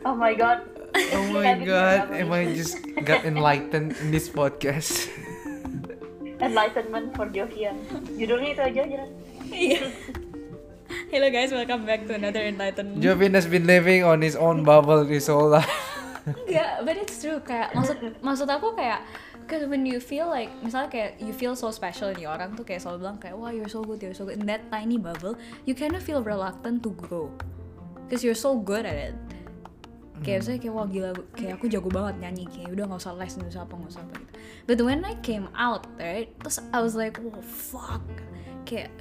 Oh 0.06 0.18
my 0.18 0.34
god. 0.34 0.66
oh 0.92 1.26
my 1.32 1.54
god 1.54 2.12
am 2.12 2.34
I 2.34 2.52
just 2.52 2.82
got 3.08 3.24
enlightened 3.24 3.96
in 4.02 4.12
this 4.12 4.28
podcast 4.28 5.08
Enlightenment 6.42 7.14
for 7.14 7.30
Jovian. 7.30 7.78
Judulnya 8.18 8.50
itu 8.58 8.62
aja 8.66 8.82
aja. 8.82 9.02
Iya. 9.54 9.82
Hello 11.12 11.28
guys, 11.28 11.52
welcome 11.52 11.84
back 11.84 12.08
to 12.08 12.16
another 12.16 12.40
enlightenment. 12.40 13.04
Jovin 13.04 13.36
has 13.36 13.44
been 13.44 13.68
living 13.68 14.00
on 14.08 14.24
his 14.24 14.40
own 14.40 14.64
bubble 14.64 15.04
his 15.04 15.28
whole 15.28 15.52
life. 15.52 15.68
Enggak, 16.24 16.88
but 16.88 16.96
it's 16.96 17.20
true. 17.20 17.44
Kayak 17.44 17.76
maksud 17.76 18.00
maksud 18.24 18.48
aku 18.48 18.72
kayak 18.80 19.04
Cause 19.44 19.68
when 19.68 19.84
you 19.84 20.00
feel 20.00 20.32
like 20.32 20.48
misalnya 20.64 20.88
kayak 20.88 21.12
you 21.20 21.36
feel 21.36 21.52
so 21.52 21.68
special 21.68 22.16
nih 22.16 22.32
orang 22.32 22.56
tuh 22.56 22.64
kayak 22.64 22.80
selalu 22.80 23.04
bilang 23.04 23.20
kayak 23.20 23.36
wah 23.36 23.52
you're 23.52 23.68
so 23.68 23.84
good 23.84 24.00
you're 24.00 24.16
so 24.16 24.24
good. 24.24 24.40
In 24.40 24.48
that 24.48 24.64
tiny 24.72 24.96
bubble 24.96 25.36
you 25.68 25.76
kind 25.76 26.00
of 26.00 26.00
feel 26.00 26.24
reluctant 26.24 26.80
to 26.80 26.96
grow. 26.96 27.28
Cause 28.08 28.24
you're 28.24 28.32
so 28.32 28.56
good 28.56 28.88
at 28.88 29.12
it. 29.12 29.16
Kayak 30.24 30.48
misalnya 30.48 30.60
kayak 30.64 30.76
wah 30.80 30.88
gila 30.88 31.12
kayak 31.36 31.54
aku 31.60 31.68
jago 31.68 31.92
banget 31.92 32.24
nyanyi 32.24 32.48
kayak 32.48 32.72
udah 32.72 32.88
nggak 32.88 33.04
usah 33.04 33.20
les 33.20 33.36
nggak 33.36 33.52
usah 33.52 33.68
apa 33.68 33.74
nggak 33.76 33.92
usah 34.00 34.04
apa 34.08 34.14
gitu. 34.16 34.34
But 34.64 34.78
when 34.80 35.04
I 35.04 35.20
came 35.20 35.52
out 35.60 35.92
right 36.00 36.32
terus 36.40 36.64
I 36.72 36.80
was 36.80 36.96
like 36.96 37.20
whoa 37.20 37.44
fuck. 37.44 38.08
Kayak 38.64 38.96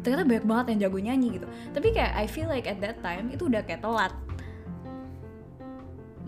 ternyata 0.00 0.24
banyak 0.24 0.46
banget 0.48 0.66
yang 0.72 0.78
jago 0.88 0.98
nyanyi 0.98 1.28
gitu. 1.40 1.46
Tapi 1.76 1.88
kayak 1.92 2.12
I 2.16 2.24
feel 2.24 2.48
like 2.48 2.64
at 2.64 2.80
that 2.80 2.98
time 3.04 3.28
itu 3.28 3.46
udah 3.46 3.60
kayak 3.64 3.84
telat. 3.84 4.12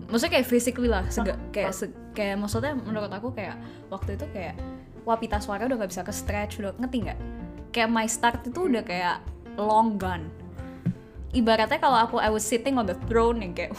Maksudnya 0.09 0.33
kayak 0.39 0.47
physically 0.47 0.89
lah 0.89 1.09
sega, 1.09 1.33
kayak 1.49 1.73
se- 1.73 1.97
kayak 2.13 2.37
maksudnya 2.37 2.77
menurut 2.77 3.09
aku 3.09 3.33
kayak 3.33 3.57
waktu 3.89 4.13
itu 4.13 4.25
kayak 4.29 4.53
wah 5.03 5.17
pita 5.17 5.41
suara 5.41 5.65
udah 5.65 5.83
gak 5.83 5.89
bisa 5.89 6.05
ke 6.05 6.13
stretch 6.13 6.61
udah 6.61 6.71
ngerti 6.77 7.09
nggak 7.09 7.19
kayak 7.73 7.89
my 7.89 8.05
start 8.05 8.45
itu 8.45 8.69
udah 8.69 8.85
kayak 8.85 9.17
long 9.57 9.97
gone. 9.97 10.29
Ibaratnya 11.33 11.81
kalau 11.81 11.97
aku 11.97 12.21
I 12.21 12.29
was 12.29 12.45
sitting 12.45 12.77
on 12.77 12.85
the 12.85 12.93
throne 13.09 13.41
yang 13.41 13.57
kayak 13.57 13.73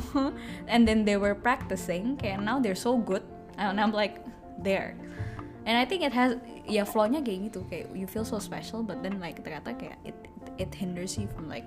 and 0.72 0.84
then 0.84 1.08
they 1.08 1.16
were 1.16 1.32
practicing 1.32 2.20
kayak 2.20 2.44
now 2.44 2.60
they're 2.60 2.76
so 2.76 3.00
good 3.00 3.24
and 3.56 3.80
I'm 3.80 3.96
like 3.96 4.20
there 4.60 4.92
and 5.66 5.74
I 5.78 5.84
think 5.84 6.02
it 6.02 6.12
has 6.12 6.38
ya 6.66 6.82
flow-nya 6.82 7.22
kayak 7.22 7.50
gitu 7.50 7.60
kayak 7.70 7.90
you 7.94 8.06
feel 8.06 8.26
so 8.26 8.38
special 8.42 8.82
but 8.82 9.02
then 9.02 9.22
like 9.22 9.38
ternyata 9.42 9.74
kayak 9.78 9.98
it 10.02 10.16
it 10.58 10.70
hinders 10.74 11.18
you 11.18 11.26
from 11.30 11.46
like 11.46 11.66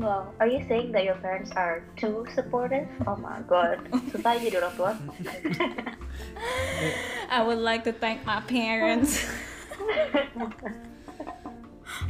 Wow, 0.00 0.32
are 0.40 0.48
you 0.48 0.64
saying 0.66 0.90
that 0.96 1.04
your 1.04 1.14
parents 1.20 1.52
are 1.52 1.84
too 2.00 2.24
supportive? 2.34 2.88
Oh 3.06 3.14
my 3.20 3.44
god, 3.44 3.76
susah 4.10 4.40
jadi 4.40 4.58
orang 4.58 4.74
tua. 4.74 4.92
I 7.30 7.44
would 7.44 7.60
like 7.60 7.84
to 7.84 7.92
thank 7.92 8.24
my 8.24 8.40
parents. 8.40 9.20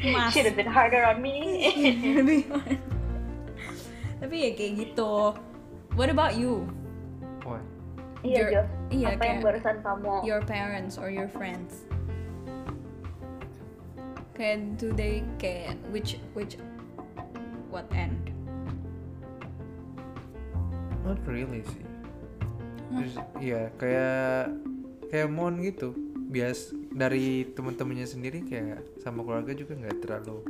Mas. 0.01 0.31
Should 0.35 0.47
have 0.47 0.57
been 0.57 0.71
harder 0.71 1.03
on 1.03 1.21
me. 1.21 1.69
Tapi 4.23 4.37
ya 4.41 4.51
kayak 4.55 4.73
gitu. 4.79 5.37
What 5.99 6.09
about 6.09 6.39
you? 6.39 6.71
Iya 8.23 8.39
Your- 8.41 8.51
Jo. 8.51 8.63
iya, 8.89 9.07
Apa 9.13 9.25
yang 9.25 9.41
barusan 9.41 9.77
kamu? 9.81 10.13
Your 10.23 10.43
parents 10.43 10.95
or 10.97 11.09
your 11.09 11.27
friends? 11.27 11.85
Kayak 14.33 14.59
do 14.77 14.91
they 14.93 15.21
kayak 15.37 15.77
which 15.91 16.17
which 16.33 16.57
what 17.69 17.85
end? 17.93 18.33
Not 21.03 21.19
really 21.27 21.67
sih. 21.67 21.85
Terus, 22.93 23.15
Iya, 23.41 23.73
kayak 23.77 24.53
kayak 25.09 25.29
Mon 25.29 25.59
gitu. 25.61 25.93
Bias 26.33 26.73
dari 26.89 27.45
teman-temannya 27.53 28.09
sendiri 28.09 28.41
kayak 28.41 28.81
sama 29.05 29.21
keluarga 29.21 29.53
juga 29.53 29.77
nggak 29.77 30.01
terlalu 30.01 30.41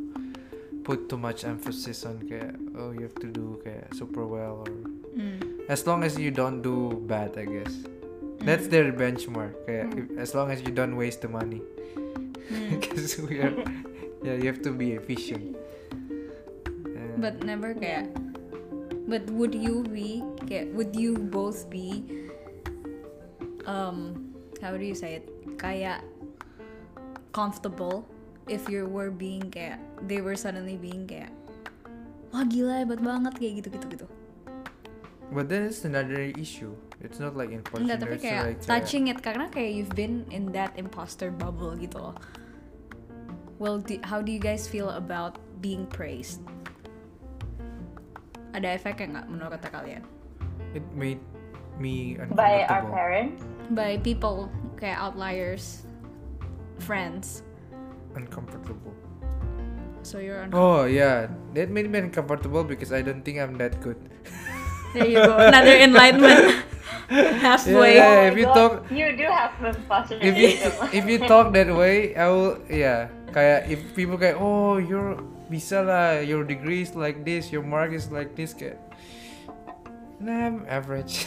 put 0.82 1.06
too 1.06 1.18
much 1.18 1.42
emphasis 1.42 2.02
on 2.02 2.22
kayak 2.22 2.54
oh 2.74 2.90
you 2.90 3.02
have 3.02 3.14
to 3.18 3.26
do 3.26 3.58
kayak 3.62 3.86
super 3.90 4.22
well 4.22 4.62
or 4.62 4.70
Hmm. 5.12 5.38
As 5.68 5.86
long 5.86 6.02
as 6.02 6.18
you 6.18 6.30
don't 6.30 6.62
do 6.62 7.02
bad 7.06 7.38
I 7.38 7.46
guess. 7.46 7.74
That's 8.42 8.66
their 8.66 8.90
benchmark. 8.90 9.54
Kayak 9.66 9.86
if- 9.94 10.12
as 10.18 10.34
long 10.34 10.50
as 10.50 10.58
you 10.62 10.74
don't 10.74 10.98
waste 10.98 11.22
the 11.22 11.30
money. 11.30 11.62
Because 12.72 13.14
we 13.22 13.38
are 13.38 13.54
yeah 14.22 14.34
you 14.38 14.46
have 14.50 14.62
to 14.66 14.74
be 14.74 14.98
efficient. 14.98 15.54
Uh, 16.66 17.14
But 17.22 17.46
never 17.46 17.72
kayak 17.74 18.10
But 19.06 19.26
would 19.34 19.52
you 19.54 19.82
be 19.86 20.22
kayak 20.46 20.74
would 20.74 20.94
you 20.94 21.18
both 21.18 21.66
be 21.70 22.02
um 23.66 24.30
how 24.58 24.74
do 24.74 24.82
you 24.82 24.94
say 24.94 25.22
it 25.22 25.26
kayak 25.58 26.02
comfortable 27.34 28.06
if 28.50 28.66
you 28.70 28.86
were 28.86 29.10
being 29.10 29.42
kayak 29.50 29.78
they 30.06 30.18
were 30.22 30.34
suddenly 30.38 30.74
being 30.78 31.06
kayak 31.06 31.30
wah 32.34 32.42
gila 32.46 32.82
hebat 32.82 32.98
banget 33.02 33.34
kayak 33.38 33.52
gitu 33.62 33.68
gitu 33.74 33.86
gitu 33.98 34.06
But 35.30 35.46
then 35.46 35.70
it's 35.70 35.86
another 35.86 36.32
issue. 36.34 36.74
It's 36.98 37.22
not 37.22 37.34
like 37.34 37.54
imposter. 37.54 37.82
enggak 37.84 37.98
tapi 38.02 38.16
kayak 38.18 38.42
like, 38.46 38.60
touching 38.62 39.06
it 39.06 39.18
karena 39.22 39.46
kayak 39.50 39.70
you've 39.74 39.94
been 39.94 40.26
in 40.30 40.50
that 40.50 40.74
imposter 40.74 41.30
bubble 41.30 41.74
gitu 41.74 41.98
loh 41.98 42.14
well 43.58 43.78
do, 43.78 43.98
how 44.02 44.18
do 44.22 44.30
you 44.30 44.38
guys 44.38 44.66
feel 44.66 44.90
about 44.94 45.38
being 45.58 45.82
praised 45.90 46.42
ada 48.52 48.74
efeknya 48.76 49.18
nggak 49.18 49.26
menurut 49.30 49.62
kalian 49.66 50.02
It 50.72 50.84
made 50.94 51.20
me 51.76 52.14
By 52.32 52.64
our 52.64 52.80
uncomfortable. 52.86 52.92
parents? 52.94 53.40
by 53.72 53.90
people 54.00 54.36
kayak 54.78 54.98
outliers 55.00 55.82
friends 56.78 57.42
Uncomfortable. 58.12 58.92
so 60.04 60.20
you're 60.20 60.38
on 60.38 60.52
Oh 60.52 60.84
yeah, 60.84 61.26
that 61.56 61.72
made 61.72 61.88
me 61.88 61.98
uncomfortable 61.98 62.62
because 62.62 62.92
I 62.92 63.00
don't 63.00 63.24
think 63.24 63.40
I'm 63.40 63.56
that 63.56 63.80
good. 63.80 63.96
there 64.94 65.08
you 65.08 65.18
go 65.20 65.36
another 65.38 65.76
enlightenment 65.76 66.64
halfway 67.44 67.96
Yeah, 67.96 68.08
Oh 68.08 68.30
if 68.32 68.34
you 68.38 68.46
God, 68.48 68.54
talk- 68.54 68.80
you 68.90 69.06
do 69.16 69.26
have 69.28 69.52
imposter 69.60 70.16
if 70.20 70.34
you 70.36 70.48
if 70.92 71.04
you 71.04 71.18
talk 71.20 71.52
that 71.52 71.68
way, 71.68 72.14
I 72.16 72.28
will 72.28 72.56
yeah. 72.68 73.08
Kayak 73.32 73.68
if 73.68 73.80
people 73.96 74.16
kayak 74.20 74.36
oh 74.40 74.76
you're 74.76 75.16
bisa 75.48 75.84
lah, 75.84 76.20
your 76.24 76.44
degree 76.44 76.80
is 76.84 76.92
like 76.96 77.24
this, 77.24 77.52
your 77.52 77.64
mark 77.64 77.92
is 77.92 78.08
like 78.12 78.32
this 78.36 78.52
kayak. 78.56 78.76
Nah, 80.20 80.32
I'm 80.48 80.64
average. 80.68 81.24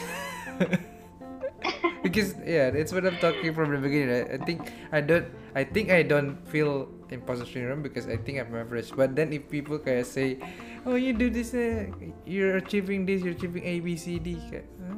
because 2.02 2.34
yeah, 2.46 2.70
that's 2.70 2.90
what 2.94 3.04
I'm 3.06 3.18
talking 3.18 3.54
from 3.54 3.70
the 3.74 3.78
beginning. 3.78 4.10
I, 4.10 4.22
I 4.34 4.38
think 4.42 4.60
I 4.92 5.00
don't 5.02 5.26
I 5.54 5.62
think 5.64 5.90
I 5.90 6.02
don't 6.02 6.38
feel 6.48 6.88
imposter 7.10 7.46
syndrome 7.46 7.82
because 7.82 8.06
I 8.06 8.16
think 8.16 8.38
I'm 8.38 8.54
average. 8.54 8.90
But 8.94 9.14
then 9.14 9.32
if 9.32 9.50
people 9.50 9.78
kayak 9.78 10.06
say, 10.06 10.38
oh 10.86 10.94
you 10.94 11.12
do 11.12 11.28
this, 11.28 11.52
eh, 11.52 11.90
you're 12.24 12.56
achieving 12.56 13.04
this, 13.04 13.20
you're 13.20 13.34
achieving 13.34 13.66
A 13.66 13.82
B 13.82 13.98
C 13.98 14.22
D, 14.22 14.38
kayak, 14.48 14.66
ah, 14.80 14.94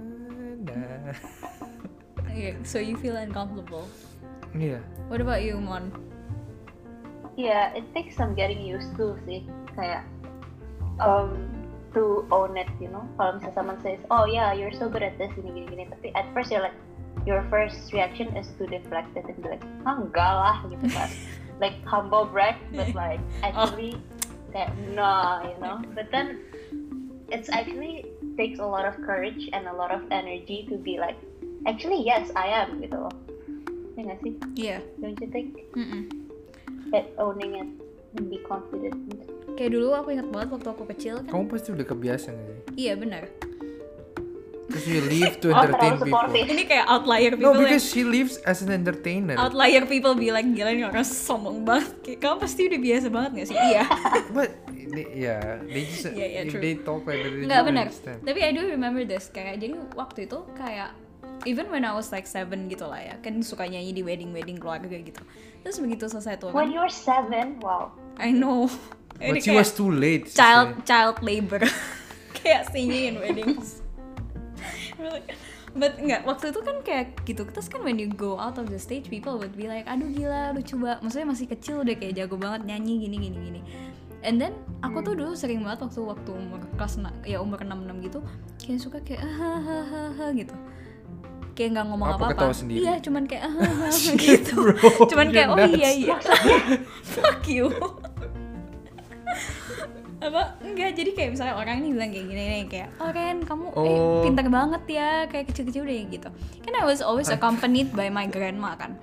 nah. 0.68 1.12
Yeah, 2.39 2.55
so 2.62 2.78
you 2.78 2.95
feel 2.95 3.18
uncomfortable. 3.18 3.89
Iya. 4.55 4.78
What 5.11 5.18
about 5.18 5.43
you, 5.43 5.59
Mon? 5.59 5.91
Yeah, 7.34 7.74
it 7.74 7.82
takes 7.97 8.14
some 8.14 8.39
getting 8.39 8.62
used 8.62 8.95
to 8.95 9.18
sih 9.26 9.43
kayak 9.74 10.07
um 11.03 11.51
to 11.99 12.22
own 12.30 12.55
it, 12.55 12.70
you 12.78 12.93
know. 12.93 13.03
Kalau 13.18 13.43
misalnya 13.43 13.55
someone 13.59 13.80
says, 13.82 13.99
"Oh 14.12 14.22
yeah, 14.28 14.55
you're 14.55 14.74
so 14.74 14.86
good 14.86 15.03
at 15.03 15.18
this," 15.18 15.34
gini 15.34 15.51
gini 15.51 15.66
gini, 15.66 15.84
tapi 15.91 16.14
at 16.14 16.30
first 16.30 16.55
you're 16.55 16.62
like, 16.62 16.76
your 17.26 17.43
first 17.51 17.91
reaction 17.91 18.30
is 18.39 18.47
to 18.61 18.68
deflect 18.70 19.11
it 19.18 19.26
and 19.26 19.39
be 19.43 19.59
like, 19.59 19.64
"Ah, 19.82 19.99
enggak 19.99 20.30
lah," 20.30 20.57
gitu 20.70 20.86
kan. 20.95 21.11
like 21.62 21.74
humble 21.82 22.22
brag, 22.22 22.55
but 22.70 22.95
like 22.95 23.18
actually 23.43 23.99
kayak 24.59 24.75
nah, 24.99 25.47
you 25.47 25.55
know. 25.63 25.79
But 25.95 26.11
then 26.11 26.43
it's 27.31 27.47
actually 27.47 28.11
takes 28.35 28.59
a 28.59 28.67
lot 28.67 28.83
of 28.83 28.99
courage 29.07 29.47
and 29.55 29.71
a 29.71 29.75
lot 29.79 29.95
of 29.95 30.03
energy 30.11 30.67
to 30.67 30.75
be 30.75 30.99
like, 30.99 31.15
actually 31.71 32.03
yes, 32.03 32.35
I 32.35 32.51
am 32.51 32.83
gitu 32.83 32.99
loh. 32.99 33.15
Ya 33.95 34.11
nggak 34.11 34.19
sih? 34.27 34.33
Iya. 34.59 34.79
Don't 34.99 35.15
you 35.23 35.31
think? 35.31 35.63
Mm-mm. 35.79 36.11
That 36.91 37.07
owning 37.23 37.55
it 37.55 37.71
and 38.19 38.27
be 38.27 38.43
confident. 38.43 38.99
Kayak 39.55 39.79
dulu 39.79 39.95
aku 39.95 40.19
ingat 40.19 40.27
banget 40.35 40.49
waktu 40.59 40.69
aku 40.75 40.83
kecil 40.91 41.15
kan. 41.23 41.31
Kamu 41.31 41.47
pasti 41.47 41.71
udah 41.71 41.87
kebiasaan 41.87 42.35
sih. 42.35 42.59
Iya 42.75 42.99
benar. 42.99 43.31
Because 44.69 44.85
you 44.85 45.01
live 45.01 45.41
to 45.41 45.49
Oh, 45.57 45.64
entertain 45.64 45.97
terlalu 45.97 46.12
people. 46.29 46.53
Ini 46.53 46.62
kayak 46.69 46.87
outlier 46.87 47.33
No, 47.33 47.37
people 47.41 47.53
yang 47.57 47.64
because 47.64 47.85
she 47.85 48.05
lives 48.05 48.37
as 48.45 48.61
an 48.61 48.69
entertainer. 48.69 49.35
outlier 49.35 49.89
people 49.89 50.12
bilang 50.12 50.53
gila 50.53 50.71
nih 50.71 50.85
orang 50.85 51.03
sombong 51.03 51.64
banget. 51.64 51.89
Kayak 52.05 52.19
kamu 52.21 52.37
pasti 52.37 52.61
udah 52.69 52.81
biasa 52.81 53.07
banget 53.09 53.31
gak 53.35 53.47
sih? 53.49 53.57
Iya. 53.57 53.83
But 54.37 54.51
they, 54.69 55.07
yeah, 55.16 55.41
they 55.64 55.83
just 55.83 56.05
Yeah, 56.12 56.29
yeah, 56.29 56.45
if 56.45 56.53
true. 56.53 56.61
they 56.61 56.77
talk 56.77 57.03
like 57.03 57.16
that, 57.19 57.33
they 57.33 57.49
Nggak 57.49 57.59
don't 57.59 57.69
benar. 57.73 57.85
understand. 57.89 58.19
Tapi 58.23 58.41
I 58.45 58.51
do 58.53 58.62
remember 58.62 59.03
this 59.03 59.27
kayak 59.29 59.57
jadi 59.57 59.73
waktu 59.97 60.29
itu 60.29 60.39
kayak 60.53 60.93
even 61.49 61.73
when 61.73 61.83
I 61.83 61.97
was 61.97 62.12
like 62.12 62.29
seven 62.29 62.69
gitu 62.69 62.85
lah 62.85 63.01
ya 63.01 63.14
kan 63.19 63.41
suka 63.41 63.64
nyanyi 63.64 63.97
di 63.97 64.03
wedding 64.05 64.37
wedding 64.37 64.61
keluarga 64.61 64.93
gitu. 64.93 65.25
Terus 65.64 65.81
begitu 65.81 66.05
selesai 66.07 66.37
tuh 66.37 66.53
When 66.53 66.69
kan, 66.69 66.77
you 66.77 66.81
were 66.85 66.93
seven, 66.93 67.57
wow. 67.64 67.89
I 68.21 68.37
know. 68.37 68.69
Ini 69.16 69.33
But 69.33 69.43
she 69.43 69.57
was 69.57 69.73
too 69.73 69.89
late. 69.89 70.29
child 70.29 70.85
child 70.85 71.25
labor 71.25 71.64
kayak 72.37 72.69
singing 72.69 73.11
in 73.11 73.16
weddings. 73.16 73.81
But 75.79 76.01
enggak, 76.01 76.27
waktu 76.27 76.51
itu 76.51 76.61
kan 76.65 76.77
kayak 76.83 77.07
gitu 77.29 77.45
Terus 77.45 77.69
kan 77.71 77.85
when 77.85 78.01
you 78.01 78.09
go 78.11 78.41
out 78.41 78.59
of 78.59 78.73
the 78.73 78.81
stage 78.81 79.13
People 79.13 79.39
would 79.39 79.55
be 79.55 79.71
like 79.71 79.87
Aduh 79.87 80.11
gila 80.11 80.57
lu 80.57 80.65
coba 80.65 80.99
Maksudnya 81.05 81.29
masih 81.29 81.47
kecil 81.47 81.85
udah 81.85 81.95
kayak 81.95 82.19
jago 82.19 82.41
banget 82.41 82.67
nyanyi 82.67 83.07
gini 83.07 83.17
gini 83.21 83.37
gini 83.39 83.61
And 84.27 84.43
then 84.43 84.51
aku 84.83 84.99
tuh 85.07 85.15
dulu 85.15 85.39
sering 85.39 85.63
banget 85.63 85.87
waktu 85.87 86.03
waktu 86.03 86.31
umur 86.35 86.59
kelas 86.75 86.99
ya 87.23 87.39
umur 87.39 87.63
6 87.63 87.71
6 87.71 88.03
gitu 88.03 88.19
kayak 88.59 88.81
suka 88.83 88.99
kayak 89.07 89.23
hahaha 89.23 90.35
gitu. 90.35 90.55
Kayak 91.55 91.79
nggak 91.79 91.87
ngomong 91.87 92.09
Apa, 92.19 92.35
apa-apa. 92.35 92.51
Iya, 92.67 92.99
cuman 92.99 93.31
kayak 93.31 93.47
hahaha 93.47 94.11
gitu. 94.27 94.59
bro, 94.59 94.75
cuman 95.07 95.27
kayak 95.31 95.55
oh 95.55 95.59
nuts." 95.59 95.79
iya 95.79 95.91
iya. 95.95 96.17
Fuck 97.15 97.47
you. 97.47 97.71
apa 100.19 100.59
enggak 100.61 100.99
jadi 100.99 101.11
kayak 101.14 101.31
misalnya 101.39 101.55
orang 101.55 101.79
ini 101.79 101.89
bilang 101.95 102.11
kayak 102.11 102.27
gini 102.27 102.43
nih 102.43 102.64
kayak 102.66 102.89
oh 102.99 103.11
Ren 103.11 103.39
kamu 103.47 103.64
eh, 103.71 103.79
Oh. 103.79 104.23
pintar 104.27 104.47
banget 104.51 104.83
ya 104.91 105.11
kayak 105.31 105.47
kecil-kecil 105.49 105.87
udah 105.87 105.97
gitu 106.11 106.29
kan 106.66 106.73
I 106.75 106.83
was 106.83 106.99
always 106.99 107.31
accompanied 107.31 107.95
by 107.95 108.11
my 108.11 108.27
grandma 108.27 108.75
kan 108.75 108.99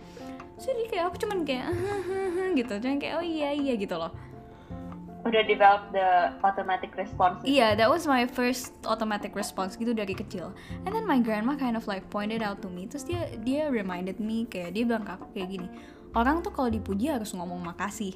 So, 0.55 0.71
jadi 0.71 0.83
kayak 0.87 1.03
aku 1.11 1.15
cuman 1.23 1.43
kayak 1.43 1.67
gitu 2.59 2.73
cuman 2.79 2.97
kayak 2.97 3.15
oh 3.19 3.25
iya 3.25 3.51
iya 3.51 3.75
gitu 3.75 3.95
loh 3.95 4.11
Udah 5.25 5.41
develop 5.41 5.89
the 5.89 6.29
automatic 6.45 6.93
response. 6.93 7.41
Iya, 7.41 7.73
that 7.73 7.89
was 7.89 8.05
my 8.05 8.29
first 8.29 8.77
automatic 8.85 9.33
response 9.33 9.73
gitu 9.73 9.89
dari 9.89 10.13
kecil. 10.13 10.53
And 10.85 10.93
then 10.93 11.01
my 11.01 11.17
grandma 11.17 11.57
kind 11.57 11.73
of 11.73 11.89
like 11.89 12.05
pointed 12.13 12.45
out 12.45 12.61
to 12.61 12.69
me. 12.69 12.85
Terus 12.85 13.09
dia 13.09 13.33
dia 13.41 13.73
reminded 13.73 14.21
me 14.21 14.45
kayak 14.45 14.77
dia 14.77 14.85
bilang 14.85 15.01
ke 15.01 15.17
aku 15.17 15.25
kayak 15.33 15.49
gini. 15.49 15.67
Orang 16.13 16.45
tuh 16.45 16.53
kalau 16.53 16.69
dipuji 16.69 17.09
harus 17.09 17.33
ngomong 17.33 17.57
makasih. 17.57 18.13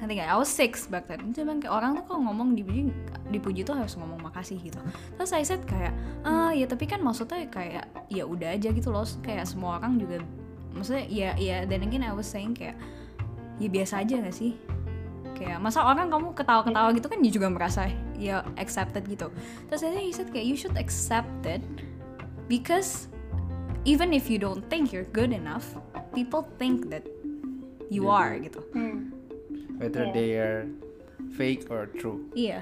Nanti 0.00 0.12
kayak 0.16 0.32
I 0.32 0.36
was 0.40 0.48
six 0.48 0.88
back 0.88 1.06
then. 1.06 1.36
Bilang 1.36 1.60
kayak 1.60 1.76
orang 1.76 2.00
tuh 2.00 2.04
kalau 2.08 2.24
ngomong 2.32 2.56
dipuji 2.56 2.88
dipuji 3.28 3.60
tuh 3.62 3.76
harus 3.76 3.94
ngomong 4.00 4.24
makasih 4.24 4.56
gitu. 4.58 4.80
Terus 5.20 5.30
I 5.36 5.44
said 5.44 5.62
kayak, 5.68 5.92
ah 6.24 6.50
ya 6.56 6.64
tapi 6.64 6.88
kan 6.88 7.04
maksudnya 7.04 7.44
kayak 7.52 7.84
ya 8.08 8.24
udah 8.24 8.56
aja 8.56 8.72
gitu 8.72 8.88
loh. 8.88 9.04
Kayak 9.20 9.44
semua 9.44 9.76
orang 9.76 10.00
juga 10.00 10.24
maksudnya 10.74 11.04
ya 11.10 11.30
ya 11.36 11.56
dan 11.66 11.82
again 11.82 12.06
I 12.06 12.14
was 12.14 12.30
saying 12.30 12.54
kayak 12.54 12.78
ya 13.60 13.68
biasa 13.68 14.06
aja 14.06 14.24
gak 14.24 14.36
sih 14.36 14.56
kayak 15.36 15.56
masa 15.56 15.84
orang 15.84 16.12
kamu 16.12 16.36
ketawa-ketawa 16.36 16.92
gitu 16.92 17.06
kan 17.08 17.18
dia 17.24 17.32
juga 17.32 17.48
merasa 17.48 17.88
ya 18.16 18.44
accepted 18.60 19.04
gitu 19.08 19.32
terus 19.68 19.80
akhirnya 19.80 20.04
he 20.04 20.12
said 20.12 20.28
kayak 20.28 20.46
you 20.46 20.56
should 20.56 20.76
accept 20.76 21.28
it 21.48 21.64
because 22.44 23.08
even 23.88 24.12
if 24.12 24.28
you 24.28 24.36
don't 24.36 24.64
think 24.68 24.92
you're 24.92 25.08
good 25.16 25.32
enough 25.32 25.64
people 26.12 26.44
think 26.60 26.92
that 26.92 27.04
you 27.88 28.06
You 28.06 28.12
are 28.12 28.38
gitu 28.38 28.60
Hmm. 28.70 29.09
Whether 29.80 30.04
Yeah. 30.06 30.14
they 30.14 30.30
are 30.36 30.60
fake 31.34 31.72
or 31.72 31.88
true. 31.90 32.28
iya 32.36 32.60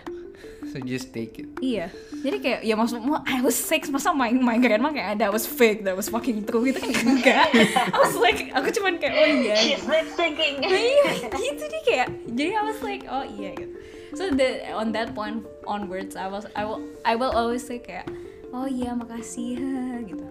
So 0.71 0.79
just 0.79 1.11
take 1.11 1.35
it. 1.43 1.51
iya 1.59 1.91
jadi 2.23 2.37
kayak 2.39 2.61
ya 2.63 2.75
maksudmu 2.79 3.11
I 3.27 3.43
was 3.43 3.59
six 3.59 3.91
masa 3.91 4.15
my 4.15 4.31
my 4.31 4.55
grandma 4.63 4.95
kayak 4.95 5.19
that 5.19 5.35
was 5.35 5.43
fake 5.51 5.83
that 5.83 5.99
was 5.99 6.07
fucking 6.07 6.47
true 6.47 6.63
gitu 6.63 6.79
kan 6.79 6.95
enggak 6.95 7.51
I 7.95 7.99
was 7.99 8.15
like 8.15 8.55
aku 8.55 8.71
cuman 8.71 9.03
kayak 9.03 9.19
oh 9.19 9.27
iya 9.27 9.55
She's 9.59 9.83
lip 9.83 10.07
syncing. 10.15 10.63
iya 10.63 11.27
gitu 11.27 11.65
deh 11.67 11.83
kayak 11.83 12.09
jadi 12.31 12.55
I 12.55 12.63
was 12.63 12.79
like 12.87 13.03
oh 13.11 13.27
iya 13.27 13.51
gitu 13.59 13.75
so 14.15 14.31
the 14.31 14.63
on 14.71 14.95
that 14.95 15.11
point 15.11 15.43
onwards 15.67 16.15
I 16.15 16.31
was 16.31 16.47
I 16.55 16.63
will 16.63 16.87
I 17.03 17.19
will 17.19 17.35
always 17.35 17.67
say 17.67 17.83
kayak 17.83 18.07
oh 18.55 18.71
iya 18.71 18.95
makasih 18.95 19.59
gitu 20.11 20.23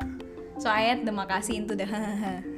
so 0.55 0.71
I 0.71 0.87
add 0.95 1.03
the 1.03 1.11
makasih 1.11 1.67
into 1.67 1.75
the 1.75 1.83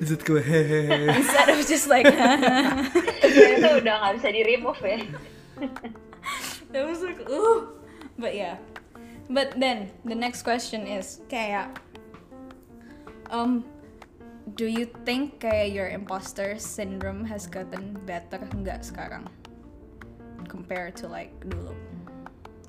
Is 0.00 0.10
it 0.10 0.24
go 0.24 0.40
hehehe? 0.40 1.08
instead 1.16 1.48
of 1.48 1.60
just 1.66 1.86
like 1.86 2.06
itu 3.26 3.68
udah 3.82 3.94
nggak 4.00 4.12
bisa 4.18 4.28
di 4.32 4.42
remove 4.42 4.80
ya. 4.80 4.98
that 6.72 6.82
was 6.88 7.04
like 7.04 7.20
uh 7.28 7.68
but 8.16 8.32
yeah. 8.32 8.56
But 9.32 9.56
then 9.56 9.92
the 10.04 10.16
next 10.16 10.42
question 10.42 10.88
is 10.88 11.20
kayak 11.28 11.76
um 13.30 13.64
do 14.58 14.66
you 14.66 14.90
think 15.06 15.38
kayak 15.38 15.70
your 15.70 15.88
imposter 15.88 16.58
syndrome 16.58 17.24
has 17.28 17.46
gotten 17.46 17.94
better 18.08 18.42
nggak 18.58 18.82
sekarang? 18.82 19.28
Compared 20.48 20.98
to 20.98 21.06
like 21.06 21.32
dulu. 21.46 21.76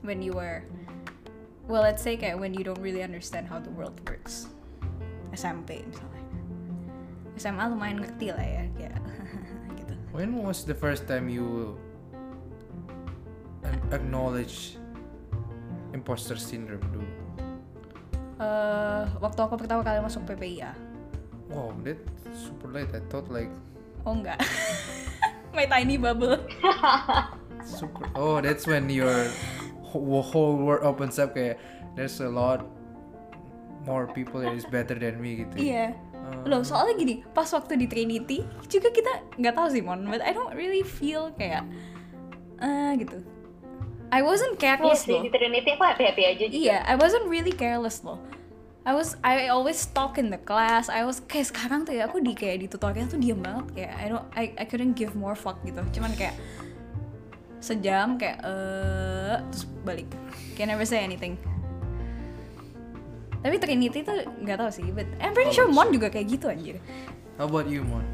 When 0.04 0.22
you 0.22 0.36
were 0.36 0.68
well 1.66 1.82
let's 1.82 2.04
say 2.04 2.20
kayak 2.20 2.38
when 2.38 2.54
you 2.54 2.62
don't 2.62 2.80
really 2.84 3.02
understand 3.02 3.48
how 3.50 3.58
the 3.58 3.72
world 3.74 3.98
works. 4.06 4.52
SMP 5.34 5.82
misalnya 5.90 6.13
SMA 7.38 7.64
lumayan 7.70 7.98
ngerti 8.00 8.32
lah 8.32 8.46
ya 8.46 8.64
kayak 8.78 8.98
gitu 9.80 9.94
When 10.14 10.38
was 10.46 10.64
the 10.64 10.78
first 10.78 11.10
time 11.10 11.26
you 11.26 11.74
acknowledge 13.90 14.78
imposter 15.94 16.38
syndrome 16.38 16.84
dulu? 16.94 17.10
Eh, 18.44 19.04
waktu 19.22 19.40
aku 19.40 19.56
pertama 19.56 19.82
kali 19.86 20.02
masuk 20.02 20.26
PPIA 20.28 20.74
Wow, 21.54 21.70
that 21.86 22.02
super 22.34 22.66
late. 22.74 22.90
I 22.98 23.02
thought 23.14 23.30
like 23.30 23.52
oh 24.04 24.18
enggak 24.18 24.42
my 25.56 25.70
tiny 25.70 26.02
bubble 26.02 26.42
super. 27.64 28.10
Oh, 28.18 28.42
that's 28.42 28.66
when 28.66 28.90
your 28.90 29.30
whole, 29.86 30.58
world 30.58 30.84
opens 30.84 31.16
up. 31.22 31.38
Kayak 31.38 31.62
there's 31.96 32.20
a 32.20 32.28
lot 32.28 32.66
more 33.86 34.10
people 34.10 34.42
that 34.42 34.52
is 34.52 34.66
better 34.66 34.98
than 34.98 35.22
me 35.22 35.46
gitu. 35.46 35.56
iya 35.62 35.94
Oh. 36.34 36.50
loh 36.50 36.62
soalnya 36.66 36.98
gini 36.98 37.16
pas 37.32 37.48
waktu 37.54 37.78
di 37.78 37.88
Trinity 37.88 38.42
juga 38.66 38.90
kita 38.90 39.38
nggak 39.38 39.54
tahu 39.54 39.68
sih 39.70 39.82
mon 39.86 40.06
but 40.10 40.20
I 40.20 40.34
don't 40.34 40.54
really 40.58 40.82
feel 40.82 41.30
kayak 41.38 41.64
eh 42.60 42.92
gitu 42.98 43.22
I 44.14 44.22
wasn't 44.22 44.62
careless 44.62 45.10
sih 45.10 45.14
loh 45.14 45.26
di 45.26 45.34
Trinity 45.34 45.74
aku 45.74 45.82
happy 45.82 46.04
happy 46.06 46.24
aja. 46.30 46.46
juga. 46.46 46.54
Iya, 46.54 46.78
I 46.86 46.94
wasn't 47.02 47.26
really 47.26 47.50
careless 47.50 48.06
loh. 48.06 48.22
I 48.86 48.94
was 48.94 49.16
I 49.26 49.48
always 49.48 49.80
talk 49.90 50.20
in 50.22 50.30
the 50.30 50.38
class. 50.38 50.92
I 50.92 51.02
was 51.08 51.24
kayak 51.24 51.50
sekarang 51.50 51.88
tuh 51.88 51.98
ya 51.98 52.06
aku 52.06 52.20
di 52.20 52.38
kayak 52.38 52.62
di 52.62 52.68
tutorial 52.70 53.08
tuh 53.08 53.18
diam 53.18 53.40
banget 53.42 53.66
kayak 53.74 53.94
I 53.96 54.06
don't 54.12 54.28
I, 54.36 54.44
I 54.60 54.66
couldn't 54.70 54.94
give 54.94 55.18
more 55.18 55.34
fuck 55.34 55.58
gitu. 55.66 55.82
Cuman 55.98 56.14
kayak 56.14 56.38
sejam 57.64 58.20
kayak 58.20 58.44
eh 58.44 59.40
terus 59.50 59.66
balik. 59.82 60.06
Can 60.60 60.70
never 60.70 60.86
say 60.86 61.02
anything. 61.02 61.40
Tapi 63.44 63.56
Trinity 63.60 64.00
tuh 64.02 64.24
nggak 64.40 64.58
tahu 64.58 64.72
sih, 64.72 64.88
but 64.90 65.04
I'm 65.20 65.36
pretty 65.36 65.52
sure 65.52 65.68
Mon 65.68 65.92
juga 65.92 66.08
kayak 66.08 66.28
gitu 66.32 66.48
anjir. 66.48 66.80
How 67.36 67.46
about 67.46 67.68
you, 67.68 67.84
Mon? 67.84 68.08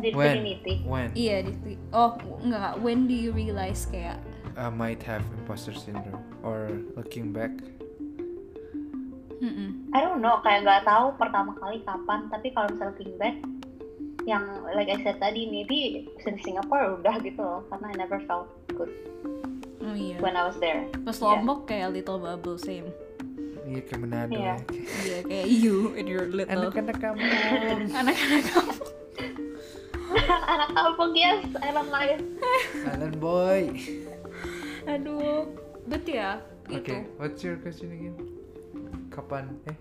Di 0.00 0.10
When? 0.10 0.40
Trinity. 0.40 0.74
When 0.82 1.08
Iya 1.14 1.44
di 1.46 1.76
oh 1.92 2.16
enggak, 2.40 2.42
enggak. 2.42 2.74
when 2.82 2.98
do 3.06 3.14
you 3.14 3.30
realize 3.30 3.86
kayak 3.86 4.18
I 4.58 4.66
might 4.66 4.98
have 5.06 5.22
imposter 5.38 5.70
syndrome 5.70 6.20
or 6.42 6.68
looking 6.98 7.30
back? 7.30 7.54
mm 9.40 9.88
I 9.96 10.04
don't 10.04 10.20
know, 10.20 10.36
kayak 10.44 10.68
nggak 10.68 10.84
tahu 10.84 11.16
pertama 11.16 11.54
kali 11.56 11.80
kapan. 11.86 12.28
Tapi 12.28 12.52
kalau 12.52 12.68
misalnya 12.68 12.92
looking 12.92 13.14
back, 13.16 13.36
yang 14.28 14.44
like 14.76 14.92
I 14.92 15.00
said 15.00 15.16
tadi, 15.16 15.48
maybe 15.48 16.08
since 16.20 16.44
Singapore 16.44 17.00
udah 17.00 17.14
gitu 17.24 17.40
loh, 17.40 17.64
karena 17.72 17.86
I 17.88 17.96
never 17.96 18.18
felt 18.28 18.48
good 18.74 18.92
Oh 19.80 19.96
iya. 19.96 20.20
when 20.20 20.36
I 20.36 20.44
was 20.44 20.60
there. 20.60 20.84
Pas 21.04 21.16
Iya. 21.16 21.24
Lombok 21.24 21.64
kayak 21.64 21.88
little 21.92 22.20
bubble 22.20 22.60
same. 22.60 22.88
Iya 23.70 23.80
kayak 23.86 24.00
Manado 24.02 24.34
Iya. 24.34 24.42
ya. 24.42 24.54
Kayak, 24.66 24.86
Iya 25.06 25.18
kayak 25.30 25.46
you 25.46 25.76
in 25.94 26.06
your 26.10 26.26
little 26.26 26.50
Anak-anak 26.50 26.96
kamu. 26.98 27.22
anak-anak 27.94 28.42
kamu. 28.50 28.72
Anak 30.42 30.68
kampung 30.74 31.12
yes, 31.14 31.46
I 31.62 31.70
love 31.70 31.86
life. 31.86 32.18
Alan 32.82 33.14
boy. 33.14 33.70
Aduh, 34.90 35.46
but 35.86 36.02
ya 36.02 36.42
Oke, 36.66 36.82
itu. 36.82 36.94
what's 37.14 37.46
your 37.46 37.54
question 37.62 37.94
again? 37.94 38.16
Kapan? 39.06 39.54
Eh, 39.70 39.76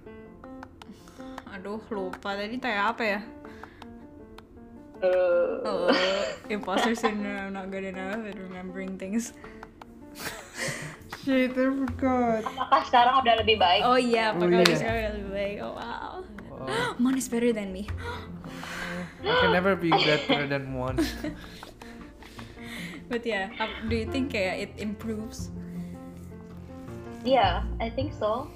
Aduh, 1.50 1.82
lupa 1.90 2.38
tadi 2.38 2.62
tanya 2.62 2.94
apa 2.94 3.02
ya? 3.02 3.20
Uh, 5.02 5.66
Oh, 5.66 5.88
imposter 6.46 6.94
syndrome, 6.94 7.56
not 7.56 7.72
good 7.74 7.88
enough 7.88 8.22
at 8.22 8.38
remembering 8.38 9.02
things. 9.02 9.34
Shit, 11.24 11.52
I 11.52 11.68
forgot. 11.70 12.42
apakah 12.48 12.82
sekarang 12.88 13.14
udah 13.22 13.36
lebih 13.44 13.58
baik? 13.60 13.82
Oh 13.84 13.98
iya, 14.00 14.32
Oh, 14.34 14.42
apakah 14.42 14.64
iya. 14.66 14.76
sekarang 14.76 15.04
lebih 15.20 15.32
baik? 15.32 15.58
Oh 15.62 15.74
wow. 15.76 16.12
Wow. 16.60 17.00
Mon 17.00 17.16
is 17.16 17.28
better 17.28 17.52
than 17.52 17.72
me. 17.72 17.88
I 19.24 19.34
can 19.44 19.52
never 19.52 19.76
be 19.76 19.92
better 19.92 20.48
than 20.48 20.76
one. 20.76 21.00
But 23.10 23.26
yeah, 23.26 23.50
um, 23.58 23.70
do 23.90 23.98
you 23.98 24.06
think 24.06 24.38
kayak 24.38 24.70
it 24.70 24.72
improves? 24.78 25.50
Yeah, 27.26 27.66
I 27.82 27.90
think 27.90 28.14
so. 28.14 28.48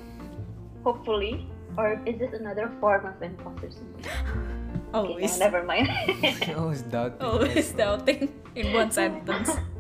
Hopefully. 0.86 1.50
Or 1.74 1.98
is 2.06 2.22
this 2.22 2.38
another 2.38 2.70
form 2.78 3.10
of 3.10 3.18
imposter 3.22 3.74
syndrome? 3.74 4.06
Okay, 4.94 5.10
Always. 5.18 5.42
no, 5.42 5.50
never 5.50 5.62
mind. 5.66 5.90
Always 6.54 6.86
doubting. 6.86 7.18
Always 7.26 7.74
doubting 7.74 8.30
in 8.54 8.78
one 8.78 8.94
sentence. 8.94 9.50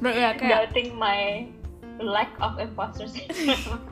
But 0.00 0.16
yeah, 0.16 0.32
kayak 0.32 0.72
Doubting 0.72 0.96
my 0.96 1.48
lack 2.00 2.32
of 2.40 2.56
imposter 2.56 3.06
syndrome. 3.08 3.84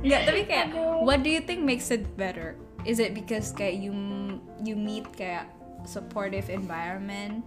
Nggak, 0.00 0.20
tapi 0.24 0.40
kayak 0.48 0.72
Aduh. 0.72 1.04
what 1.04 1.20
do 1.20 1.28
you 1.28 1.44
think 1.44 1.60
makes 1.60 1.92
it 1.92 2.08
better? 2.16 2.56
Is 2.88 2.96
it 2.96 3.12
because 3.12 3.52
kayak 3.52 3.76
you 3.76 3.92
you 4.64 4.72
meet 4.72 5.04
kayak 5.12 5.52
supportive 5.84 6.48
environment 6.48 7.44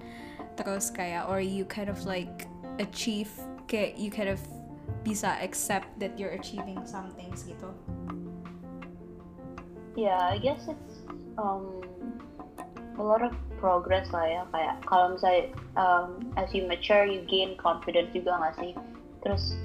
terus 0.54 0.94
kayak 0.94 1.26
or 1.26 1.42
you 1.42 1.66
kind 1.66 1.90
of 1.90 1.98
like 2.06 2.46
achieve 2.78 3.30
kayak 3.66 3.98
you 3.98 4.14
kind 4.14 4.30
of 4.30 4.38
bisa 5.02 5.34
accept 5.42 5.90
that 5.98 6.14
you're 6.18 6.38
achieving 6.38 6.78
some 6.86 7.10
things 7.18 7.42
gitu. 7.46 7.74
yeah, 9.96 10.30
I 10.30 10.38
guess 10.38 10.68
it's 10.68 11.06
um 11.38 11.82
a 12.98 13.04
lot 13.04 13.22
of 13.22 13.34
progress 13.64 14.12
lah 14.12 14.28
ya 14.28 14.44
kayak 14.52 14.76
kalau 14.84 15.16
misalnya 15.16 15.48
um, 15.80 16.20
as 16.36 16.52
you 16.52 16.68
mature 16.68 17.08
you 17.08 17.24
gain 17.32 17.56
confidence 17.56 18.12
juga 18.12 18.36
nggak 18.36 18.54
sih 18.60 18.72
terus 19.24 19.56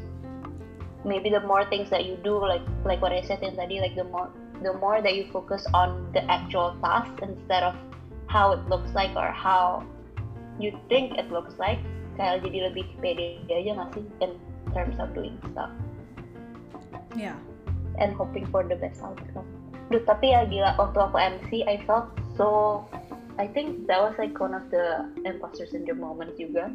maybe 1.03 1.27
the 1.27 1.43
more 1.43 1.67
things 1.67 1.91
that 1.91 2.07
you 2.07 2.15
do 2.23 2.39
like 2.39 2.63
like 2.87 3.03
what 3.03 3.11
I 3.11 3.27
said 3.27 3.43
yang 3.43 3.59
tadi 3.59 3.83
like 3.83 3.99
the 3.99 4.07
more 4.07 4.31
the 4.63 4.71
more 4.79 5.03
that 5.03 5.19
you 5.19 5.27
focus 5.35 5.67
on 5.75 6.07
the 6.15 6.23
actual 6.31 6.79
task 6.79 7.11
instead 7.19 7.67
of 7.67 7.75
how 8.31 8.55
it 8.55 8.63
looks 8.71 8.95
like 8.95 9.11
or 9.19 9.35
how 9.35 9.83
you 10.63 10.71
think 10.87 11.19
it 11.19 11.27
looks 11.35 11.59
like 11.59 11.83
kayak 12.15 12.47
jadi 12.47 12.71
lebih 12.71 12.87
pede 13.03 13.43
aja 13.51 13.75
nggak 13.75 13.91
sih 13.99 14.07
in 14.23 14.31
terms 14.71 14.95
of 15.03 15.11
doing 15.11 15.35
stuff 15.51 15.75
Yeah. 17.19 17.35
and 17.99 18.15
hoping 18.15 18.47
for 18.47 18.63
the 18.63 18.77
best 18.79 19.03
outcome. 19.03 19.49
Duh, 19.91 20.05
tapi 20.07 20.31
ya 20.31 20.47
gila 20.47 20.77
waktu 20.79 20.99
aku 21.01 21.17
MC 21.19 21.49
I 21.67 21.83
felt 21.89 22.13
so 22.37 22.85
I 23.39 23.47
think 23.47 23.86
that 23.86 24.03
was 24.03 24.14
like 24.18 24.34
one 24.39 24.53
of 24.53 24.66
the 24.74 25.07
imposter 25.24 25.64
syndrome 25.66 26.03
moments 26.03 26.34
juga 26.36 26.74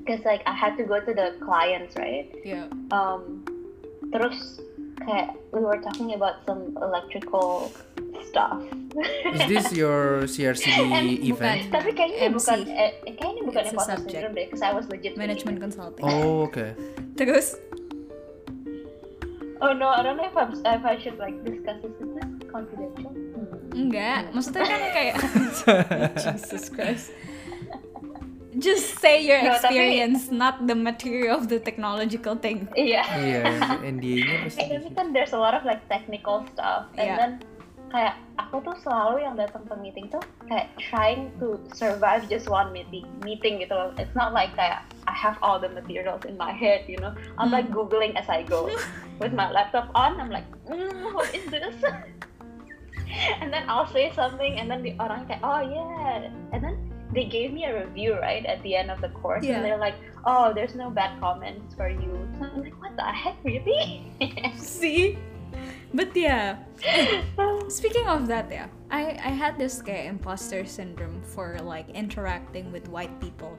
because 0.00 0.24
like 0.24 0.40
I 0.48 0.56
had 0.56 0.80
to 0.80 0.84
go 0.88 0.96
to 0.96 1.12
the 1.12 1.36
clients 1.44 1.92
right 2.00 2.32
Yeah. 2.40 2.72
um 2.88 3.44
terus 4.08 4.64
kayak 5.04 5.36
we 5.52 5.60
were 5.60 5.76
talking 5.84 6.16
about 6.16 6.40
some 6.48 6.72
electrical 6.80 7.68
stuff 8.32 8.64
Is 9.36 9.44
this 9.46 9.68
your 9.80 10.24
CRCD 10.24 10.88
And 10.88 11.06
event? 11.20 11.68
tapi 11.68 11.92
kayaknya 11.92 12.32
MC. 12.32 12.36
bukan 12.40 12.58
eh, 12.72 12.90
kayaknya 13.20 13.42
bukan 13.44 13.62
It's 13.62 13.68
a 13.68 13.74
imposter 13.76 13.98
syndrome 14.08 14.34
deh 14.40 14.44
because 14.48 14.64
I 14.64 14.72
was 14.72 14.88
legit 14.88 15.20
Management 15.20 15.60
consulting. 15.60 16.02
Oh, 16.08 16.48
okay. 16.48 16.72
Terus 17.20 17.60
oh 19.60 19.76
no 19.76 19.92
I 19.92 20.00
don't 20.00 20.16
know 20.16 20.24
if, 20.32 20.36
I'm, 20.36 20.56
if 20.64 20.82
I 20.84 20.96
should 20.96 21.20
like 21.20 21.36
discuss 21.44 21.76
this 21.84 21.92
is 22.00 22.08
this 22.16 22.30
confidential. 22.48 23.12
Enggak, 23.78 24.34
maksudnya 24.34 24.64
kan 24.64 24.80
kayak 24.90 25.14
Jesus 26.22 26.66
Christ. 26.68 27.14
Just 28.58 28.98
say 28.98 29.22
your 29.22 29.38
No, 29.38 29.54
tapi- 29.54 29.70
experience, 29.78 30.34
not 30.34 30.66
the 30.66 30.74
material 30.74 31.38
of 31.38 31.46
the 31.46 31.62
technological 31.62 32.34
thing. 32.34 32.66
iya 32.74 33.06
Iya, 33.06 33.42
NDA-nya 33.86 34.36
pasti. 34.50 34.58
Eh, 34.60 34.68
tapi 34.74 34.90
kan 34.92 35.06
there's 35.14 35.30
a 35.30 35.38
lot 35.38 35.54
of 35.54 35.62
like 35.62 35.78
technical 35.86 36.42
stuff 36.50 36.90
and 36.98 37.06
Yeah. 37.06 37.16
then 37.16 37.32
kayak 37.88 38.20
aku 38.36 38.60
tuh 38.60 38.76
selalu 38.84 39.24
yang 39.24 39.32
datang 39.32 39.64
ke 39.64 39.72
meeting 39.80 40.12
tuh 40.12 40.20
kayak 40.44 40.68
trying 40.76 41.32
to 41.40 41.56
survive 41.72 42.20
just 42.28 42.44
one 42.44 42.68
meeting 42.68 43.08
meeting 43.24 43.64
gitu 43.64 43.72
loh 43.72 43.88
it's 43.96 44.12
not 44.12 44.36
like 44.36 44.52
kayak 44.60 44.84
I 45.08 45.14
have 45.16 45.40
all 45.40 45.56
the 45.56 45.72
materials 45.72 46.28
in 46.28 46.36
my 46.36 46.52
head 46.52 46.84
you 46.84 47.00
know 47.00 47.16
I'm 47.40 47.48
like 47.48 47.72
googling 47.72 48.12
as 48.12 48.28
I 48.28 48.44
go 48.44 48.68
with 49.24 49.32
my 49.32 49.48
laptop 49.48 49.88
on 49.96 50.20
I'm 50.20 50.28
like 50.28 50.44
mm, 50.68 51.16
what 51.16 51.32
is 51.32 51.48
this 51.48 51.80
and 53.40 53.52
then 53.52 53.64
I'll 53.68 53.88
say 53.88 54.12
something 54.14 54.58
and 54.58 54.70
then 54.70 54.82
the 54.82 54.94
orang 55.00 55.26
kayak 55.26 55.40
oh 55.42 55.60
yeah 55.64 56.30
and 56.52 56.60
then 56.62 56.76
they 57.14 57.24
gave 57.24 57.56
me 57.56 57.64
a 57.64 57.72
review 57.72 58.20
right 58.20 58.44
at 58.44 58.60
the 58.62 58.76
end 58.76 58.92
of 58.92 59.00
the 59.00 59.08
course 59.16 59.40
Yeah. 59.44 59.56
and 59.56 59.64
they're 59.64 59.80
like 59.80 59.96
oh 60.28 60.52
there's 60.52 60.76
no 60.76 60.92
bad 60.92 61.16
comments 61.20 61.72
for 61.72 61.88
you 61.88 62.12
so 62.36 62.44
I'm 62.44 62.60
like 62.60 62.76
what 62.80 62.92
the 62.96 63.08
heck 63.08 63.36
really 63.44 64.04
See? 64.56 65.16
But 65.94 66.12
yeah. 66.12 66.60
Speaking 67.72 68.04
of 68.06 68.28
that, 68.28 68.52
yeah, 68.52 68.68
I 68.92 69.16
I 69.16 69.32
had 69.32 69.56
this 69.56 69.80
kayak 69.80 70.04
imposter 70.12 70.68
syndrome 70.68 71.24
for 71.24 71.56
like 71.64 71.88
interacting 71.96 72.68
with 72.68 72.92
white 72.92 73.16
people. 73.24 73.56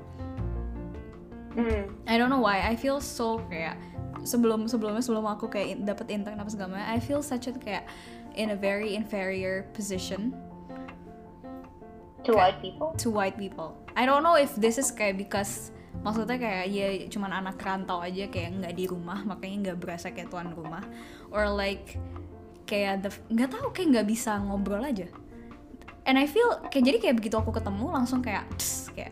Hmm. 1.59 1.83
I 2.07 2.15
don't 2.15 2.31
know 2.31 2.39
why. 2.39 2.63
I 2.63 2.79
feel 2.79 3.03
so 3.03 3.43
kayak 3.51 3.75
sebelum 4.23 4.67
sebelumnya 4.71 5.03
sebelum 5.03 5.27
aku 5.27 5.51
kayak 5.51 5.83
dapet 5.83 6.11
intern 6.11 6.39
apa 6.39 6.49
segala 6.51 6.79
macam, 6.79 6.87
I 6.87 6.99
feel 7.03 7.19
such 7.19 7.51
a 7.51 7.53
kayak 7.55 7.87
in 8.39 8.55
a 8.55 8.57
very 8.57 8.95
inferior 8.95 9.67
position 9.75 10.31
to 12.23 12.35
white 12.35 12.59
people 12.63 12.95
to 12.99 13.07
white 13.11 13.35
people. 13.35 13.75
I 13.99 14.07
don't 14.07 14.23
know 14.23 14.39
if 14.39 14.55
this 14.55 14.79
is 14.79 14.91
kayak 14.91 15.19
because 15.19 15.75
maksudnya 15.99 16.39
kayak 16.39 16.65
ya 16.71 16.87
cuman 17.11 17.43
anak 17.43 17.59
rantau 17.59 17.99
aja 17.99 18.29
kayak 18.31 18.61
nggak 18.61 18.73
di 18.77 18.85
rumah 18.87 19.19
makanya 19.27 19.71
nggak 19.71 19.77
berasa 19.83 20.07
kayak 20.13 20.31
tuan 20.31 20.53
rumah 20.53 20.85
or 21.33 21.49
like 21.49 21.99
kayak 22.63 23.03
the 23.03 23.11
nggak 23.27 23.49
tahu 23.51 23.73
kayak 23.73 23.87
nggak 23.97 24.07
bisa 24.07 24.37
ngobrol 24.39 24.79
aja 24.79 25.09
and 26.07 26.15
I 26.15 26.29
feel 26.29 26.61
kayak 26.71 26.85
jadi 26.85 26.97
kayak 27.01 27.15
begitu 27.19 27.35
aku 27.35 27.51
ketemu 27.51 27.85
langsung 27.91 28.23
kayak 28.23 28.47
"Tss," 28.55 28.93
kayak 28.95 29.11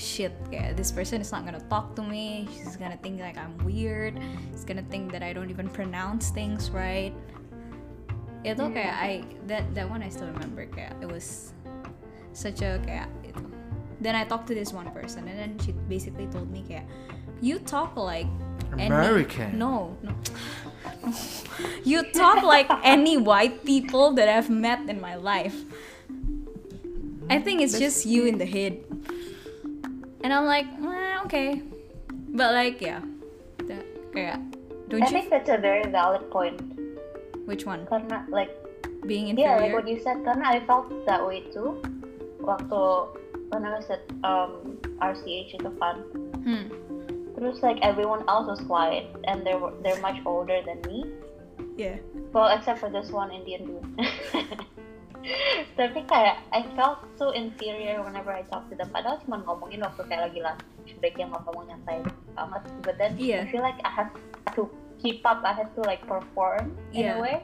shit 0.00 0.32
kayak 0.48 0.80
this 0.80 0.88
person 0.88 1.20
is 1.20 1.28
not 1.28 1.44
gonna 1.44 1.62
talk 1.68 1.92
to 1.94 2.02
me. 2.02 2.48
She's 2.56 2.80
gonna 2.80 2.96
think 3.04 3.20
like 3.20 3.36
I'm 3.36 3.52
weird. 3.60 4.16
She's 4.50 4.64
gonna 4.64 4.86
think 4.88 5.12
that 5.12 5.20
I 5.22 5.36
don't 5.36 5.52
even 5.52 5.68
pronounce 5.68 6.32
things 6.32 6.72
right. 6.72 7.12
Itu 8.40 8.72
kayak 8.72 8.96
I 8.96 9.10
that 9.52 9.68
that 9.76 9.84
one 9.84 10.00
I 10.00 10.08
still 10.08 10.32
remember 10.32 10.64
kayak 10.64 10.96
it 11.04 11.08
was 11.12 11.52
such 12.32 12.64
a 12.64 12.80
kayak 12.88 13.12
itu 13.28 13.44
then 14.00 14.16
I 14.16 14.24
talked 14.24 14.48
to 14.48 14.56
this 14.56 14.72
one 14.72 14.88
person 14.96 15.28
and 15.28 15.36
then 15.36 15.50
she 15.60 15.76
basically 15.92 16.24
told 16.32 16.48
me 16.48 16.64
kayak 16.64 16.88
you 17.44 17.60
talk 17.60 17.92
like 18.00 18.26
any- 18.80 18.88
American. 18.88 19.60
no 19.60 20.00
no. 20.00 20.16
You 21.84 22.04
talk 22.12 22.44
like 22.44 22.68
any 22.84 23.16
white 23.16 23.64
people 23.64 24.12
that 24.16 24.28
I've 24.28 24.48
met 24.48 24.88
in 24.88 25.00
my 25.00 25.16
life. 25.16 25.56
I 27.28 27.38
think 27.38 27.60
it's 27.60 27.78
just 27.78 28.04
you 28.04 28.26
in 28.26 28.36
the 28.40 28.48
head 28.48 28.80
and 30.22 30.32
I'm 30.32 30.46
like 30.46 30.66
"Eh, 30.66 31.24
okay. 31.24 31.62
But 32.30 32.52
like 32.54 32.80
yeah. 32.80 33.00
That, 33.66 33.84
kayak 34.12 34.40
don't 34.90 35.02
I 35.02 35.06
you 35.06 35.12
think 35.12 35.30
that's 35.30 35.50
a 35.50 35.58
very 35.58 35.86
valid 35.86 36.30
point. 36.30 36.58
Which 37.46 37.66
one? 37.66 37.86
Karena 37.86 38.26
like 38.30 38.50
being 39.06 39.32
yeah 39.38 39.56
like 39.56 39.72
what 39.72 39.86
you 39.86 39.98
said 40.02 40.22
karena 40.26 40.44
I 40.44 40.58
felt 40.66 40.90
that 41.06 41.22
way 41.22 41.46
too. 41.54 41.78
Waktu 42.42 42.80
when 43.50 43.66
I 43.66 43.78
was 43.78 43.86
at 43.90 44.02
um, 44.22 44.78
RCH 45.02 45.58
itu 45.58 45.70
kan 45.78 46.02
hmm. 46.42 46.66
terus 47.34 47.62
like 47.62 47.78
everyone 47.82 48.22
else 48.30 48.46
was 48.46 48.62
quiet 48.66 49.10
and 49.26 49.42
they 49.42 49.54
were 49.54 49.74
they're 49.82 50.00
much 50.02 50.18
older 50.26 50.62
than 50.62 50.78
me. 50.86 51.06
Yeah. 51.78 52.02
Well 52.34 52.50
except 52.50 52.78
for 52.82 52.90
this 52.90 53.10
one 53.10 53.30
Indian 53.30 53.66
dude 53.66 53.86
tapi 55.76 56.00
kayak 56.08 56.40
I 56.50 56.64
felt 56.74 57.04
so 57.20 57.30
inferior 57.30 58.00
whenever 58.00 58.32
I 58.32 58.42
talk 58.48 58.68
to 58.72 58.74
them 58.74 58.88
padahal 58.88 59.20
cuma 59.24 59.44
ngomongin 59.44 59.84
waktu 59.84 60.02
kayak 60.08 60.32
lagi 60.32 60.40
lunch 60.40 60.62
break 60.98 61.16
yang 61.16 61.30
ngomong 61.32 61.68
nyantai 61.68 62.00
banget 62.32 62.62
but 62.80 62.96
then 62.96 63.12
Iya. 63.20 63.44
I 63.44 63.46
feel 63.48 63.60
like 63.60 63.76
I 63.84 63.92
have 63.92 64.10
to 64.56 64.68
keep 65.00 65.20
up 65.22 65.44
I 65.44 65.52
have 65.52 65.72
to 65.76 65.82
like 65.84 66.00
perform 66.08 66.72
in 66.96 67.04
Iya. 67.04 67.16
a 67.16 67.16
way 67.20 67.36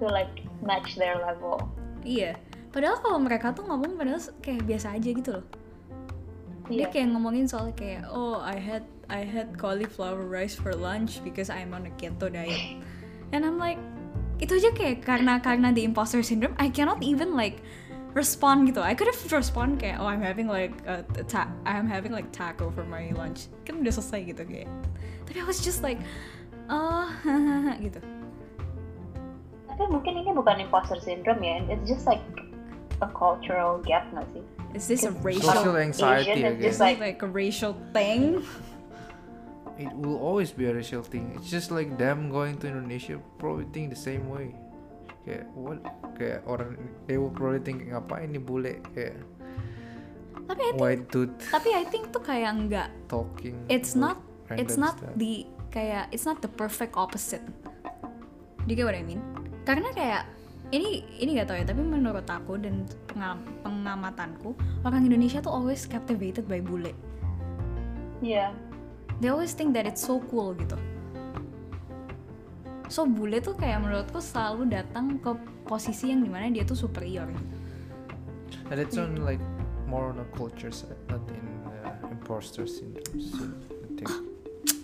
to 0.00 0.08
like 0.08 0.32
match 0.64 0.96
their 0.96 1.20
level 1.20 1.60
Iya. 2.00 2.40
Padahal 2.72 2.96
kalau 3.04 3.18
mereka 3.20 3.52
tuh 3.52 3.68
ngomong 3.68 3.98
padahal 4.00 4.22
kayak 4.40 4.64
biasa 4.64 4.96
aja 4.96 5.10
gitu 5.12 5.30
loh. 5.36 5.44
Dia 6.70 6.86
Iya. 6.86 6.88
kayak 6.88 7.08
ngomongin 7.12 7.44
soal 7.44 7.68
kayak 7.76 8.08
oh 8.08 8.40
I 8.40 8.56
had 8.56 8.86
I 9.10 9.26
had 9.26 9.58
cauliflower 9.58 10.22
rice 10.24 10.54
for 10.54 10.72
lunch 10.72 11.18
because 11.20 11.50
I'm 11.50 11.74
on 11.74 11.84
a 11.84 11.92
keto 11.98 12.30
diet. 12.30 12.78
And 13.34 13.42
I'm 13.42 13.58
like, 13.58 13.76
itu 14.40 14.52
aja 14.56 14.70
kayak 14.72 15.04
karena 15.04 15.36
karena 15.38 15.68
the 15.70 15.84
imposter 15.84 16.24
syndrome, 16.24 16.56
I 16.56 16.72
cannot 16.72 17.04
even 17.04 17.36
like 17.36 17.60
respond 18.16 18.66
gitu. 18.66 18.80
I 18.82 18.96
could 18.96 19.06
have 19.06 19.20
respond 19.30 19.78
kayak, 19.78 20.00
oh 20.00 20.08
I'm 20.08 20.24
having 20.24 20.48
like 20.48 20.74
a, 20.88 21.04
a 21.20 21.24
ta- 21.24 21.52
I'm 21.68 21.86
having 21.86 22.10
like 22.10 22.32
taco 22.32 22.72
for 22.72 22.82
my 22.88 23.12
lunch. 23.14 23.52
Kan 23.68 23.84
udah 23.84 23.92
selesai 23.92 24.32
gitu 24.32 24.42
kayak. 24.48 24.68
Tapi 25.28 25.36
I 25.38 25.46
was 25.46 25.60
just 25.62 25.84
like, 25.84 26.00
oh 26.72 27.06
gitu. 27.84 28.00
Tapi 29.70 29.82
mungkin 29.86 30.24
ini 30.24 30.30
bukan 30.34 30.58
imposter 30.58 30.98
syndrome 30.98 31.44
ya. 31.44 31.62
It's 31.68 31.86
just 31.86 32.08
like 32.08 32.24
a 33.04 33.08
cultural 33.12 33.80
gap 33.84 34.08
nggak 34.12 34.26
sih? 34.34 34.44
Is 34.70 34.86
this 34.86 35.02
a 35.02 35.12
racial? 35.22 35.50
Social 35.50 35.76
anxiety 35.76 36.30
Asian 36.30 36.38
is 36.38 36.44
again. 36.54 36.62
just 36.62 36.78
Is 36.78 36.80
like 36.80 36.98
like 37.02 37.20
a 37.22 37.30
racial 37.30 37.74
thing? 37.90 38.42
It 39.80 39.96
will 39.96 40.20
always 40.20 40.52
be 40.52 40.68
a 40.68 40.74
racial 40.76 41.00
thing. 41.00 41.32
It's 41.40 41.48
just 41.48 41.72
like 41.72 41.96
them 41.96 42.28
going 42.28 42.60
to 42.60 42.68
Indonesia 42.68 43.16
probably 43.40 43.64
think 43.72 43.88
the 43.88 43.96
same 43.96 44.28
way. 44.28 44.52
Kayak 45.24 45.48
what? 45.56 45.80
Kayak 46.20 46.44
orang 46.44 46.76
they 47.08 47.16
will 47.16 47.32
probably 47.32 47.64
think 47.64 47.88
ngapain 47.88 48.28
nih 48.28 48.42
bule 48.44 48.84
kayak 48.92 49.24
Tapi 50.50 50.62
I 50.66 50.70
think, 50.74 50.82
white 50.82 51.04
dude 51.14 51.34
tapi 51.46 51.70
I 51.70 51.84
think 51.86 52.10
tuh 52.10 52.20
kayak 52.26 52.50
nggak 52.66 52.88
talking. 53.06 53.54
it's 53.70 53.94
not 53.94 54.18
it's 54.50 54.74
not 54.74 54.98
stuff. 54.98 55.14
the 55.14 55.46
kayak 55.70 56.10
it's 56.10 56.26
not 56.26 56.42
the 56.42 56.50
perfect 56.50 56.98
opposite. 56.98 57.44
Do 58.60 58.68
you 58.68 58.74
get 58.74 58.84
what 58.84 58.98
I 58.98 59.06
mean? 59.06 59.22
Karena 59.62 59.94
kayak 59.94 60.26
ini 60.70 61.02
ini 61.18 61.38
gak 61.38 61.50
tau 61.50 61.58
ya, 61.58 61.66
tapi 61.66 61.82
menurut 61.82 62.26
aku 62.26 62.54
dan 62.58 62.86
pengam- 63.10 63.42
pengamatanku 63.66 64.54
orang 64.86 65.02
Indonesia 65.02 65.42
tuh 65.42 65.50
always 65.50 65.82
captivated 65.86 66.46
by 66.46 66.62
bule. 66.62 66.90
yeah. 68.22 68.54
They 69.20 69.28
always 69.28 69.52
think 69.52 69.76
that 69.76 69.84
it's 69.84 70.00
so 70.00 70.24
cool 70.32 70.56
gitu. 70.56 70.80
So 72.90 73.06
bule 73.06 73.38
tuh 73.38 73.54
kayak 73.54 73.86
menurutku 73.86 74.18
selalu 74.18 74.72
datang 74.72 75.20
ke 75.20 75.36
posisi 75.68 76.10
yang 76.10 76.26
di 76.26 76.30
mana 76.32 76.50
dia 76.50 76.66
tuh 76.66 76.74
superior. 76.74 77.28
And 78.72 78.80
it's 78.80 78.98
on 78.98 79.22
like 79.22 79.38
more 79.86 80.10
on 80.10 80.18
a 80.18 80.26
culture 80.34 80.72
side, 80.74 80.98
not 81.06 81.22
in 81.30 81.46
uh, 81.84 82.10
imposter 82.10 82.66
syndrome. 82.66 83.20
So, 83.20 83.46
I 83.46 83.88
think. 83.94 84.10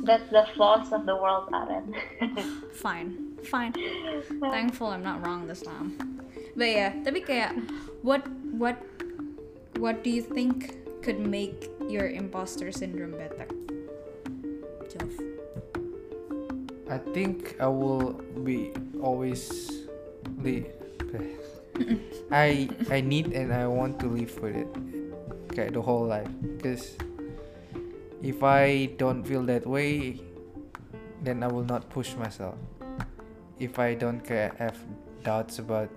That's 0.06 0.28
the 0.30 0.46
flaws 0.54 0.92
of 0.92 1.06
the 1.06 1.16
world, 1.16 1.50
Aaron. 1.50 1.94
Fine, 2.74 3.40
fine. 3.42 3.74
Thankful 4.54 4.88
I'm 4.88 5.02
not 5.02 5.24
wrong 5.24 5.48
this 5.48 5.62
time. 5.62 5.98
But 6.54 6.70
yeah, 6.70 6.92
tapi 7.02 7.24
kayak 7.24 7.56
what 8.06 8.22
what 8.54 8.78
what 9.82 10.04
do 10.04 10.10
you 10.12 10.22
think 10.22 10.78
could 11.02 11.18
make 11.18 11.72
your 11.90 12.06
imposter 12.06 12.70
syndrome 12.70 13.18
better? 13.18 13.48
I 16.88 16.98
think 16.98 17.56
I 17.60 17.66
will 17.66 18.14
be 18.44 18.72
always 19.02 19.70
the 20.42 20.64
I 22.30 22.68
I 22.90 23.00
need 23.00 23.32
and 23.34 23.52
I 23.52 23.66
want 23.66 23.98
to 24.00 24.06
live 24.06 24.32
with 24.40 24.56
it 24.56 24.70
okay 25.52 25.68
the 25.70 25.82
whole 25.82 26.06
life. 26.06 26.28
Because 26.56 26.96
if 28.22 28.42
I 28.42 28.86
don't 28.96 29.24
feel 29.24 29.42
that 29.50 29.66
way 29.66 30.20
then 31.22 31.42
I 31.42 31.48
will 31.48 31.64
not 31.64 31.88
push 31.90 32.14
myself. 32.14 32.54
If 33.58 33.78
I 33.78 33.94
don't 33.94 34.20
ca- 34.20 34.52
have 34.58 34.76
doubts 35.24 35.58
about 35.58 35.90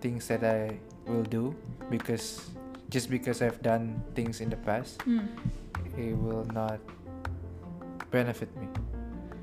things 0.00 0.26
that 0.28 0.42
I 0.42 0.78
will 1.06 1.22
do 1.22 1.54
because 1.90 2.50
just 2.90 3.08
because 3.10 3.40
I've 3.42 3.62
done 3.62 4.02
things 4.14 4.40
in 4.40 4.50
the 4.50 4.56
past 4.58 5.00
Hmm. 5.02 5.30
it 5.96 6.16
will 6.16 6.44
not 6.52 6.80
benefit 8.10 8.50
me 8.56 8.66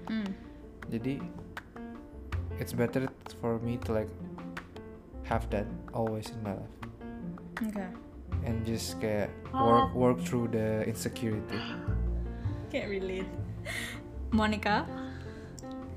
Hmm. 0.07 0.29
jadi 0.91 1.19
it's 2.59 2.73
better 2.75 3.07
for 3.41 3.57
me 3.63 3.79
to 3.87 3.93
like 3.95 4.11
have 5.23 5.47
that 5.49 5.65
always 5.95 6.29
in 6.29 6.39
my 6.43 6.53
life 6.55 6.75
Okay. 7.63 7.87
and 8.43 8.65
just 8.67 8.99
kayak 8.99 9.31
work 9.55 9.93
work 9.95 10.17
through 10.19 10.51
the 10.51 10.83
insecurity 10.83 11.57
Can't 12.73 12.89
relate. 12.89 13.29
Monica, 14.33 14.89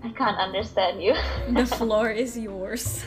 I 0.05 0.13
can't 0.13 0.37
understand 0.37 1.01
you. 1.01 1.17
the 1.57 1.65
floor 1.65 2.13
is 2.13 2.37
yours. 2.37 3.01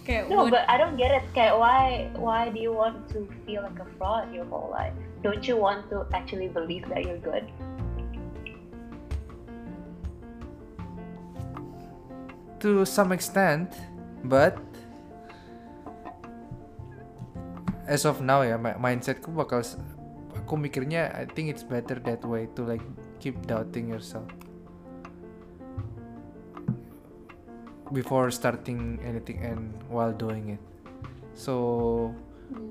Okay, 0.00 0.24
no, 0.32 0.48
what, 0.48 0.50
but 0.50 0.64
I 0.64 0.80
don't 0.80 0.96
get 0.96 1.12
it. 1.12 1.28
Okay, 1.36 1.52
why 1.52 2.08
why 2.16 2.48
do 2.48 2.56
you 2.56 2.72
want 2.72 3.04
to 3.12 3.28
feel 3.44 3.60
like 3.68 3.76
a 3.78 3.88
fraud 4.00 4.32
your 4.32 4.48
whole 4.48 4.72
life? 4.72 4.96
Don't 5.20 5.44
you 5.44 5.60
want 5.60 5.92
to 5.92 6.08
actually 6.16 6.48
believe 6.48 6.88
that 6.88 7.04
you're 7.04 7.20
good? 7.20 7.44
To 12.60 12.84
some 12.84 13.10
extent 13.10 13.72
but 14.24 14.56
as 17.90 18.06
of 18.06 18.22
now 18.22 18.46
ya 18.46 18.54
mi- 18.54 18.76
mindsetku 18.78 19.34
bakal 19.34 19.64
aku 20.36 20.54
mikirnya 20.54 21.10
I 21.10 21.26
think 21.26 21.50
it's 21.50 21.66
better 21.66 21.98
that 22.06 22.22
way 22.22 22.46
to 22.54 22.62
like 22.62 22.84
keep 23.18 23.34
doubting 23.50 23.90
yourself 23.90 24.30
before 27.90 28.30
starting 28.30 29.02
anything 29.02 29.42
and 29.42 29.74
while 29.90 30.14
doing 30.14 30.54
it. 30.54 30.62
So 31.34 32.14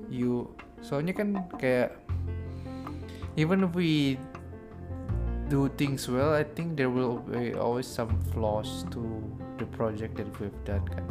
you 0.08 0.48
soalnya 0.80 1.12
kan 1.12 1.28
kayak 1.60 1.92
even 3.36 3.68
if 3.68 3.72
we 3.76 4.16
do 5.52 5.68
things 5.76 6.08
well 6.08 6.32
I 6.32 6.44
think 6.44 6.80
there 6.80 6.88
will 6.88 7.20
be 7.20 7.52
always 7.52 7.84
some 7.84 8.16
flaws 8.32 8.88
to 8.96 9.04
the 9.60 9.68
project 9.76 10.16
that 10.16 10.28
we've 10.40 10.60
done 10.64 10.82
kan 10.88 11.06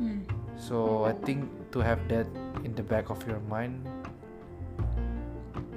Hmm. 0.00 0.20
so 0.56 1.04
I 1.04 1.12
think 1.28 1.44
to 1.76 1.84
have 1.84 2.00
that 2.08 2.24
in 2.64 2.72
the 2.72 2.80
back 2.82 3.12
of 3.12 3.20
your 3.28 3.40
mind 3.52 3.84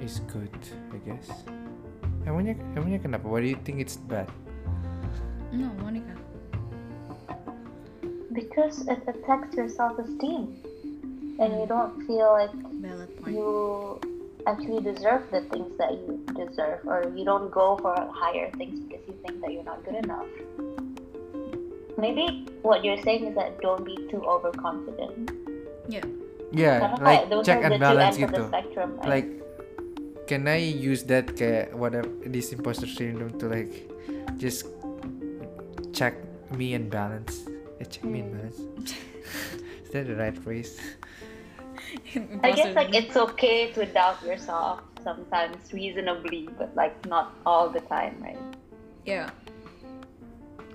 is 0.00 0.24
good 0.32 0.52
I 0.90 0.98
guess 1.04 1.28
emangnya 2.24 2.56
emangnya 2.72 3.04
kenapa 3.04 3.28
why 3.28 3.44
do 3.44 3.48
you 3.52 3.60
think 3.68 3.84
it's 3.84 4.00
bad 4.00 4.28
No, 5.54 5.70
Monica. 5.78 6.10
Because 8.32 8.82
it 8.90 8.98
affects 9.06 9.54
your 9.54 9.68
self-esteem, 9.70 10.50
and 11.38 11.50
you 11.54 11.66
don't 11.70 11.94
feel 12.10 12.34
like 12.34 12.50
you 13.30 13.46
actually 14.50 14.82
deserve 14.82 15.30
the 15.30 15.46
things 15.54 15.70
that 15.78 15.94
you 15.94 16.18
deserve, 16.34 16.82
or 16.90 17.06
you 17.14 17.22
don't 17.24 17.54
go 17.54 17.78
for 17.78 17.94
higher 18.10 18.50
things 18.58 18.82
because 18.82 19.06
you 19.06 19.14
think 19.22 19.40
that 19.46 19.52
you're 19.54 19.62
not 19.62 19.86
good 19.86 20.02
enough. 20.02 20.26
Maybe 21.96 22.48
what 22.62 22.84
you're 22.84 23.00
saying 23.02 23.26
is 23.30 23.34
that 23.34 23.60
don't 23.60 23.84
be 23.84 23.94
too 24.10 24.22
overconfident. 24.26 25.30
Yeah. 25.88 26.04
yeah 26.54 26.80
Karena 26.80 27.04
like 27.04 27.20
kayak 27.28 27.44
check 27.44 27.60
and 27.62 27.78
balance 27.78 28.16
ends 28.16 28.24
of 28.24 28.30
gitu 28.30 28.44
spectrum, 28.48 28.90
right? 28.98 29.10
like 29.10 29.28
can 30.24 30.48
I 30.48 30.56
use 30.62 31.04
that 31.12 31.36
kayak 31.36 31.76
whatever 31.76 32.08
this 32.24 32.54
imposter 32.54 32.88
syndrome 32.88 33.36
to 33.42 33.50
like 33.50 33.90
just 34.40 34.64
check 35.92 36.16
me 36.54 36.72
and 36.72 36.88
balance 36.88 37.44
eh, 37.82 37.86
check 37.86 38.06
me 38.06 38.24
and 38.24 38.32
Hmm. 38.32 38.38
balance 38.40 38.58
is 39.84 39.90
that 39.92 40.08
the 40.08 40.16
right 40.16 40.36
phrase 40.36 40.78
I 42.42 42.52
guess 42.52 42.74
like 42.74 42.94
it's 42.94 43.16
okay 43.16 43.70
to 43.74 43.84
doubt 43.86 44.22
yourself 44.24 44.80
sometimes 45.02 45.72
reasonably, 45.72 46.48
but 46.58 46.74
like 46.74 46.94
not 47.06 47.36
all 47.44 47.68
the 47.68 47.80
time, 47.80 48.16
right? 48.20 48.38
Yeah. 49.04 49.30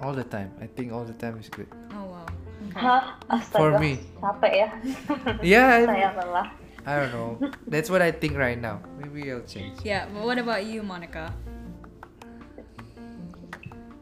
All 0.02 0.14
the 0.14 0.24
time 0.24 0.52
I 0.60 0.68
think 0.68 0.92
all 0.92 1.04
the 1.04 1.16
time 1.16 1.38
is 1.40 1.50
good 1.50 1.68
Oh 1.92 2.06
wow. 2.08 2.26
Okay. 2.70 2.80
Hah? 2.80 3.16
Astaga, 3.28 3.60
For 3.60 3.70
me. 3.80 4.00
capek 4.20 4.54
ya. 4.54 4.70
yeah 5.56 5.84
Saya 5.88 6.10
I, 6.12 6.18
lelah. 6.20 6.48
I 6.88 6.92
don't 7.00 7.12
know 7.14 7.32
that's 7.68 7.92
what 7.92 8.00
I 8.02 8.12
think 8.12 8.40
right 8.40 8.58
now 8.58 8.80
maybe 9.00 9.28
I'll 9.32 9.44
change 9.44 9.80
Yeah, 9.84 10.08
but 10.12 10.24
what 10.24 10.40
about 10.40 10.64
you, 10.66 10.82
Monica? 10.82 11.32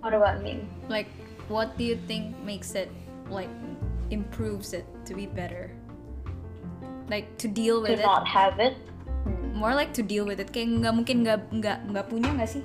What 0.01 0.13
about 0.13 0.39
me? 0.41 0.63
Like, 0.87 1.09
what 1.49 1.75
do 1.75 1.83
you 1.83 1.97
think 2.07 2.37
makes 2.45 2.75
it 2.75 2.87
like 3.27 3.49
improves 4.09 4.71
it 4.71 4.85
to 5.05 5.13
be 5.13 5.25
better? 5.25 5.71
Like 7.09 7.27
to 7.43 7.47
deal 7.47 7.83
To 7.83 7.91
with 7.91 7.99
it, 7.99 8.05
not 8.05 8.27
have 8.27 8.59
it? 8.59 8.77
more 9.57 9.73
like 9.73 9.91
to 9.97 10.03
deal 10.05 10.23
with 10.23 10.39
it. 10.39 10.53
Kayak 10.53 10.85
nggak 10.85 10.93
mungkin 10.95 11.15
nggak 11.25 11.39
nggak 11.49 11.77
nggak 11.91 12.05
punya 12.07 12.29
nggak 12.37 12.49
sih? 12.61 12.63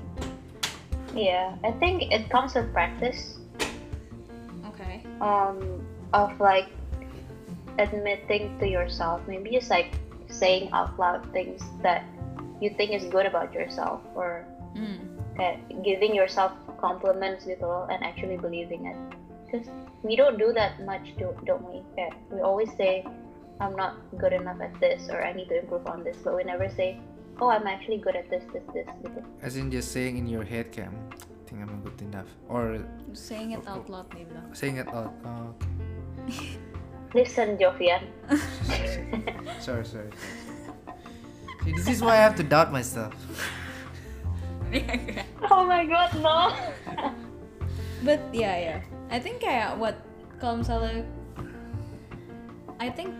Yeah, 1.14 1.56
I 1.64 1.72
think 1.76 2.08
it 2.12 2.28
comes 2.30 2.54
with 2.54 2.72
practice. 2.72 3.38
Okay. 4.72 5.04
Um, 5.20 5.84
of 6.12 6.32
like 6.40 6.68
admitting 7.78 8.58
to 8.60 8.66
yourself, 8.66 9.20
maybe 9.28 9.50
just 9.50 9.70
like 9.70 9.92
saying 10.28 10.72
out 10.72 10.98
loud 10.98 11.24
things 11.32 11.60
that 11.82 12.04
you 12.60 12.70
think 12.70 12.92
is 12.92 13.04
good 13.12 13.26
about 13.26 13.52
yourself, 13.52 14.00
or 14.16 14.44
Mm. 14.72 15.20
kayak 15.36 15.60
giving 15.84 16.16
yourself 16.16 16.56
compliments 16.80 17.44
gitu 17.44 17.60
loh, 17.60 17.84
and 17.92 18.00
actually 18.00 18.40
believing 18.40 18.88
it. 18.88 18.96
Because 19.44 19.68
we 20.00 20.16
don't 20.16 20.40
do 20.40 20.48
that 20.56 20.80
much, 20.88 21.12
do, 21.20 21.36
don't 21.44 21.64
we? 21.68 21.84
Kayak 21.92 22.16
we 22.32 22.40
always 22.40 22.72
say, 22.80 23.04
"I'm 23.60 23.76
not 23.76 24.00
good 24.16 24.32
enough 24.32 24.64
at 24.64 24.72
this," 24.80 25.12
or 25.12 25.20
"I 25.20 25.36
need 25.36 25.52
to 25.52 25.60
improve 25.60 25.84
on 25.84 26.00
this," 26.00 26.16
but 26.24 26.32
we 26.32 26.42
never 26.42 26.72
say, 26.72 26.96
oh 27.40 27.48
I'm 27.48 27.66
actually 27.66 27.98
good 27.98 28.16
at 28.16 28.28
this, 28.28 28.44
this, 28.52 28.64
this, 28.74 28.88
gitu. 29.00 29.20
As 29.40 29.56
in 29.56 29.70
just 29.70 29.92
saying 29.94 30.18
in 30.18 30.26
your 30.26 30.44
head 30.44 30.68
kayak, 30.74 30.92
"Hmm, 30.92 31.08
I 31.12 31.42
think 31.48 31.58
I'm 31.64 31.80
good 31.80 32.00
enough. 32.02 32.28
Or 32.48 32.80
saying 33.12 33.52
it 33.56 33.64
out 33.68 33.88
loud 33.88 34.08
nih 34.12 34.24
bilang 34.28 34.48
saying 34.52 34.76
it 34.80 34.88
out. 34.90 35.12
Oh, 35.24 35.52
okay. 35.56 36.60
Listen, 37.16 37.60
Jovian. 37.60 38.08
sorry, 38.64 39.84
sorry, 39.84 39.84
sorry. 39.84 40.10
See, 41.62 41.72
this 41.76 41.88
is 41.88 42.00
why 42.00 42.16
I 42.16 42.24
have 42.24 42.34
to 42.40 42.46
doubt 42.46 42.72
myself. 42.72 43.12
Oh 45.52 45.68
my 45.68 45.84
god, 45.84 46.16
no. 46.24 46.48
But 48.00 48.24
yeah, 48.32 48.56
yeah. 48.56 48.80
I 49.12 49.20
think 49.20 49.44
kayak 49.44 49.76
what 49.76 50.00
kalau 50.40 50.64
misalnya 50.64 51.04
I 52.80 52.88
think 52.88 53.12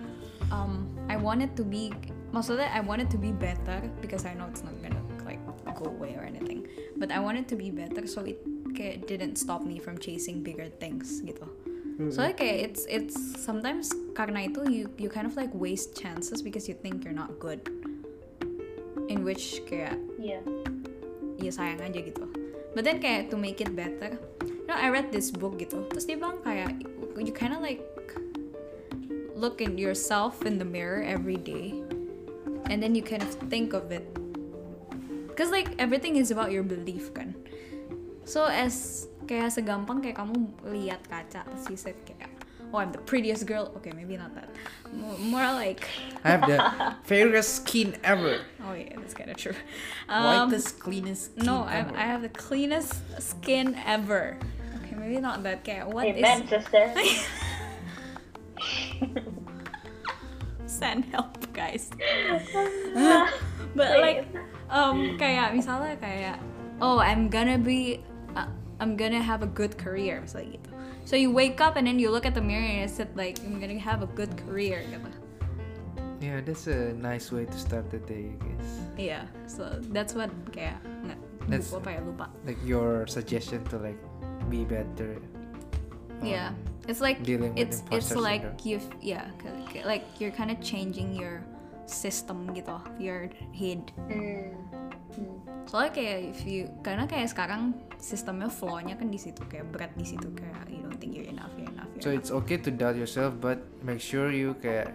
um 0.48 0.88
I 1.12 1.20
wanted 1.20 1.52
to 1.60 1.62
be 1.62 1.92
maksudnya 2.32 2.68
I 2.72 2.80
wanted 2.80 3.12
to 3.12 3.18
be 3.20 3.30
better 3.30 3.84
because 4.00 4.24
I 4.24 4.34
know 4.34 4.48
it's 4.48 4.64
not 4.64 4.74
gonna 4.80 5.04
like 5.22 5.40
go 5.78 5.92
away 5.92 6.16
or 6.16 6.24
anything. 6.24 6.66
But 6.96 7.12
I 7.12 7.20
wanted 7.20 7.46
to 7.52 7.56
be 7.56 7.70
better 7.70 8.08
so 8.08 8.24
it 8.26 8.40
kayak 8.72 9.06
didn't 9.06 9.36
stop 9.36 9.62
me 9.62 9.78
from 9.78 10.00
chasing 10.00 10.40
bigger 10.42 10.72
things 10.80 11.20
gitu. 11.22 11.44
Soalnya 12.08 12.34
mm-hmm. 12.34 12.40
kayak 12.40 12.56
it's 12.72 12.82
it's 12.88 13.16
sometimes 13.38 13.92
karena 14.16 14.48
itu 14.48 14.64
you 14.66 14.84
you 14.96 15.12
kind 15.12 15.28
of 15.28 15.36
like 15.36 15.52
waste 15.52 15.94
chances 15.94 16.40
because 16.40 16.66
you 16.66 16.74
think 16.74 17.04
you're 17.04 17.16
not 17.16 17.36
good. 17.38 17.60
In 19.12 19.22
which 19.22 19.60
kayak 19.68 20.00
Yeah. 20.16 20.40
ya 21.42 21.50
sayang 21.50 21.82
aja 21.82 21.98
gitu 21.98 22.24
but 22.72 22.86
then 22.86 23.02
kayak 23.02 23.28
to 23.28 23.36
make 23.36 23.58
it 23.58 23.74
better 23.74 24.14
you 24.46 24.66
know 24.70 24.78
I 24.78 24.94
read 24.94 25.10
this 25.10 25.34
book 25.34 25.58
gitu 25.58 25.84
terus 25.90 26.06
dia 26.06 26.14
bilang 26.14 26.38
kayak 26.46 26.78
you 27.18 27.34
kind 27.34 27.52
of 27.52 27.60
like 27.60 27.82
look 29.34 29.58
in 29.58 29.74
yourself 29.74 30.46
in 30.46 30.62
the 30.62 30.66
mirror 30.66 31.02
every 31.02 31.36
day 31.36 31.82
and 32.70 32.82
then 32.82 32.94
you 32.94 33.02
kind 33.02 33.22
of 33.22 33.30
think 33.48 33.72
of 33.72 33.90
it 33.90 34.04
cause 35.36 35.50
like 35.50 35.68
everything 35.78 36.16
is 36.16 36.30
about 36.30 36.52
your 36.52 36.62
belief 36.62 37.12
kan 37.14 37.34
so 38.24 38.44
as 38.46 39.08
kayak 39.26 39.50
segampang 39.50 40.02
kayak 40.02 40.18
kamu 40.18 40.34
lihat 40.68 41.00
kaca 41.08 41.42
terus 41.46 41.66
you 41.70 41.76
said 41.78 41.96
kayak 42.04 42.28
oh 42.72 42.78
I'm 42.80 42.92
the 42.92 42.98
prettiest 43.00 43.46
girl 43.46 43.72
okay 43.76 43.92
maybe 43.92 44.16
not 44.16 44.34
that 44.34 44.48
more, 44.92 45.16
more 45.18 45.48
like 45.56 45.88
I 46.24 46.28
have 46.36 46.44
the 46.48 46.58
fairest 47.08 47.64
skin 47.64 47.96
ever. 48.04 48.40
oh 48.64 48.72
yeah 48.72 48.96
that's 48.96 49.14
kind 49.14 49.30
of 49.30 49.36
true 49.36 49.54
um, 50.08 50.50
Whitest, 50.50 50.78
cleanest 50.80 51.32
skin 51.32 51.46
No, 51.46 51.62
I, 51.64 51.76
ever. 51.84 51.96
I 51.96 52.04
have 52.04 52.22
the 52.22 52.28
cleanest 52.32 52.94
skin 53.20 53.76
ever. 53.86 54.36
Okay, 54.82 54.94
maybe 54.96 55.20
not 55.20 55.42
that. 55.44 55.60
Okay, 55.64 55.80
what 55.84 56.06
is 56.06 56.16
Amen, 56.16 56.48
sister. 56.48 56.92
send 60.66 61.04
help, 61.06 61.31
guys? 61.62 61.86
But 63.74 64.00
like, 64.04 64.28
um, 64.68 65.16
kayak 65.16 65.56
misalnya 65.56 65.96
kayak, 65.96 66.36
oh, 66.84 67.00
I'm 67.00 67.32
gonna 67.32 67.56
be, 67.56 68.04
uh, 68.36 68.44
I'm 68.82 69.00
gonna 69.00 69.22
have 69.22 69.40
a 69.40 69.48
good 69.48 69.78
career, 69.80 70.20
misalnya 70.20 70.60
gitu. 70.60 70.68
So 71.08 71.16
you 71.16 71.32
wake 71.32 71.56
up 71.64 71.80
and 71.80 71.88
then 71.88 71.96
you 71.96 72.12
look 72.12 72.28
at 72.28 72.36
the 72.36 72.44
mirror 72.44 72.60
and 72.62 72.84
it 72.84 72.92
said 72.92 73.08
like, 73.16 73.40
I'm 73.40 73.56
gonna 73.56 73.80
have 73.80 74.04
a 74.04 74.10
good 74.12 74.28
career, 74.44 74.84
gitu. 74.92 75.08
Yeah, 76.20 76.38
that's 76.44 76.68
a 76.70 76.92
nice 76.94 77.32
way 77.32 77.48
to 77.48 77.56
start 77.58 77.88
the 77.90 77.98
day, 78.04 78.30
I 78.30 78.36
guess. 78.44 78.68
Yeah, 78.94 79.24
so 79.48 79.80
that's 79.90 80.12
what 80.14 80.28
kayak 80.52 80.78
nggak 81.08 81.18
That's- 81.50 81.72
lupa 81.72 81.80
apa 81.82 81.90
ya 81.96 82.00
lupa. 82.06 82.26
Like 82.46 82.60
your 82.62 83.08
suggestion 83.10 83.64
to 83.72 83.80
like 83.80 83.98
be 84.52 84.62
better. 84.68 85.16
um, 85.18 86.22
Yeah, 86.22 86.54
it's 86.86 87.00
like 87.02 87.24
dealing 87.26 87.56
with 87.56 87.66
it's 87.66 87.82
it's 87.90 88.12
imposter 88.14 88.22
like 88.22 88.44
syndrome. 88.54 88.68
you've 88.68 88.88
yeah, 89.02 89.26
k- 89.42 89.80
k- 89.80 89.86
like 89.88 90.04
you're 90.22 90.30
kind 90.30 90.54
of 90.54 90.62
changing 90.62 91.16
your 91.18 91.42
system 91.86 92.50
gitu, 92.54 92.76
your 92.98 93.28
head. 93.54 93.90
Hmm. 94.08 94.54
Hmm. 95.12 95.36
Soalnya 95.68 95.92
kayak 95.92 96.18
if 96.32 96.40
you 96.48 96.66
karena 96.80 97.04
kayak 97.04 97.28
sekarang 97.30 97.76
sistemnya 98.00 98.48
flow-nya 98.48 98.96
kan 98.98 99.12
di 99.12 99.20
situ 99.20 99.44
kayak 99.46 99.68
berat 99.70 99.92
di 99.94 100.04
situ 100.08 100.26
kayak 100.34 100.66
you 100.72 100.80
don't 100.82 100.98
think 100.98 101.14
you're 101.14 101.28
enough, 101.28 101.52
you're 101.54 101.68
enough. 101.70 101.88
You're 101.94 102.02
So 102.02 102.10
enough. 102.10 102.20
it's 102.24 102.32
okay 102.32 102.58
to 102.58 102.70
doubt 102.72 102.96
yourself, 102.96 103.36
but 103.38 103.60
make 103.84 104.00
sure 104.02 104.32
you 104.32 104.56
kayak 104.58 104.90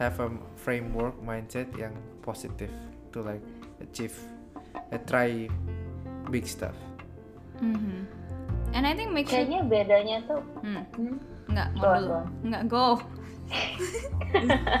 have 0.00 0.16
a 0.18 0.32
framework 0.56 1.14
mindset 1.20 1.68
yang 1.76 1.92
positive 2.24 2.72
to 3.12 3.20
like 3.20 3.44
achieve, 3.84 4.16
uh, 4.74 5.00
try 5.04 5.46
big 6.32 6.48
stuff. 6.48 6.74
Mhm. 7.60 8.08
And 8.72 8.86
I 8.86 8.94
think 8.96 9.12
make 9.12 9.28
sure 9.28 9.42
Kayaknya 9.42 9.60
bedanya 9.66 10.16
tuh, 10.24 10.40
hmm, 10.64 10.82
hmm, 10.96 11.16
nggak 11.50 11.68
Go 11.74 11.80
mau 11.82 11.92
dulu 11.98 12.20
nggak 12.48 12.62
go. 12.70 12.86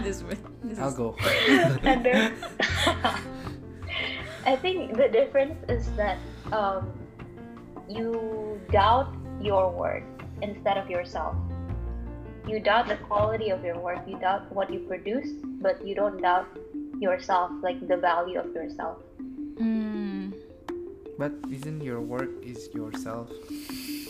This, 0.02 0.22
this, 0.22 0.38
this 0.64 0.78
I'll 0.78 0.88
is- 0.88 0.94
go. 0.94 1.16
Ada. 1.82 2.32
I 4.46 4.56
think 4.56 4.96
the 4.96 5.08
difference 5.08 5.58
is 5.68 5.90
that 6.00 6.18
um, 6.52 6.90
you 7.88 8.60
doubt 8.72 9.12
your 9.40 9.70
work 9.70 10.02
instead 10.42 10.78
of 10.78 10.88
yourself. 10.88 11.36
You 12.48 12.58
doubt 12.58 12.88
the 12.88 12.96
quality 12.96 13.50
of 13.50 13.62
your 13.62 13.78
work. 13.78 14.00
You 14.08 14.18
doubt 14.18 14.50
what 14.52 14.72
you 14.72 14.80
produce, 14.80 15.28
but 15.60 15.84
you 15.86 15.94
don't 15.94 16.20
doubt 16.22 16.48
yourself, 16.98 17.52
like 17.62 17.86
the 17.86 17.96
value 17.96 18.38
of 18.40 18.54
yourself. 18.54 18.98
Hmm. 19.58 20.30
But 21.18 21.32
isn't 21.52 21.82
your 21.82 22.00
work 22.00 22.30
is 22.42 22.70
yourself? 22.72 23.28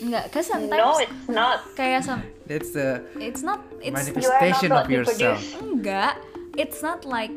Nggak, 0.01 0.33
cause 0.33 0.49
sometimes 0.49 0.81
No, 0.81 0.97
it's 0.97 1.29
not. 1.29 1.59
kayak 1.77 2.01
some, 2.01 2.25
That's 2.49 2.73
the 2.73 3.05
it's 3.21 3.45
not, 3.45 3.61
it's 3.79 3.93
manifestation 3.93 4.73
You 4.73 4.75
of 4.75 4.81
are 4.81 4.83
not 4.83 4.89
you 4.89 4.97
yourself. 5.05 5.37
produce. 5.37 5.61
Enggak, 5.61 6.13
it's 6.57 6.79
not 6.81 7.05
like 7.05 7.29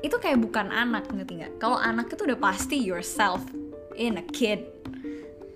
itu 0.00 0.16
kayak 0.16 0.40
bukan 0.40 0.72
anak 0.72 1.04
ngerti 1.12 1.44
nggak? 1.44 1.52
Kalau 1.60 1.76
anak 1.76 2.08
itu 2.08 2.24
udah 2.24 2.38
pasti 2.38 2.80
yourself 2.80 3.44
in 3.94 4.16
a 4.16 4.24
kid. 4.24 4.64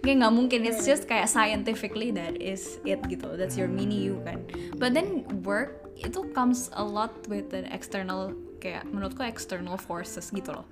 Kayak 0.01 0.25
nggak 0.25 0.35
mungkin, 0.35 0.59
it's 0.65 0.85
just 0.85 1.05
kayak 1.05 1.29
scientifically 1.29 2.09
that 2.13 2.37
is 2.41 2.81
it 2.85 3.01
gitu. 3.09 3.37
That's 3.37 3.57
your 3.57 3.69
mini 3.69 4.01
you 4.01 4.21
kan. 4.25 4.45
But 4.77 4.93
then 4.93 5.25
work 5.45 5.93
itu 5.97 6.33
comes 6.33 6.73
a 6.73 6.85
lot 6.85 7.13
with 7.29 7.53
an 7.53 7.69
external 7.69 8.33
kayak 8.61 8.89
menurutku 8.89 9.21
external 9.25 9.77
forces 9.77 10.33
gitu 10.33 10.53
loh. 10.57 10.65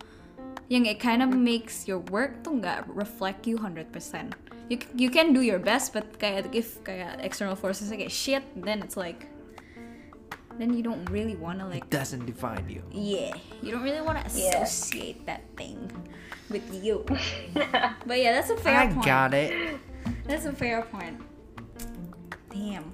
Yang 0.68 0.96
it 0.96 0.99
kind 1.01 1.20
of 1.20 1.32
makes 1.32 1.84
your 1.84 2.01
work 2.09 2.40
tuh 2.44 2.57
nggak 2.57 2.88
reflect 2.92 3.44
you 3.49 3.57
100%. 3.61 4.32
You, 4.68 4.78
you 4.94 5.08
can 5.08 5.32
do 5.32 5.40
your 5.40 5.58
best, 5.58 5.92
but 5.96 6.18
kayak 6.20 6.52
if 6.52 6.84
kayak 6.84 7.24
external 7.24 7.56
forces 7.56 7.88
kayak 7.88 8.12
shit, 8.12 8.44
then 8.54 8.84
it's 8.84 8.96
like 9.00 9.24
then 10.58 10.74
you 10.74 10.82
don't 10.82 11.06
really 11.08 11.36
wanna 11.38 11.64
like 11.70 11.86
It 11.86 11.90
doesn't 11.94 12.26
define 12.26 12.66
you. 12.66 12.82
yeah 12.90 13.30
you 13.62 13.70
don't 13.70 13.86
really 13.86 14.02
wanna 14.02 14.26
Yeah. 14.34 14.58
associate 14.66 15.22
that 15.30 15.46
thing 15.54 15.78
with 16.50 16.66
you 16.74 17.06
but 18.08 18.18
yeah 18.18 18.34
that's 18.34 18.50
a 18.50 18.58
fair 18.58 18.90
point. 18.90 18.90
I 18.90 18.94
point 18.98 19.06
got 19.06 19.30
it. 19.38 19.78
that's 20.26 20.50
a 20.50 20.52
fair 20.52 20.82
point 20.82 21.14
damn 22.50 22.90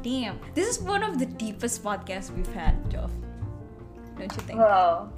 damn 0.00 0.40
this 0.56 0.64
is 0.72 0.80
one 0.80 1.04
of 1.04 1.20
the 1.20 1.28
deepest 1.28 1.84
podcasts 1.84 2.32
we've 2.32 2.48
had 2.56 2.72
Joff 2.88 3.12
don't 4.16 4.32
you 4.32 4.42
think 4.48 4.56
Wow. 4.64 5.12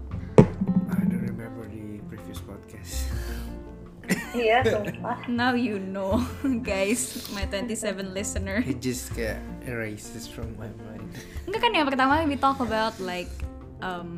Iya, 4.32 4.64
sumpah. 4.72 5.28
now 5.28 5.52
you 5.52 5.76
know 5.76 6.20
guys 6.64 7.28
my 7.30 7.44
27 7.44 8.12
listener 8.12 8.64
It 8.64 8.80
just 8.80 9.12
kayak 9.12 9.38
erases 9.64 10.24
from 10.24 10.56
my 10.56 10.72
mind. 10.88 11.04
enggak 11.44 11.60
kan 11.60 11.72
yang 11.72 11.84
pertama 11.84 12.24
we 12.24 12.36
talk 12.36 12.58
about 12.58 12.96
like 12.96 13.28
um 13.80 14.16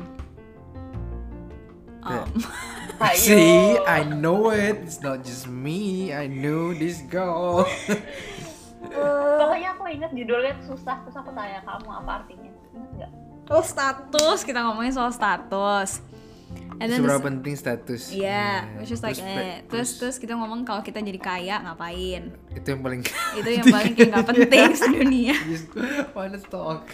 um. 2.05 2.29
See, 3.19 3.75
I 3.83 4.07
know 4.07 4.55
it. 4.55 4.79
It's 4.87 5.03
not 5.03 5.27
just 5.27 5.51
me. 5.51 6.13
I 6.15 6.31
knew 6.31 6.71
this 6.71 7.03
girl. 7.11 7.67
Pokoknya 9.35 9.75
aku 9.75 9.83
ingat 9.91 10.15
judulnya 10.15 10.55
susah, 10.63 11.03
terus 11.03 11.17
aku 11.17 11.35
tanya 11.35 11.59
kamu 11.67 11.89
apa 11.91 12.11
artinya. 12.23 12.51
Ingat 12.71 12.91
nggak? 12.95 13.11
oh 13.45 13.61
status 13.61 14.41
kita 14.41 14.57
ngomongin 14.63 14.89
soal 14.89 15.11
status 15.11 16.01
and 16.75 16.87
then 16.87 16.99
Seberapa 16.99 17.17
this- 17.17 17.27
penting 17.27 17.55
status? 17.55 18.01
Yeah, 18.09 18.21
Yeah. 18.67 18.79
which 18.79 18.91
is 18.91 18.99
like 18.99 19.15
Terus, 19.15 19.31
eh. 19.31 19.57
Terus 19.65 19.89
terus 19.95 20.15
kita 20.17 20.33
ngomong 20.33 20.63
kalau 20.63 20.79
kita 20.79 20.99
jadi 20.99 21.15
kaya 21.17 21.55
ngapain? 21.61 22.35
itu 22.51 22.67
yang 22.67 22.81
paling 22.81 23.01
Itu 23.39 23.49
yang 23.49 23.67
paling 23.67 23.93
kayak 23.93 24.09
nggak 24.11 24.25
penting 24.31 24.69
sedunia. 24.73 25.35
Just 25.51 25.67
wanna 26.11 26.39
talk. 26.41 26.87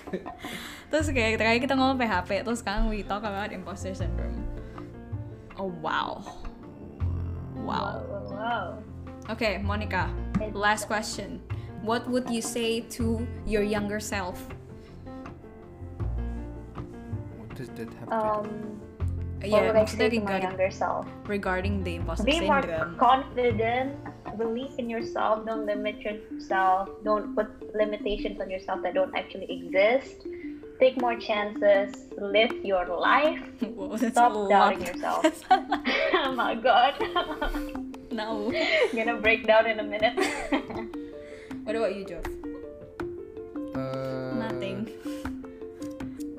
Terus 0.87 1.07
kayak 1.09 1.37
terakhir 1.37 1.59
kita 1.61 1.73
ngomong 1.73 1.95
PHP, 1.95 2.43
terus 2.43 2.59
sekarang 2.59 2.87
we 2.87 3.01
talk 3.01 3.21
about 3.21 3.49
imposter 3.49 3.93
syndrome. 3.93 4.37
Oh 5.55 5.69
wow. 5.81 6.21
Wow. 7.57 8.01
Wow. 8.01 8.25
wow. 8.29 8.67
Okay, 9.29 9.57
Monica. 9.57 10.09
Last 10.51 10.85
question. 10.85 11.37
What 11.81 12.05
would 12.05 12.29
you 12.29 12.41
say 12.41 12.81
to 12.97 13.21
your 13.45 13.61
younger 13.61 13.97
self? 13.97 14.37
What 17.37 17.49
does 17.55 17.69
that 17.77 17.89
have 18.01 18.09
to 18.09 18.17
Um, 18.17 18.47
what 19.41 19.49
yeah, 19.49 19.67
would 19.67 19.75
I 19.75 19.83
maksudnya 19.83 20.09
say 20.09 20.09
to 20.09 20.19
my 20.21 20.37
regarding, 20.37 20.49
younger 20.49 20.71
self? 20.71 21.05
regarding 21.25 21.83
the 21.83 21.95
imposter 21.97 22.25
Be 22.25 22.39
more 22.45 22.61
confident. 22.97 23.97
Believe 24.37 24.73
in 24.77 24.89
yourself. 24.89 25.45
Don't 25.45 25.65
limit 25.65 25.99
yourself. 26.01 26.89
Don't 27.03 27.35
put 27.35 27.49
limitations 27.75 28.39
on 28.39 28.49
yourself 28.49 28.81
that 28.85 28.93
don't 28.93 29.13
actually 29.17 29.49
exist. 29.49 30.23
take 30.81 30.97
more 30.97 31.13
chances, 31.15 31.93
live 32.17 32.49
your 32.65 32.85
life. 32.89 33.37
Whoa, 33.77 33.97
that's 33.97 34.17
Stop 34.17 34.33
a 34.33 34.37
lot. 34.37 34.49
doubting 34.49 34.81
yourself. 34.89 35.21
oh 35.51 36.33
my 36.33 36.55
god. 36.55 36.97
No. 38.11 38.51
I'm 38.51 38.91
Gonna 38.91 39.15
break 39.21 39.47
down 39.47 39.67
in 39.71 39.79
a 39.79 39.87
minute. 39.87 40.19
What 41.63 41.77
about 41.79 41.95
you, 41.95 42.03
Joe? 42.03 42.19
Uh, 43.71 44.35
Nothing. 44.35 44.89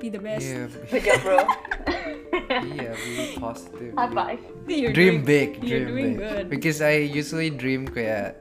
Be 0.03 0.11
the 0.11 0.19
best. 0.19 0.43
Yeah, 0.43 0.67
Good 0.91 1.03
job, 1.07 1.19
bro. 1.23 1.39
yeah, 2.75 2.91
be 2.91 3.39
positive. 3.39 3.95
High 3.95 4.07
be- 4.11 4.15
five. 4.19 4.39
You're 4.67 4.91
dream 4.91 5.23
doing- 5.23 5.25
big, 5.25 5.49
You're 5.63 5.87
dream 5.87 5.95
doing 5.95 6.11
big. 6.11 6.19
good. 6.19 6.45
Because 6.51 6.83
I 6.83 7.07
usually 7.07 7.49
dream 7.55 7.87
kayak 7.87 8.35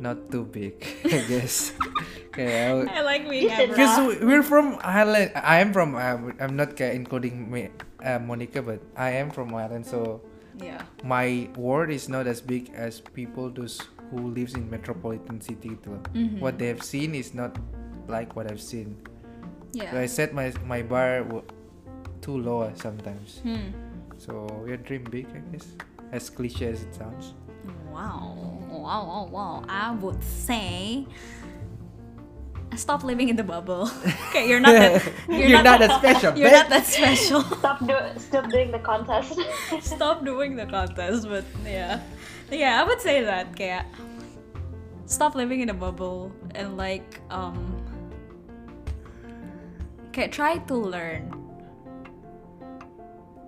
not 0.00 0.32
too 0.32 0.48
big, 0.48 0.80
I 1.04 1.20
guess. 1.28 1.76
kayak 2.32 2.88
I 2.88 3.00
like 3.04 3.28
being 3.28 3.52
Decent 3.52 3.76
because 3.76 3.92
we're 4.24 4.40
from 4.40 4.80
Ireland. 4.80 5.36
I 5.36 5.60
am 5.60 5.76
from. 5.76 6.00
Uh, 6.00 6.32
I'm 6.40 6.56
not 6.56 6.80
including 6.80 7.44
me, 7.52 7.68
uh, 8.00 8.16
Monica, 8.16 8.64
but 8.64 8.80
I 8.96 9.20
am 9.20 9.28
from 9.28 9.52
Ireland. 9.52 9.84
So 9.84 10.24
Yeah. 10.56 10.80
my 11.04 11.52
world 11.60 11.92
is 11.92 12.08
not 12.08 12.24
as 12.24 12.40
big 12.40 12.72
as 12.72 13.04
people 13.04 13.52
those 13.52 13.84
who 14.08 14.32
lives 14.32 14.56
in 14.56 14.72
metropolitan 14.72 15.44
city 15.44 15.76
gitu 15.76 15.92
loh. 15.92 16.00
Mhm. 16.16 16.40
What 16.40 16.56
they 16.56 16.72
have 16.72 16.80
seen 16.80 17.12
is 17.12 17.36
not 17.36 17.52
like 18.08 18.32
what 18.32 18.48
I've 18.48 18.64
seen. 18.64 18.96
Yeah. 19.76 19.92
So 19.92 20.00
I 20.00 20.06
set 20.08 20.32
my 20.32 20.48
my 20.64 20.80
bar 20.80 21.20
w- 21.20 21.44
too 22.24 22.40
low 22.40 22.64
uh, 22.64 22.72
sometimes. 22.74 23.44
Hmm. 23.44 23.76
So 24.16 24.48
yeah, 24.64 24.80
dream 24.80 25.04
big, 25.04 25.28
I 25.36 25.44
guess. 25.52 25.68
As 26.12 26.30
cliche 26.32 26.72
as 26.72 26.80
it 26.80 26.94
sounds. 26.96 27.36
Wow. 27.92 28.56
Wow, 28.72 29.02
wow, 29.04 29.24
wow. 29.28 29.54
I 29.68 29.92
would 29.92 30.22
say 30.24 31.04
stop 32.76 33.04
living 33.04 33.28
in 33.28 33.36
the 33.36 33.44
bubble. 33.44 33.90
okay, 34.32 34.48
you're 34.48 34.60
not 34.60 34.72
that 34.72 35.04
you're, 35.28 35.48
You're 35.60 35.62
not 35.62 35.80
that 35.80 36.00
special, 36.00 36.32
You're 36.38 36.48
bitch. 36.48 36.52
not 36.64 36.68
that 36.70 36.86
special. 36.86 37.40
Stop 37.42 37.78
do 37.84 37.96
stop 38.16 38.48
doing 38.48 38.72
the 38.72 38.80
contest. 38.80 39.36
stop 39.80 40.24
doing 40.24 40.56
the 40.56 40.66
contest, 40.66 41.28
but 41.28 41.44
yeah. 41.64 42.00
Yeah, 42.50 42.80
I 42.80 42.82
would 42.86 43.00
say 43.00 43.24
that 43.24 43.52
kayak 43.56 43.90
stop 45.04 45.34
living 45.34 45.60
in 45.60 45.68
a 45.68 45.76
bubble 45.76 46.32
and 46.54 46.76
like 46.76 47.20
um 47.30 47.85
kayak 50.16 50.32
try 50.32 50.56
to 50.64 50.72
learn. 50.72 51.28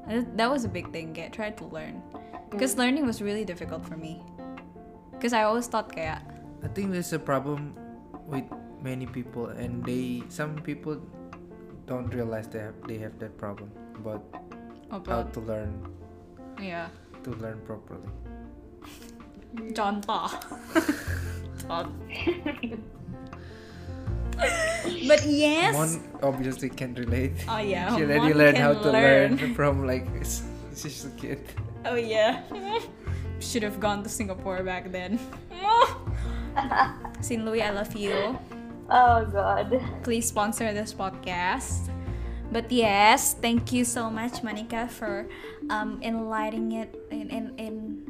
Uh, 0.05 0.21
That 0.37 0.53
was 0.53 0.69
a 0.69 0.73
big 0.73 0.93
thing, 0.93 1.17
get 1.17 1.33
try 1.33 1.49
to 1.49 1.65
learn. 1.73 2.05
Because 2.53 2.77
learning 2.77 3.09
was 3.09 3.25
really 3.25 3.49
difficult 3.49 3.81
for 3.89 3.97
me. 3.97 4.21
Because 5.17 5.33
I 5.33 5.49
always 5.49 5.65
thought 5.65 5.89
kayak 5.89 6.21
I 6.61 6.69
think 6.69 6.93
there's 6.93 7.17
a 7.17 7.23
problem 7.23 7.73
with 8.29 8.45
many 8.85 9.09
people, 9.09 9.49
and 9.57 9.81
they 9.81 10.21
some 10.29 10.61
people 10.61 11.01
don't 11.89 12.13
realize 12.13 12.53
they 12.53 12.61
have 12.61 12.77
they 12.85 13.01
have 13.01 13.17
that 13.25 13.41
problem, 13.41 13.73
but 14.05 14.21
how 15.09 15.25
to 15.25 15.41
learn 15.41 15.73
yeah. 16.61 16.93
to 17.25 17.31
learn 17.41 17.63
properly. 17.65 18.13
Contoh. 19.73 20.29
Contoh. 21.65 22.77
but 25.07 25.27
yes. 25.27 25.75
one 25.75 26.03
obviously 26.23 26.69
can 26.69 26.95
relate. 26.95 27.33
oh 27.49 27.59
yeah. 27.59 27.95
she 27.97 28.03
already 28.03 28.35
learned 28.35 28.59
how 28.59 28.75
to 28.75 28.91
learn 28.91 29.55
from 29.55 29.87
like 29.87 30.07
she's 30.75 31.05
a 31.05 31.11
kid. 31.19 31.43
Oh 31.85 31.95
yeah. 31.95 32.43
Should 33.41 33.63
have 33.63 33.79
gone 33.79 34.03
to 34.03 34.09
Singapore 34.09 34.63
back 34.63 34.91
then. 34.91 35.19
Sin 37.21 37.45
Louis, 37.45 37.63
I 37.63 37.71
love 37.71 37.95
you. 37.95 38.39
oh 38.91 39.25
god. 39.27 39.81
Please 40.03 40.27
sponsor 40.27 40.73
this 40.73 40.95
podcast. 40.95 41.91
But 42.51 42.73
yes, 42.73 43.35
thank 43.35 43.73
you 43.73 43.85
so 43.85 44.09
much, 44.09 44.43
Monica, 44.43 44.89
for 44.89 45.29
um 45.71 46.01
enlightening 46.03 46.73
it 46.73 46.91
in 47.11 47.31
in 47.31 47.45
in 47.59 48.08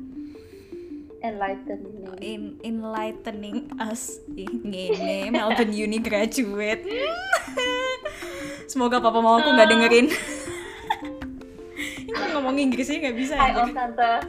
Enlighten 1.19 1.83
me. 1.99 2.07
in 2.23 2.43
enlightening 2.63 3.67
us 3.83 4.23
ngene 4.31 5.35
Melbourne 5.35 5.75
Uni 5.75 5.99
graduate. 5.99 6.87
Semoga 8.71 9.03
papa 9.03 9.19
mau 9.19 9.43
aku 9.43 9.51
nggak 9.51 9.69
dengerin. 9.73 10.07
Ini 12.09 12.27
ngomong 12.37 12.57
Inggrisnya 12.61 13.03
nggak 13.03 13.17
bisa. 13.19 13.35
Hi, 13.35 13.51
anjir. 13.51 13.65
Om 13.65 13.75
Tante. 13.75 14.13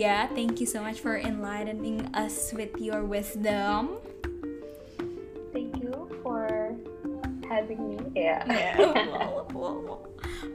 Yeah, 0.00 0.32
thank 0.32 0.64
you 0.64 0.66
so 0.66 0.80
much 0.80 1.04
for 1.04 1.18
enlightening 1.18 2.08
us 2.14 2.56
with 2.56 2.72
your 2.80 3.04
wisdom. 3.04 4.00
Thank 5.52 5.76
you 5.76 6.08
for 6.24 6.72
having 7.44 7.84
me. 7.84 7.98
Yeah. 8.16 8.48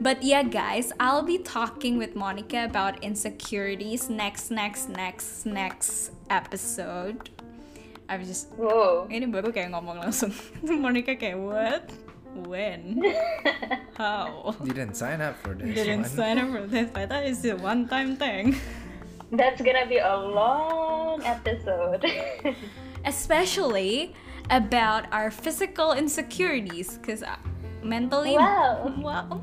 But 0.00 0.22
yeah, 0.22 0.42
guys, 0.42 0.92
I'll 1.00 1.22
be 1.22 1.38
talking 1.38 1.98
with 1.98 2.14
Monica 2.16 2.64
about 2.64 3.02
insecurities 3.02 4.08
next, 4.08 4.50
next, 4.50 4.88
next, 4.88 5.46
next 5.46 6.12
episode. 6.30 7.30
I 8.08 8.16
was 8.18 8.28
just 8.28 8.54
Whoa. 8.54 9.10
ini 9.10 9.26
baru 9.26 9.50
kayak 9.50 9.74
ngomong 9.74 9.98
langsung. 9.98 10.30
Monica 10.62 11.18
kayak 11.18 11.38
what? 11.42 11.90
When? 12.46 13.02
How? 13.98 14.54
You 14.62 14.70
didn't 14.76 14.94
sign 14.94 15.18
up 15.24 15.34
for 15.42 15.56
this 15.56 15.72
You 15.72 15.74
Didn't 15.74 16.06
one. 16.06 16.14
sign 16.14 16.36
up 16.38 16.48
for 16.52 16.64
this. 16.68 16.86
I 16.94 17.08
thought 17.08 17.24
it's 17.24 17.42
a 17.48 17.56
one-time 17.56 18.14
thing. 18.20 18.60
That's 19.32 19.58
gonna 19.58 19.88
be 19.90 19.98
a 19.98 20.14
long 20.14 21.24
episode. 21.24 22.04
especially 23.06 24.14
about 24.50 25.10
our 25.10 25.30
physical 25.30 25.94
insecurities 25.94 26.98
because 26.98 27.22
uh, 27.22 27.34
mentally 27.82 28.34
Wow. 28.38 28.92
well 29.02 29.42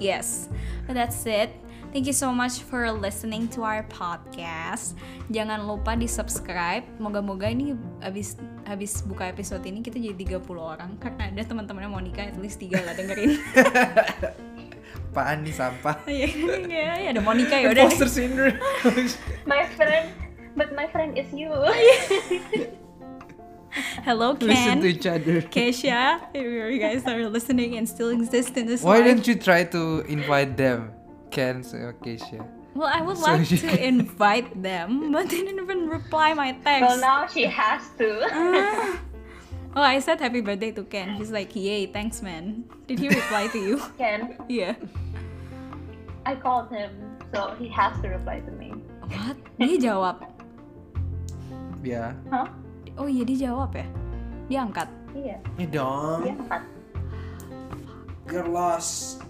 yes. 0.00 0.48
But 0.86 0.94
that's 0.94 1.24
it. 1.26 1.50
Thank 1.92 2.06
you 2.06 2.12
so 2.12 2.28
much 2.28 2.60
for 2.60 2.92
listening 2.92 3.48
to 3.56 3.64
our 3.64 3.80
podcast. 3.88 4.98
Jangan 5.32 5.64
lupa 5.64 5.96
di 5.96 6.04
subscribe 6.04 6.84
moga-moga 7.00 7.48
ini 7.48 7.72
habis 8.04 8.36
habis 8.68 9.00
buka 9.00 9.30
episode 9.32 9.64
ini 9.64 9.80
kita 9.80 9.96
jadi 9.96 10.38
30 10.42 10.44
orang. 10.60 10.90
Karena 11.00 11.32
ada 11.32 11.42
teman-temannya 11.46 11.88
Monica 11.88 12.20
at 12.20 12.36
least 12.36 12.60
tiga 12.60 12.84
lah 12.84 12.92
dengerin. 12.92 13.40
Apaan 15.16 15.48
nih 15.48 15.56
sampah? 15.56 15.96
ya, 16.12 16.28
ya, 16.68 16.92
ya 17.00 17.08
ada 17.16 17.22
Monica 17.24 17.56
ya 17.56 17.72
udah. 17.72 17.88
Imposter 17.88 18.12
syndrome. 18.12 18.60
my 19.48 19.64
friend, 19.72 20.12
but 20.52 20.76
my 20.76 20.84
friend 20.92 21.16
is 21.16 21.32
you. 21.32 21.48
Hello 24.04 24.32
Listen 24.40 24.54
Ken 24.54 24.80
to 24.80 24.86
each 24.88 25.06
other. 25.06 25.40
Keisha 25.54 26.20
if 26.34 26.42
you 26.44 26.78
guys 26.78 27.04
are 27.06 27.28
listening 27.28 27.76
and 27.76 27.88
still 27.88 28.08
exist 28.10 28.56
in 28.56 28.66
this 28.66 28.82
Why 28.82 28.98
life 28.98 29.06
don't 29.06 29.26
you 29.26 29.36
try 29.36 29.64
to 29.64 30.00
invite 30.08 30.56
them? 30.56 30.92
Ken, 31.30 31.62
so 31.62 31.76
Keisha. 32.02 32.44
Well, 32.76 32.88
I 32.92 33.00
would 33.00 33.16
So 33.16 33.24
like 33.32 33.48
to 33.48 33.56
can- 33.56 33.78
invite 34.00 34.52
them, 34.62 35.12
but 35.12 35.28
they 35.28 35.40
didn't 35.44 35.60
even 35.64 35.88
reply 35.88 36.34
my 36.34 36.52
text. 36.60 36.82
well, 36.84 37.00
now 37.00 37.26
she 37.26 37.44
has 37.48 37.88
to. 37.96 38.20
oh, 39.76 39.80
I 39.80 39.98
said 40.00 40.20
happy 40.20 40.40
birthday 40.40 40.72
to 40.72 40.84
Ken. 40.84 41.16
He's 41.16 41.32
like, 41.32 41.56
yay, 41.56 41.86
thanks, 41.86 42.20
man. 42.20 42.64
Did 42.86 42.98
he 43.00 43.08
reply 43.08 43.48
to 43.48 43.58
you? 43.58 43.80
Ken, 43.96 44.36
yeah. 44.48 44.76
I 46.26 46.34
called 46.36 46.68
him, 46.70 46.90
so 47.32 47.54
he 47.58 47.68
has 47.72 47.96
to 48.02 48.08
reply 48.08 48.40
to 48.40 48.52
me. 48.52 48.72
What? 49.08 49.36
Dia 49.56 49.78
jawab. 49.80 50.20
Yeah. 51.86 52.12
Huh? 52.28 52.48
Oh 52.96 53.08
iya, 53.08 53.22
dia 53.28 53.48
jawab 53.52 53.76
ya? 53.76 53.86
Dia 54.48 54.58
angkat. 54.64 54.88
Iya, 55.16 55.36
Ya 55.56 55.66
dong. 55.68 56.20
dia 56.24 56.32
angkat. 56.36 56.62
You're 58.32 58.48
lost. 58.50 59.22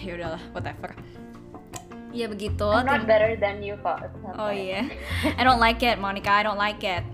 ya 0.00 0.16
udahlah, 0.16 0.42
whatever. 0.56 0.96
Ya 2.10 2.24
begitu. 2.26 2.64
I'm 2.64 2.88
not 2.88 3.04
better 3.04 3.36
than 3.36 3.60
you, 3.60 3.76
kok. 3.84 4.08
Oh 4.40 4.48
iya. 4.48 4.88
I 5.36 5.42
don't 5.44 5.60
like 5.60 5.84
it, 5.84 6.00
Monica. 6.00 6.32
I 6.32 6.42
don't 6.42 6.56
like 6.58 6.80
it. 6.80 7.04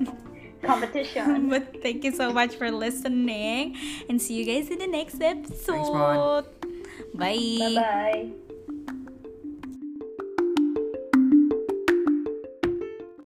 Competition. 0.64 1.46
but 1.52 1.84
thank 1.84 2.02
you 2.08 2.12
so 2.16 2.32
much 2.32 2.56
for 2.56 2.72
listening 2.72 3.76
and 4.08 4.16
see 4.16 4.40
you 4.40 4.48
guys 4.48 4.72
in 4.72 4.80
the 4.80 4.88
next 4.88 5.20
episode. 5.20 5.92
Mon. 5.92 6.44
Bye. 7.14 7.36
Bye 7.60 7.76
bye. 7.76 8.43